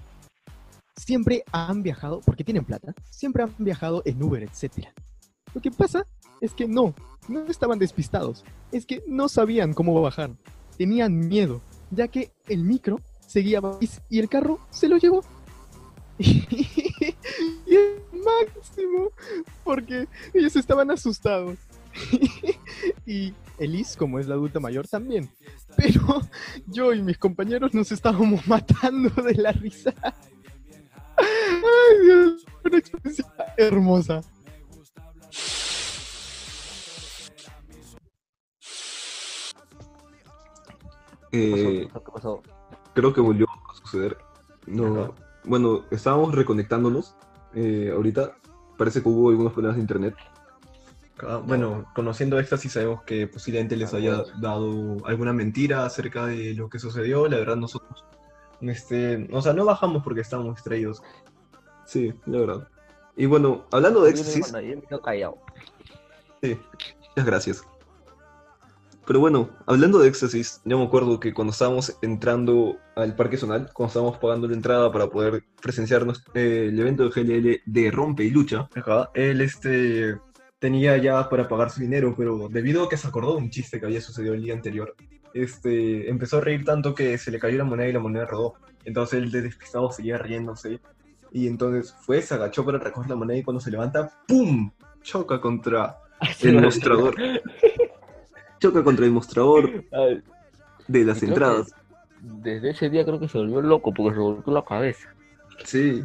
Siempre 0.96 1.44
han 1.52 1.82
viajado, 1.82 2.22
porque 2.26 2.44
tienen 2.44 2.66
plata, 2.66 2.94
siempre 3.10 3.44
han 3.44 3.56
viajado 3.58 4.02
en 4.06 4.22
Uber, 4.22 4.44
etc. 4.44 4.88
Lo 5.54 5.62
que 5.62 5.72
pasa 5.72 6.06
es 6.42 6.54
que 6.54 6.68
no, 6.68 6.94
no 7.28 7.46
estaban 7.46 7.80
despistados, 7.80 8.44
es 8.72 8.86
que 8.86 9.04
no 9.08 9.30
sabían 9.30 9.74
cómo 9.74 10.00
bajar, 10.02 10.36
tenían 10.78 11.18
miedo, 11.28 11.62
ya 11.92 12.08
que 12.08 12.32
el 12.48 12.64
micro 12.64 13.00
seguía 13.26 13.62
y 14.10 14.20
el 14.20 14.30
carro 14.30 14.60
se 14.70 14.90
lo 14.90 14.98
llevó. 14.98 15.22
y 16.20 16.60
máximo, 18.24 19.12
porque 19.64 20.08
ellos 20.34 20.56
estaban 20.56 20.92
asustados. 20.92 21.58
y 23.06 23.34
Elise, 23.58 23.98
como 23.98 24.20
es 24.20 24.28
la 24.28 24.36
adulta 24.36 24.60
mayor, 24.60 24.88
también. 24.88 25.30
Pero 25.76 26.22
yo 26.68 26.94
y 26.94 27.02
mis 27.02 27.18
compañeros 27.18 27.74
nos 27.74 27.92
estábamos 27.92 28.48
matando 28.48 29.10
de 29.22 29.36
la 29.36 29.52
risa. 29.52 29.94
Ay, 31.18 32.06
Dios, 32.06 32.46
una 32.64 32.78
experiencia 32.78 33.26
hermosa. 33.58 34.22
Eh, 41.32 41.88
¿Qué 41.88 41.90
pasó? 41.94 42.04
¿Qué 42.04 42.12
pasó? 42.12 42.42
creo 42.94 43.14
que 43.14 43.22
volvió 43.22 43.48
a 43.48 43.76
suceder. 43.76 44.18
No, 44.68 45.14
bueno, 45.46 45.86
estábamos 45.92 46.36
reconectándonos. 46.36 47.16
Eh, 47.54 47.92
ahorita 47.94 48.36
parece 48.78 49.02
que 49.02 49.10
hubo 49.10 49.30
algunos 49.30 49.54
problemas 49.54 49.76
de 49.78 49.82
internet. 49.82 50.16
Ah, 51.22 51.42
Bueno, 51.46 51.86
conociendo 51.94 52.40
Éxtasis 52.40 52.74
sabemos 52.74 53.04
que 53.04 53.28
posiblemente 53.28 53.76
les 53.76 53.94
haya 53.94 54.24
dado 54.40 54.98
alguna 55.06 55.34
mentira 55.34 55.86
acerca 55.86 56.26
de 56.26 56.54
lo 56.54 56.70
que 56.70 56.80
sucedió. 56.80 57.28
La 57.28 57.38
verdad, 57.38 57.58
nosotros, 57.58 58.06
este, 58.62 59.28
o 59.32 59.42
sea, 59.42 59.54
no 59.54 59.66
bajamos 59.66 60.04
porque 60.04 60.22
estábamos 60.22 60.56
distraídos. 60.56 61.02
Sí, 61.86 62.14
la 62.26 62.40
verdad. 62.40 62.68
Y 63.16 63.26
bueno, 63.26 63.66
hablando 63.72 64.02
de 64.04 64.12
éxtasis, 64.12 64.46
sí, 66.42 66.58
muchas 67.10 67.26
gracias. 67.26 67.64
Pero 69.10 69.22
bueno, 69.22 69.50
hablando 69.66 69.98
de 69.98 70.08
éxtasis, 70.08 70.62
yo 70.66 70.78
me 70.78 70.86
acuerdo 70.86 71.20
que 71.20 71.34
cuando 71.34 71.52
estábamos 71.52 71.98
entrando 72.04 72.78
al 72.96 73.16
Parque 73.16 73.38
Zonal, 73.38 73.72
cuando 73.74 73.88
estábamos 73.88 74.20
pagando 74.20 74.48
la 74.48 74.54
entrada 74.54 74.92
para 74.92 75.10
poder 75.10 75.44
presenciarnos 75.60 76.24
eh, 76.36 76.68
el 76.70 76.80
evento 76.80 77.10
de 77.10 77.24
GLL 77.24 77.62
de 77.66 77.90
Rompe 77.90 78.24
y 78.24 78.30
Lucha, 78.30 78.70
Ajá, 78.76 79.10
Él, 79.16 79.42
este, 79.42 80.16
tenía 80.60 80.96
ya 80.98 81.28
para 81.28 81.48
pagar 81.48 81.72
su 81.72 81.82
dinero, 81.82 82.14
pero 82.16 82.50
debido 82.50 82.84
a 82.84 82.90
que 82.90 82.98
se 82.98 83.08
acordó 83.08 83.32
de 83.32 83.42
un 83.42 83.50
chiste 83.50 83.80
que 83.80 83.88
había 83.88 84.00
sucedido 84.00 84.36
el 84.36 84.44
día 84.44 84.54
anterior, 84.54 84.96
este, 85.34 86.08
empezó 86.08 86.38
a 86.38 86.42
reír 86.42 86.64
tanto 86.64 86.94
que 86.94 87.18
se 87.18 87.32
le 87.32 87.40
cayó 87.40 87.58
la 87.58 87.64
moneda 87.64 87.90
y 87.90 87.94
la 87.94 88.00
moneda 88.00 88.26
rodó. 88.26 88.54
Entonces 88.86 89.24
él 89.24 89.32
de 89.32 89.42
despistado 89.42 89.92
seguía 89.92 90.20
riéndose. 90.20 90.82
Y 91.32 91.48
entonces 91.48 91.96
fue, 92.00 92.22
se 92.22 92.36
agachó 92.36 92.64
para 92.64 92.78
recoger 92.78 93.10
la 93.10 93.16
moneda 93.16 93.40
y 93.40 93.44
cuando 93.44 93.60
se 93.60 93.72
levanta, 93.72 94.12
¡pum! 94.28 94.70
choca 95.02 95.42
contra 95.42 95.98
el 96.44 96.62
mostrador. 96.62 97.16
Choca 98.60 98.84
contra 98.84 99.06
el 99.06 99.12
mostrador 99.12 99.86
Ay, 99.92 100.22
de 100.88 101.04
las 101.06 101.24
entradas. 101.24 101.74
Desde 102.22 102.72
ese 102.72 102.90
día 102.90 103.06
creo 103.06 103.20
que 103.20 103.30
se 103.30 103.38
volvió 103.38 103.62
loco 103.62 103.94
porque 103.94 104.16
se 104.16 104.20
volvió 104.20 104.54
la 104.54 104.66
cabeza. 104.66 105.14
Sí. 105.64 106.04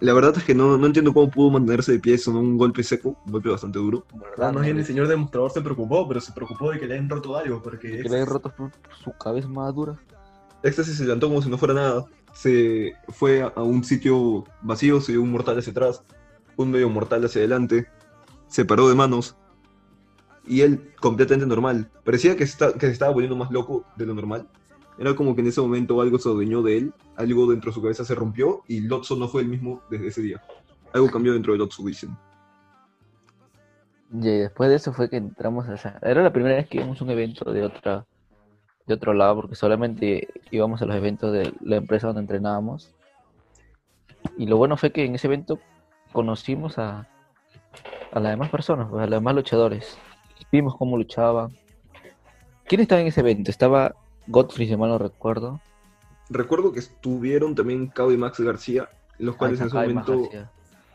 La 0.00 0.12
verdad 0.12 0.34
es 0.36 0.44
que 0.44 0.54
no, 0.54 0.76
no 0.76 0.86
entiendo 0.86 1.14
cómo 1.14 1.30
pudo 1.30 1.50
mantenerse 1.50 1.92
de 1.92 1.98
pie 1.98 2.20
con 2.22 2.36
un 2.36 2.58
golpe 2.58 2.82
seco, 2.82 3.18
un 3.24 3.32
golpe 3.32 3.48
bastante 3.48 3.78
duro. 3.78 4.04
Ah, 4.38 4.52
más 4.52 4.62
bien 4.62 4.78
el 4.78 4.84
señor 4.84 5.08
demostrador 5.08 5.50
se 5.50 5.62
preocupó, 5.62 6.06
pero 6.06 6.20
se 6.20 6.32
preocupó 6.32 6.70
de 6.70 6.78
que 6.78 6.86
le 6.86 6.94
hayan 6.94 7.08
roto 7.08 7.36
algo, 7.36 7.62
porque 7.62 8.02
Que 8.02 8.08
le 8.08 8.16
hayan 8.16 8.28
roto 8.28 8.52
su, 8.56 8.70
su 9.02 9.12
cabeza 9.12 9.48
más 9.48 9.74
dura. 9.74 9.98
Éxtasis 10.62 10.98
se 10.98 11.04
levantó 11.04 11.28
como 11.28 11.40
si 11.40 11.48
no 11.48 11.56
fuera 11.56 11.74
nada. 11.74 12.04
Se 12.34 12.92
fue 13.08 13.42
a, 13.42 13.46
a 13.46 13.62
un 13.62 13.82
sitio 13.84 14.44
vacío, 14.60 15.00
se 15.00 15.12
dio 15.12 15.22
un 15.22 15.32
mortal 15.32 15.58
hacia 15.58 15.70
atrás, 15.70 16.02
un 16.56 16.70
medio 16.70 16.90
mortal 16.90 17.24
hacia 17.24 17.40
adelante, 17.40 17.86
se 18.48 18.66
paró 18.66 18.88
de 18.90 18.94
manos. 18.94 19.36
Y 20.46 20.60
él 20.60 20.92
completamente 21.00 21.46
normal. 21.46 21.90
Parecía 22.04 22.36
que, 22.36 22.44
está, 22.44 22.72
que 22.74 22.86
se 22.86 22.92
estaba 22.92 23.12
volviendo 23.12 23.36
más 23.36 23.50
loco 23.50 23.84
de 23.96 24.06
lo 24.06 24.14
normal. 24.14 24.48
Era 24.98 25.14
como 25.14 25.34
que 25.34 25.42
en 25.42 25.48
ese 25.48 25.60
momento 25.60 26.00
algo 26.00 26.18
se 26.18 26.28
adueñó 26.28 26.62
de 26.62 26.78
él, 26.78 26.94
algo 27.16 27.50
dentro 27.50 27.70
de 27.70 27.74
su 27.74 27.82
cabeza 27.82 28.04
se 28.04 28.14
rompió 28.14 28.62
y 28.66 28.80
Lotso 28.80 29.16
no 29.16 29.28
fue 29.28 29.42
el 29.42 29.48
mismo 29.48 29.82
desde 29.90 30.06
ese 30.08 30.22
día. 30.22 30.42
Algo 30.92 31.10
cambió 31.10 31.32
dentro 31.34 31.52
de 31.52 31.58
Lotso, 31.58 31.84
dicen. 31.84 32.16
Y 34.12 34.20
después 34.20 34.70
de 34.70 34.76
eso 34.76 34.92
fue 34.92 35.10
que 35.10 35.16
entramos 35.16 35.68
a 35.68 35.74
esa... 35.74 35.98
Era 36.00 36.22
la 36.22 36.32
primera 36.32 36.54
vez 36.54 36.68
que 36.68 36.78
íbamos 36.78 37.00
a 37.00 37.04
un 37.04 37.10
evento 37.10 37.52
de 37.52 37.64
otra 37.64 38.06
de 38.86 38.94
otro 38.94 39.12
lado, 39.12 39.36
porque 39.36 39.56
solamente 39.56 40.28
íbamos 40.50 40.80
a 40.80 40.86
los 40.86 40.96
eventos 40.96 41.32
de 41.32 41.52
la 41.60 41.76
empresa 41.76 42.06
donde 42.06 42.22
entrenábamos. 42.22 42.94
Y 44.38 44.46
lo 44.46 44.56
bueno 44.56 44.76
fue 44.76 44.92
que 44.92 45.04
en 45.04 45.14
ese 45.14 45.26
evento 45.26 45.58
conocimos 46.12 46.78
a, 46.78 47.08
a 48.12 48.20
las 48.20 48.32
demás 48.32 48.48
personas, 48.48 48.88
pues, 48.88 49.02
a 49.02 49.06
los 49.06 49.18
demás 49.18 49.34
luchadores. 49.34 49.98
Vimos 50.50 50.76
cómo 50.76 50.96
luchaban. 50.96 51.56
¿Quién 52.66 52.80
estaba 52.80 53.00
en 53.00 53.06
ese 53.08 53.20
evento? 53.20 53.50
Estaba 53.50 53.94
Godfrey, 54.26 54.68
si 54.68 54.76
mal 54.76 54.90
no 54.90 54.98
recuerdo. 54.98 55.60
Recuerdo 56.28 56.72
que 56.72 56.80
estuvieron 56.80 57.54
también 57.54 57.86
Cabo 57.86 58.12
y 58.12 58.16
Max 58.16 58.40
García, 58.40 58.88
los 59.18 59.36
cuales 59.36 59.60
en 59.60 59.68
ese 59.68 59.76
momento 59.76 60.28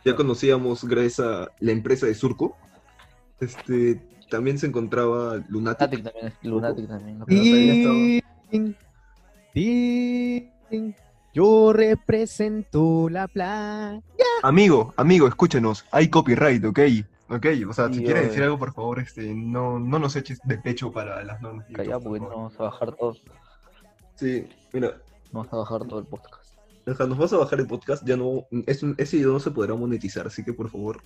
ya 0.03 0.15
conocíamos 0.15 0.83
gracias 0.83 1.19
a 1.19 1.51
la 1.59 1.71
empresa 1.71 2.05
de 2.05 2.15
Surco. 2.15 2.57
Este, 3.39 4.01
también 4.29 4.57
se 4.57 4.67
encontraba 4.67 5.43
Lunatic. 5.47 5.91
Lunatic 5.91 6.03
también, 6.03 6.33
Lunatic 6.41 6.87
también. 6.87 8.77
Tin, 9.53 10.95
yo 11.33 11.71
represento 11.71 13.07
la 13.09 13.27
playa. 13.27 14.01
Amigo, 14.43 14.93
amigo, 14.97 15.27
escúchenos, 15.27 15.85
hay 15.91 16.09
copyright, 16.09 16.63
¿ok? 16.65 16.79
Ok, 17.31 17.45
o 17.65 17.71
sea, 17.71 17.91
si 17.93 18.03
quieres 18.03 18.27
decir 18.27 18.43
algo, 18.43 18.59
por 18.59 18.73
favor, 18.73 18.99
este, 18.99 19.33
no, 19.33 19.79
no 19.79 19.99
nos 19.99 20.17
eches 20.17 20.41
de 20.43 20.57
pecho 20.57 20.91
para 20.91 21.23
las 21.23 21.41
normas. 21.41 21.65
por 21.65 22.03
porque 22.03 22.19
no 22.19 22.27
vamos 22.27 22.59
a 22.59 22.63
bajar 22.63 22.93
todo, 22.93 23.15
Sí, 24.15 24.49
mira, 24.73 25.01
vamos 25.31 25.51
a 25.53 25.55
bajar 25.55 25.87
todo 25.87 25.99
el 25.99 26.05
podcast. 26.07 26.57
Deja, 26.85 27.07
nos 27.07 27.17
vas 27.17 27.31
a 27.31 27.37
bajar 27.37 27.61
el 27.61 27.67
podcast, 27.67 28.05
ya 28.05 28.17
no, 28.17 28.45
es 28.67 28.83
ese 28.97 29.15
video 29.15 29.31
no 29.31 29.39
se 29.39 29.51
podrá 29.51 29.73
monetizar, 29.75 30.27
así 30.27 30.43
que 30.43 30.51
por 30.51 30.69
favor, 30.69 31.01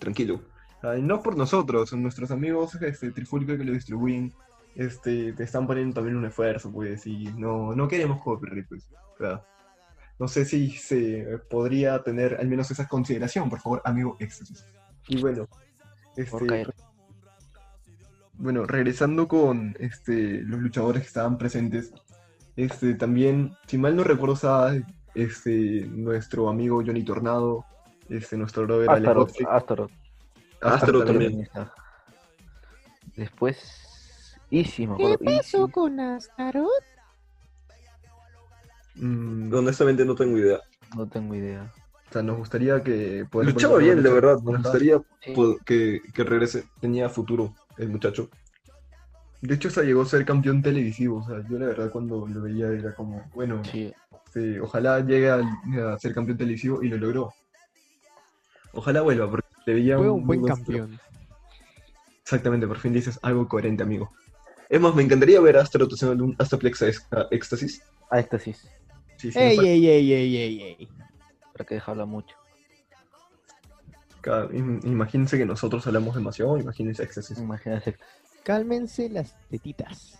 tranquilo. 0.00 0.40
Ay, 0.82 1.02
no 1.02 1.22
por 1.22 1.36
nosotros, 1.36 1.92
nuestros 1.92 2.32
amigos 2.32 2.74
este, 2.82 3.12
Trifulca 3.12 3.56
que 3.56 3.62
lo 3.62 3.72
distribuyen, 3.72 4.34
este, 4.74 5.34
te 5.34 5.44
están 5.44 5.68
poniendo 5.68 5.94
también 5.94 6.16
un 6.16 6.24
esfuerzo, 6.24 6.72
pues, 6.72 7.06
y 7.06 7.26
no, 7.36 7.76
no 7.76 7.86
queremos 7.86 8.20
copyright, 8.24 8.66
pues. 8.68 8.88
O 9.14 9.18
sea, 9.18 9.44
no 10.18 10.26
sé 10.26 10.44
si 10.44 10.70
se 10.72 11.38
podría 11.48 12.02
tener 12.02 12.38
al 12.40 12.48
menos 12.48 12.72
esa 12.72 12.88
consideración, 12.88 13.48
por 13.48 13.60
favor, 13.60 13.82
amigo 13.84 14.16
éxtasis. 14.18 14.66
Y 15.10 15.20
bueno, 15.20 15.48
este, 16.16 16.66
bueno, 18.34 18.64
regresando 18.64 19.26
con 19.26 19.76
este, 19.80 20.40
los 20.42 20.60
luchadores 20.60 21.02
que 21.02 21.08
estaban 21.08 21.36
presentes, 21.36 21.92
este, 22.56 22.94
también, 22.94 23.56
si 23.66 23.76
mal 23.76 23.96
no 23.96 24.04
recuerdo, 24.04 24.34
estaba 24.34 24.72
este, 25.16 25.84
nuestro 25.88 26.48
amigo 26.48 26.82
Johnny 26.86 27.04
Tornado, 27.04 27.64
este, 28.08 28.36
nuestro 28.36 28.66
brother 28.66 28.88
Alex 28.88 29.08
Astaroth. 29.08 29.40
Astaroth. 29.50 29.90
Astaroth 30.62 31.06
también. 31.06 31.48
Después, 33.16 34.38
Easy, 34.48 34.86
me 34.86 34.96
¿Qué 34.96 35.18
pasó 35.24 35.62
Easy. 35.62 35.72
con 35.72 35.98
Astaroth? 35.98 36.70
Mm, 38.94 39.52
Honestamente 39.52 40.04
no 40.04 40.14
tengo 40.14 40.38
idea. 40.38 40.60
No 40.96 41.06
tengo 41.08 41.34
idea. 41.34 41.72
O 42.10 42.12
sea, 42.12 42.22
nos 42.22 42.38
gustaría 42.38 42.82
que 42.82 43.24
poder 43.30 43.52
Luchaba 43.52 43.78
bien, 43.78 44.02
de 44.02 44.10
ver 44.10 44.14
verdad. 44.14 44.42
Nos 44.42 44.62
gustaría 44.62 45.00
Sí. 45.24 45.32
que, 45.64 46.00
que 46.12 46.24
regrese. 46.24 46.64
Tenía 46.80 47.08
futuro 47.08 47.54
el 47.78 47.88
muchacho. 47.88 48.28
De 49.40 49.54
hecho, 49.54 49.68
hasta 49.68 49.82
llegó 49.84 50.02
a 50.02 50.06
ser 50.06 50.24
campeón 50.24 50.60
televisivo. 50.60 51.18
O 51.18 51.26
sea, 51.26 51.42
yo 51.48 51.58
la 51.58 51.66
verdad 51.66 51.90
cuando 51.92 52.26
lo 52.26 52.42
veía 52.42 52.68
era 52.68 52.94
como, 52.96 53.30
bueno, 53.32 53.62
Sí, 53.64 53.92
sí, 54.34 54.58
ojalá 54.58 55.00
llegue 55.00 55.30
a, 55.30 55.40
ser 55.98 56.12
campeón 56.12 56.36
televisivo 56.36 56.82
y 56.82 56.88
lo 56.88 56.96
logró. 56.98 57.32
Ojalá 58.72 59.02
vuelva, 59.02 59.30
porque 59.30 59.46
le 59.66 59.74
veía 59.74 59.96
Fue 59.96 60.10
un 60.10 60.20
un 60.20 60.26
buen 60.26 60.44
campeón. 60.44 60.98
Exactamente, 62.22 62.66
por 62.66 62.78
fin 62.78 62.92
dices 62.92 63.20
algo 63.22 63.46
coherente, 63.46 63.84
amigo. 63.84 64.12
Es 64.68 64.80
más, 64.80 64.94
me 64.96 65.02
encantaría 65.04 65.40
ver 65.40 65.56
a 65.56 65.62
Astro 65.62 65.86
haciendo 65.86 66.24
un 66.24 66.34
Astroplex 66.38 66.82
Ex- 66.82 67.06
a 67.12 67.26
Éxtasis. 67.30 67.82
a 68.10 68.18
éxtasis, 68.18 68.68
Sí, 69.16 69.30
sí, 69.30 69.38
Ey, 69.38 69.58
ey, 69.58 69.86
ey, 69.88 70.12
ey, 70.12 70.36
ey, 70.36 70.62
ey. 70.62 70.88
Para 71.60 71.68
que 71.68 71.74
deja 71.74 71.90
hablar 71.90 72.06
mucho. 72.06 72.36
Imagínense 74.82 75.36
que 75.36 75.44
nosotros 75.44 75.86
hablamos 75.86 76.14
demasiado, 76.14 76.56
imagínense 76.56 77.02
éxtasis. 77.02 77.38
Imagínate. 77.38 77.96
Cálmense 78.42 79.10
las 79.10 79.36
tetitas. 79.50 80.18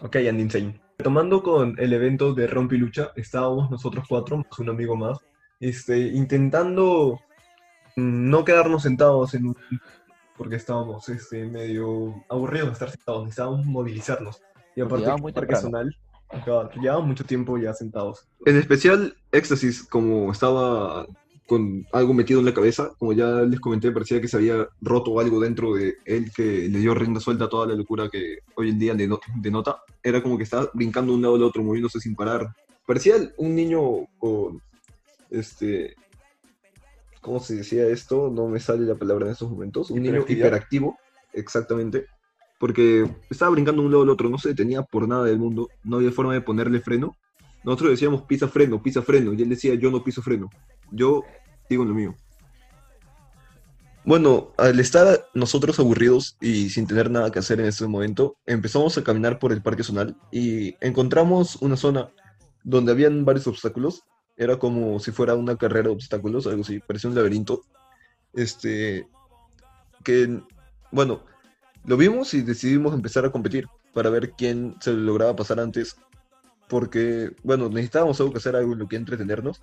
Ok, 0.00 0.16
Andy 0.16 0.42
Insane. 0.42 0.80
Tomando 0.96 1.40
con 1.40 1.78
el 1.78 1.92
evento 1.92 2.34
de 2.34 2.48
Rompi 2.48 2.76
Lucha, 2.78 3.12
estábamos 3.14 3.70
nosotros 3.70 4.06
cuatro, 4.08 4.38
más 4.38 4.58
un 4.58 4.70
amigo 4.70 4.96
más, 4.96 5.18
este, 5.60 5.98
intentando 5.98 7.20
no 7.94 8.44
quedarnos 8.44 8.82
sentados 8.82 9.34
en 9.34 9.46
un... 9.46 9.56
porque 10.36 10.56
estábamos 10.56 11.08
este, 11.08 11.44
medio 11.46 12.24
aburridos 12.28 12.68
de 12.68 12.72
estar 12.72 12.90
sentados, 12.90 13.22
necesitábamos 13.22 13.66
movilizarnos. 13.66 14.42
Y 14.74 14.80
aparte, 14.80 15.12
muy 15.20 15.32
el 15.32 15.96
Llevaba 16.80 17.00
mucho 17.04 17.24
tiempo 17.24 17.58
ya 17.58 17.72
sentados. 17.74 18.26
En 18.46 18.56
especial, 18.56 19.16
Éxtasis, 19.32 19.82
como 19.84 20.32
estaba 20.32 21.06
con 21.46 21.86
algo 21.92 22.14
metido 22.14 22.40
en 22.40 22.46
la 22.46 22.54
cabeza, 22.54 22.92
como 22.98 23.12
ya 23.12 23.26
les 23.42 23.60
comenté, 23.60 23.92
parecía 23.92 24.20
que 24.20 24.28
se 24.28 24.38
había 24.38 24.66
roto 24.80 25.20
algo 25.20 25.40
dentro 25.40 25.74
de 25.74 25.94
él 26.06 26.32
que 26.34 26.68
le 26.68 26.78
dio 26.78 26.94
rienda 26.94 27.20
suelta 27.20 27.44
a 27.44 27.48
toda 27.48 27.66
la 27.66 27.74
locura 27.74 28.08
que 28.10 28.38
hoy 28.54 28.70
en 28.70 28.78
día 28.78 28.94
deno- 28.94 29.20
denota. 29.36 29.76
Era 30.02 30.22
como 30.22 30.38
que 30.38 30.44
estaba 30.44 30.70
brincando 30.72 31.12
de 31.12 31.16
un 31.16 31.22
lado 31.22 31.34
al 31.36 31.42
otro, 31.42 31.62
moviéndose 31.62 32.00
sin 32.00 32.14
parar. 32.14 32.54
Parecía 32.86 33.16
un 33.36 33.54
niño 33.54 33.80
con, 34.18 34.60
este, 35.30 35.94
¿cómo 37.20 37.40
se 37.40 37.56
decía 37.56 37.86
esto? 37.88 38.30
No 38.34 38.48
me 38.48 38.58
sale 38.60 38.84
la 38.86 38.94
palabra 38.94 39.26
en 39.26 39.32
estos 39.32 39.50
momentos. 39.50 39.90
Un 39.90 40.02
niño 40.02 40.24
hiperactivo, 40.26 40.98
exactamente. 41.32 42.06
Porque 42.64 43.06
estaba 43.28 43.50
brincando 43.50 43.82
un 43.82 43.90
lado 43.90 44.04
al 44.04 44.08
otro, 44.08 44.30
no 44.30 44.38
se 44.38 44.48
detenía 44.48 44.80
por 44.82 45.06
nada 45.06 45.24
del 45.24 45.38
mundo, 45.38 45.68
no 45.82 45.96
había 45.96 46.10
forma 46.10 46.32
de 46.32 46.40
ponerle 46.40 46.80
freno. 46.80 47.14
Nosotros 47.62 47.90
decíamos 47.90 48.22
pisa 48.22 48.48
freno, 48.48 48.82
pisa 48.82 49.02
freno, 49.02 49.34
y 49.34 49.42
él 49.42 49.50
decía 49.50 49.74
yo 49.74 49.90
no 49.90 50.02
piso 50.02 50.22
freno, 50.22 50.48
yo 50.90 51.24
sigo 51.68 51.82
en 51.82 51.88
lo 51.90 51.94
mío. 51.94 52.14
Bueno, 54.06 54.52
al 54.56 54.80
estar 54.80 55.26
nosotros 55.34 55.78
aburridos 55.78 56.38
y 56.40 56.70
sin 56.70 56.86
tener 56.86 57.10
nada 57.10 57.30
que 57.30 57.38
hacer 57.38 57.60
en 57.60 57.66
ese 57.66 57.86
momento, 57.86 58.38
empezamos 58.46 58.96
a 58.96 59.04
caminar 59.04 59.38
por 59.38 59.52
el 59.52 59.60
Parque 59.60 59.84
Zonal 59.84 60.16
y 60.32 60.74
encontramos 60.80 61.56
una 61.56 61.76
zona 61.76 62.14
donde 62.62 62.92
habían 62.92 63.26
varios 63.26 63.46
obstáculos. 63.46 64.04
Era 64.38 64.58
como 64.58 64.98
si 65.00 65.10
fuera 65.12 65.34
una 65.34 65.56
carrera 65.56 65.88
de 65.88 65.96
obstáculos, 65.96 66.46
algo 66.46 66.62
así, 66.62 66.80
parecía 66.80 67.10
un 67.10 67.16
laberinto. 67.16 67.60
Este, 68.32 69.06
que, 70.02 70.40
bueno, 70.90 71.24
lo 71.84 71.96
vimos 71.96 72.32
y 72.34 72.42
decidimos 72.42 72.94
empezar 72.94 73.24
a 73.24 73.30
competir 73.30 73.68
para 73.92 74.10
ver 74.10 74.32
quién 74.32 74.74
se 74.80 74.92
lograba 74.92 75.36
pasar 75.36 75.60
antes, 75.60 75.96
porque, 76.68 77.36
bueno, 77.42 77.68
necesitábamos 77.68 78.18
algo 78.20 78.32
que 78.32 78.38
hacer, 78.38 78.56
algo 78.56 78.72
en 78.72 78.78
lo 78.78 78.88
que 78.88 78.96
entretenernos. 78.96 79.60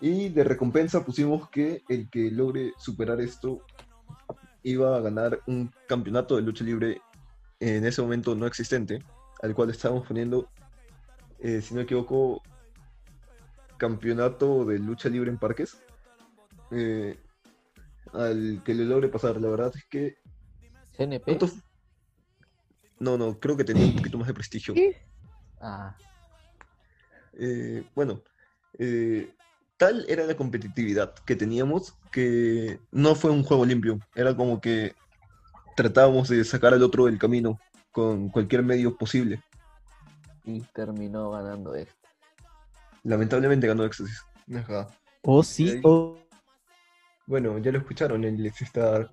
Y 0.00 0.28
de 0.28 0.44
recompensa 0.44 1.04
pusimos 1.04 1.50
que 1.50 1.82
el 1.88 2.08
que 2.08 2.30
logre 2.30 2.72
superar 2.78 3.20
esto 3.20 3.62
iba 4.62 4.96
a 4.96 5.00
ganar 5.00 5.40
un 5.46 5.72
campeonato 5.88 6.36
de 6.36 6.42
lucha 6.42 6.64
libre 6.64 7.00
en 7.60 7.84
ese 7.84 8.02
momento 8.02 8.34
no 8.36 8.46
existente, 8.46 9.02
al 9.42 9.54
cual 9.54 9.70
estábamos 9.70 10.06
poniendo, 10.06 10.48
eh, 11.40 11.60
si 11.60 11.74
no 11.74 11.78
me 11.78 11.84
equivoco, 11.84 12.40
campeonato 13.76 14.64
de 14.64 14.78
lucha 14.78 15.08
libre 15.08 15.30
en 15.30 15.38
parques. 15.38 15.76
Eh, 16.70 17.18
al 18.12 18.62
que 18.64 18.74
le 18.74 18.84
logre 18.84 19.08
pasar, 19.08 19.40
la 19.40 19.48
verdad 19.48 19.72
es 19.74 19.84
que 19.86 20.18
CNP. 20.98 21.24
¿Cuánto 21.24 21.48
fu- 21.48 21.60
No, 23.00 23.16
no, 23.16 23.38
creo 23.38 23.56
que 23.56 23.64
tenía 23.64 23.86
un 23.86 23.94
poquito 23.96 24.18
más 24.18 24.26
de 24.26 24.34
prestigio. 24.34 24.74
Ah, 25.60 25.96
Eh, 27.40 27.84
bueno, 27.94 28.20
eh, 28.78 29.32
tal 29.76 30.04
era 30.08 30.24
la 30.26 30.36
competitividad 30.36 31.14
que 31.24 31.36
teníamos 31.36 31.94
que 32.10 32.80
no 32.90 33.14
fue 33.14 33.30
un 33.30 33.44
juego 33.44 33.64
limpio. 33.64 34.00
Era 34.14 34.36
como 34.36 34.60
que 34.60 34.94
tratábamos 35.76 36.28
de 36.28 36.42
sacar 36.44 36.74
al 36.74 36.82
otro 36.82 37.04
del 37.06 37.18
camino 37.18 37.60
con 37.92 38.28
cualquier 38.30 38.62
medio 38.62 38.96
posible. 38.96 39.40
y 40.44 40.60
terminó 40.72 41.30
ganando 41.30 41.74
esto. 41.74 41.94
Lamentablemente 43.04 43.66
ganó 43.66 43.84
Éxtasis. 43.84 44.22
Ajá. 44.56 44.88
Oh, 45.22 45.42
sí, 45.42 45.68
ahí- 45.70 45.80
oh. 45.84 46.18
Bueno, 47.26 47.58
ya 47.58 47.70
lo 47.70 47.78
escucharon, 47.78 48.24
él 48.24 48.46
está 48.46 49.10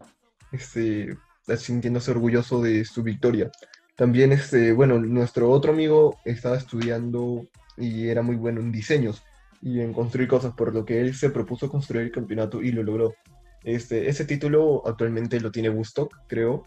este, 0.54 1.18
sintiéndose 1.58 2.12
orgulloso 2.12 2.62
de 2.62 2.86
su 2.86 3.04
victoria. 3.04 3.52
También, 3.96 4.32
este, 4.32 4.74
bueno, 4.74 5.00
nuestro 5.00 5.50
otro 5.50 5.72
amigo 5.72 6.18
estaba 6.26 6.58
estudiando 6.58 7.48
y 7.78 8.08
era 8.08 8.22
muy 8.22 8.36
bueno 8.36 8.60
en 8.62 8.72
diseños 8.72 9.24
y 9.62 9.80
en 9.80 9.94
construir 9.94 10.28
cosas, 10.28 10.54
por 10.54 10.74
lo 10.74 10.86
que 10.86 11.00
él 11.02 11.16
se 11.16 11.30
propuso 11.30 11.70
construir 11.70 12.06
el 12.06 12.12
campeonato 12.12 12.62
y 12.62 12.72
lo 12.72 12.84
logró. 12.84 13.16
Este, 13.64 14.08
ese 14.10 14.26
título 14.26 14.84
actualmente 14.86 15.40
lo 15.40 15.52
tiene 15.52 15.70
Woodstock, 15.70 16.14
creo. 16.28 16.64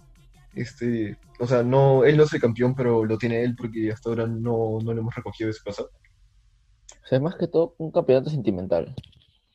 Este, 0.54 1.16
o 1.38 1.46
sea, 1.46 1.62
no, 1.62 2.04
él 2.04 2.16
no 2.16 2.24
es 2.24 2.32
el 2.32 2.40
campeón, 2.40 2.74
pero 2.74 3.04
lo 3.04 3.18
tiene 3.18 3.42
él 3.42 3.54
porque 3.54 3.92
hasta 3.92 4.08
ahora 4.08 4.26
no, 4.26 4.78
no 4.82 4.92
lo 4.92 5.00
hemos 5.00 5.14
recogido 5.14 5.48
de 5.48 5.52
su 5.52 5.62
casa. 5.62 5.82
O 5.82 7.06
sea, 7.06 7.18
es 7.18 7.22
más 7.22 7.36
que 7.36 7.46
todo 7.46 7.74
un 7.78 7.92
campeonato 7.92 8.30
sentimental. 8.30 8.94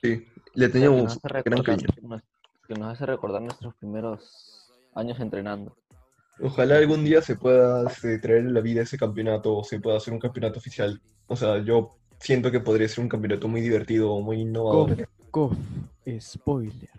Sí, 0.01 0.25
le 0.53 0.67
O 0.67 0.67
sea, 0.67 0.67
que 0.67 0.69
teníamos 0.69 1.03
nos 1.03 1.17
hace 1.17 1.41
gran 1.43 1.63
cariño. 1.63 1.87
que 2.67 2.73
nos 2.75 2.93
hace 2.93 3.05
recordar 3.05 3.41
nuestros 3.41 3.75
primeros 3.75 4.62
años 4.95 5.19
entrenando. 5.19 5.75
Ojalá 6.41 6.77
algún 6.77 7.05
día 7.05 7.21
se 7.21 7.35
pueda 7.35 7.89
este, 7.89 8.17
traer 8.19 8.45
la 8.45 8.61
vida 8.61 8.81
ese 8.81 8.97
campeonato 8.97 9.55
o 9.55 9.63
se 9.63 9.79
pueda 9.79 9.97
hacer 9.97 10.13
un 10.13 10.19
campeonato 10.19 10.59
oficial. 10.59 11.01
O 11.27 11.35
sea, 11.35 11.63
yo 11.63 11.91
siento 12.19 12.51
que 12.51 12.59
podría 12.59 12.87
ser 12.87 13.03
un 13.03 13.09
campeonato 13.09 13.47
muy 13.47 13.61
divertido, 13.61 14.19
muy 14.19 14.41
innovador. 14.41 15.07
Cof, 15.29 15.53
spoiler. 16.19 16.89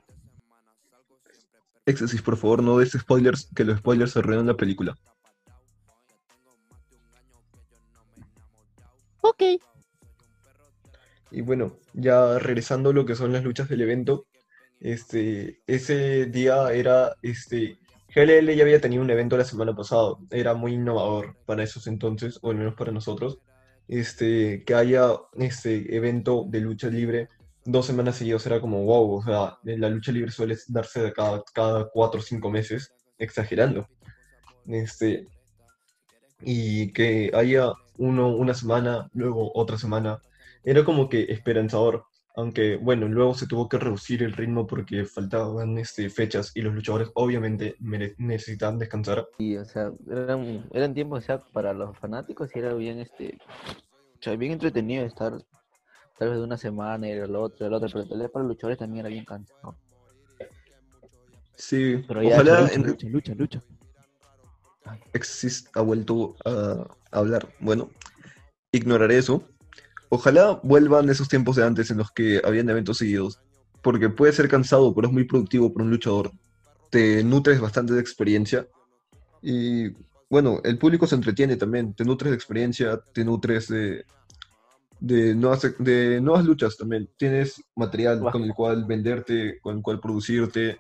Éxtasis, 1.87 2.23
por 2.23 2.37
favor, 2.37 2.63
no 2.63 2.79
des 2.79 2.93
spoilers, 2.93 3.51
que 3.55 3.65
los 3.65 3.79
spoilers 3.79 4.17
arruinan 4.17 4.47
la 4.47 4.57
película. 4.57 4.97
Ok. 9.21 9.43
Y 11.31 11.41
bueno, 11.41 11.77
ya 11.93 12.39
regresando 12.39 12.91
a 12.91 12.93
lo 12.93 13.05
que 13.05 13.17
son 13.17 13.33
las 13.33 13.43
luchas 13.43 13.69
del 13.69 13.83
evento, 13.83 14.27
este, 14.81 15.61
ese 15.67 16.27
día 16.27 16.73
era, 16.73 17.17
este, 17.23 17.79
GLL 18.15 18.55
ya 18.55 18.63
había 18.63 18.81
tenido 18.81 19.03
un 19.03 19.11
evento 19.11 19.37
la 19.37 19.45
semana 19.45 19.75
pasada, 19.75 20.15
era 20.31 20.55
muy 20.55 20.75
innovador 20.75 21.37
para 21.47 21.63
esos 21.65 21.87
entonces, 21.87 22.39
o 22.43 22.51
al 22.51 22.57
menos 22.57 22.75
para 22.75 22.93
nosotros, 22.93 23.39
este, 23.89 24.65
que 24.65 24.75
haya 24.75 25.09
este 25.35 25.95
evento 25.95 26.47
de 26.49 26.61
lucha 26.61 26.89
libre 26.89 27.29
dos 27.65 27.87
semanas 27.87 28.17
seguidas 28.17 28.47
era 28.47 28.61
como 28.61 28.85
wow, 28.85 29.17
o 29.17 29.23
sea, 29.23 29.59
la 29.65 29.89
lucha 29.89 30.13
libre 30.13 30.31
suele 30.31 30.57
darse 30.69 31.03
de 31.03 31.13
cada, 31.13 31.43
cada 31.53 31.89
cuatro 31.89 32.21
o 32.21 32.23
cinco 32.23 32.51
meses, 32.51 32.93
exagerando. 33.19 33.89
Este, 34.67 35.27
y 36.41 36.93
que 36.93 37.31
haya 37.35 37.73
uno 37.99 38.29
una 38.29 38.55
semana, 38.55 39.09
luego 39.15 39.51
otra 39.55 39.79
semana, 39.79 40.21
era 40.63 40.85
como 40.85 41.09
que 41.09 41.23
esperanzador. 41.31 42.05
Aunque 42.37 42.77
bueno, 42.77 43.07
luego 43.07 43.35
se 43.35 43.47
tuvo 43.47 43.69
que 43.69 43.79
reducir 43.79 44.23
el 44.23 44.33
ritmo 44.33 44.67
porque 44.67 45.05
faltaban 45.05 45.79
este, 45.79 46.11
fechas 46.11 46.51
y 46.55 46.63
los 46.63 46.75
luchadores 46.75 47.11
obviamente 47.15 47.77
necesitaban 48.19 48.79
descansar. 48.79 49.29
Y, 49.39 49.57
o 49.57 49.65
sea, 49.65 49.93
eran, 50.11 50.69
eran 50.73 50.95
tiempos, 50.95 51.21
o 51.21 51.27
sea, 51.27 51.39
para 51.39 51.73
los 51.73 51.97
fanáticos 51.99 52.51
y 52.55 52.59
era 52.59 52.75
bien, 52.75 52.99
este, 52.99 53.39
o 54.19 54.23
sea, 54.23 54.35
bien 54.37 54.53
entretenido 54.53 55.05
estar 55.05 55.33
tal 56.19 56.29
vez 56.29 56.39
de 56.39 56.45
una 56.45 56.57
semana 56.57 57.09
y 57.09 57.13
el 57.13 57.37
otro, 57.37 57.67
el 57.67 57.73
otro, 57.73 57.89
pero 57.93 58.07
tal 58.07 58.19
vez 58.19 58.31
para 58.31 58.43
los 58.43 58.51
luchadores 58.51 58.79
también 58.79 59.07
era 59.07 59.09
bien 59.09 59.25
cansado. 59.25 59.77
Sí, 61.57 62.05
Pero 62.09 62.23
ya, 62.23 62.35
ojalá 62.35 62.63
Lucha, 62.63 62.75
en 62.75 62.83
lucha, 62.83 63.09
lucha, 63.09 63.35
lucha. 63.35 63.63
Exis 65.13 65.71
ha 65.75 65.81
vuelto 65.81 66.37
a 66.45 66.87
hablar. 67.13 67.49
Bueno, 67.61 67.91
ignoraré 68.73 69.19
eso. 69.19 69.49
Ojalá 70.15 70.61
vuelvan 70.63 71.11
esos 71.11 71.29
tiempos 71.29 71.57
de 71.57 71.65
antes 71.65 71.91
en 71.91 71.99
los 71.99 72.13
que 72.13 72.41
habían 72.45 72.71
eventos 72.71 72.99
seguidos, 72.99 73.41
porque 73.83 74.09
puede 74.09 74.33
ser 74.33 74.49
cansado, 74.49 74.95
pero 74.95 75.09
es 75.09 75.13
muy 75.13 75.25
productivo 75.25 75.73
para 75.73 75.85
un 75.85 75.91
luchador. 75.91 76.31
Te 76.89 77.25
nutres 77.25 77.61
bastante 77.61 77.95
de 77.95 78.01
experiencia 78.01 78.69
y 79.43 79.89
bueno, 80.31 80.61
el 80.63 80.79
público 80.79 81.09
se 81.09 81.17
entretiene 81.17 81.57
también. 81.57 81.95
Te 81.95 82.05
nutres 82.05 82.31
de 82.31 82.37
experiencia, 82.37 83.01
te 83.13 83.25
nutres 83.25 83.67
de 83.67 84.05
de 85.01 85.35
nuevas, 85.35 85.67
de 85.81 86.21
nuevas 86.21 86.45
luchas 86.45 86.77
también. 86.77 87.11
Tienes 87.17 87.61
material 87.75 88.21
con 88.31 88.45
el 88.45 88.55
cual 88.55 88.85
venderte, 88.85 89.59
con 89.61 89.79
el 89.79 89.83
cual 89.83 89.99
producirte. 89.99 90.79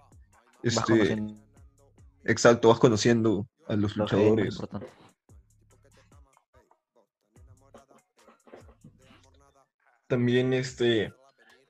Este, 0.62 1.20
exacto, 2.24 2.68
vas 2.68 2.78
conociendo 2.78 3.49
a 3.66 3.74
los 3.74 3.97
luchadores. 3.97 4.61
También 10.07 10.52
este, 10.52 11.12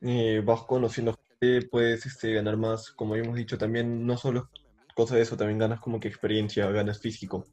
eh, 0.00 0.42
vas 0.44 0.62
conociendo 0.62 1.14
gente, 1.40 1.68
puedes 1.68 2.06
este, 2.06 2.32
ganar 2.34 2.56
más, 2.56 2.90
como 2.90 3.16
hemos 3.16 3.36
dicho, 3.36 3.58
también 3.58 4.06
no 4.06 4.16
solo 4.16 4.50
cosa 4.94 5.16
de 5.16 5.22
eso, 5.22 5.36
también 5.36 5.58
ganas 5.58 5.80
como 5.80 6.00
que 6.00 6.08
experiencia, 6.08 6.70
ganas 6.70 7.00
físico. 7.00 7.46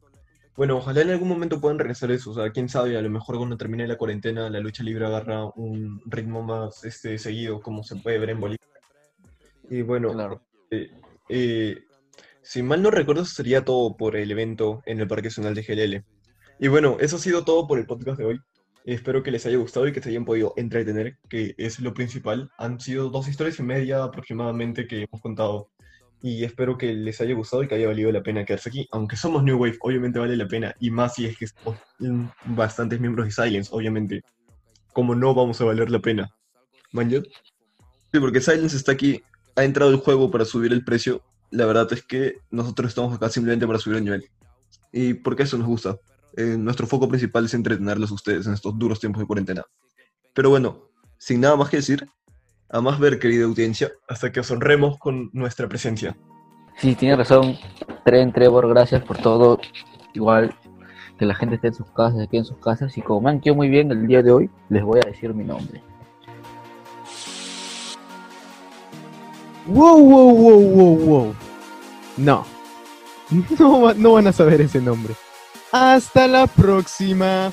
Bueno, 0.56 0.76
ojalá 0.76 1.00
en 1.00 1.10
algún 1.10 1.28
momento 1.28 1.60
puedan 1.60 1.78
regresar 1.78 2.10
eso, 2.10 2.30
o 2.30 2.34
sea, 2.34 2.50
quién 2.50 2.68
sabe, 2.68 2.96
a 2.96 3.02
lo 3.02 3.10
mejor 3.10 3.36
cuando 3.38 3.56
termine 3.56 3.86
la 3.88 3.96
cuarentena 3.96 4.50
la 4.50 4.60
lucha 4.60 4.82
libre 4.82 5.06
agarra 5.06 5.46
un 5.56 6.00
ritmo 6.06 6.42
más 6.42 6.84
este, 6.84 7.16
seguido, 7.18 7.60
como 7.60 7.82
se 7.82 7.96
puede 7.96 8.18
ver 8.18 8.30
en 8.30 8.40
Bolivia. 8.40 8.66
Y 9.70 9.82
bueno, 9.82 10.12
Claro. 10.12 10.42
eh, 10.70 10.90
eh, 11.30 11.84
si 12.42 12.62
mal 12.62 12.82
no 12.82 12.90
recuerdo, 12.90 13.24
sería 13.24 13.64
todo 13.64 13.96
por 13.96 14.16
el 14.16 14.30
evento 14.30 14.82
en 14.84 15.00
el 15.00 15.08
Parque 15.08 15.28
Nacional 15.28 15.54
de 15.54 15.62
GLL. 15.62 16.04
Y 16.58 16.68
bueno, 16.68 16.98
eso 17.00 17.16
ha 17.16 17.20
sido 17.20 17.44
todo 17.44 17.66
por 17.66 17.78
el 17.78 17.86
podcast 17.86 18.18
de 18.18 18.24
hoy. 18.26 18.40
Espero 18.84 19.22
que 19.22 19.30
les 19.30 19.46
haya 19.46 19.56
gustado 19.56 19.86
y 19.86 19.92
que 19.92 20.02
se 20.02 20.10
hayan 20.10 20.24
podido 20.24 20.54
entretener, 20.56 21.18
que 21.28 21.54
es 21.56 21.78
lo 21.78 21.94
principal. 21.94 22.50
Han 22.58 22.80
sido 22.80 23.10
dos 23.10 23.28
historias 23.28 23.58
y 23.60 23.62
media 23.62 24.02
aproximadamente 24.02 24.86
que 24.86 25.02
hemos 25.04 25.20
contado. 25.20 25.70
Y 26.20 26.44
espero 26.44 26.78
que 26.78 26.92
les 26.92 27.20
haya 27.20 27.34
gustado 27.34 27.62
y 27.62 27.68
que 27.68 27.74
haya 27.74 27.88
valido 27.88 28.10
la 28.12 28.22
pena 28.22 28.44
quedarse 28.44 28.68
aquí. 28.68 28.88
Aunque 28.92 29.16
somos 29.16 29.42
New 29.42 29.58
Wave, 29.58 29.78
obviamente 29.80 30.18
vale 30.18 30.36
la 30.36 30.46
pena. 30.46 30.74
Y 30.80 30.90
más 30.90 31.14
si 31.14 31.26
es 31.26 31.36
que 31.36 31.46
somos 31.46 31.78
bastantes 32.44 33.00
miembros 33.00 33.26
de 33.26 33.32
Silence, 33.32 33.70
obviamente. 33.72 34.22
Como 34.92 35.14
no 35.14 35.34
vamos 35.34 35.60
a 35.60 35.64
valer 35.64 35.90
la 35.90 36.00
pena. 36.00 36.30
¿Manjot? 36.92 37.26
Sí, 38.12 38.20
porque 38.20 38.40
Silence 38.40 38.76
está 38.76 38.92
aquí, 38.92 39.22
ha 39.56 39.64
entrado 39.64 39.90
el 39.90 39.96
juego 39.96 40.30
para 40.30 40.44
subir 40.44 40.72
el 40.72 40.84
precio. 40.84 41.22
La 41.50 41.66
verdad 41.66 41.92
es 41.92 42.02
que 42.02 42.36
nosotros 42.50 42.88
estamos 42.88 43.14
acá 43.14 43.28
simplemente 43.28 43.66
para 43.66 43.78
subir 43.78 43.98
el 43.98 44.04
nivel. 44.04 44.28
Y 44.92 45.14
porque 45.14 45.44
eso 45.44 45.56
nos 45.56 45.66
gusta. 45.66 45.96
Eh, 46.36 46.56
nuestro 46.58 46.86
foco 46.86 47.08
principal 47.08 47.44
es 47.44 47.54
entretenerlos 47.54 48.10
a 48.10 48.14
ustedes 48.14 48.46
en 48.46 48.54
estos 48.54 48.78
duros 48.78 49.00
tiempos 49.00 49.20
de 49.20 49.26
cuarentena. 49.26 49.62
Pero 50.34 50.50
bueno, 50.50 50.88
sin 51.18 51.40
nada 51.40 51.56
más 51.56 51.68
que 51.68 51.76
decir, 51.78 52.06
a 52.70 52.80
más 52.80 52.98
ver, 52.98 53.18
querida 53.18 53.44
audiencia. 53.44 53.92
Hasta 54.08 54.32
que 54.32 54.40
os 54.40 54.50
honremos 54.50 54.98
con 54.98 55.28
nuestra 55.32 55.68
presencia. 55.68 56.16
Sí, 56.78 56.94
tiene 56.94 57.16
razón. 57.16 57.56
Tren, 58.04 58.32
Trevor, 58.32 58.68
gracias 58.68 59.02
por 59.04 59.18
todo. 59.18 59.60
Igual 60.14 60.54
que 61.18 61.26
la 61.26 61.34
gente 61.34 61.56
esté 61.56 61.68
en 61.68 61.74
sus 61.74 61.90
casas, 61.90 62.26
quede 62.28 62.38
en 62.40 62.44
sus 62.46 62.56
casas. 62.58 62.96
Y 62.96 63.02
como 63.02 63.20
me 63.20 63.30
han 63.30 63.40
quedado 63.40 63.56
muy 63.56 63.68
bien 63.68 63.90
el 63.90 64.06
día 64.06 64.22
de 64.22 64.32
hoy, 64.32 64.50
les 64.70 64.82
voy 64.82 65.00
a 65.04 65.06
decir 65.08 65.34
mi 65.34 65.44
nombre. 65.44 65.82
Wow, 69.66 69.98
wow, 69.98 70.34
wow, 70.34 70.60
wow, 70.60 70.96
wow. 70.96 71.34
No. 72.16 72.44
No, 73.58 73.80
va- 73.82 73.94
no 73.94 74.12
van 74.12 74.26
a 74.26 74.32
saber 74.32 74.60
ese 74.60 74.80
nombre. 74.80 75.14
Hasta 75.72 76.28
la 76.28 76.46
próxima. 76.46 77.50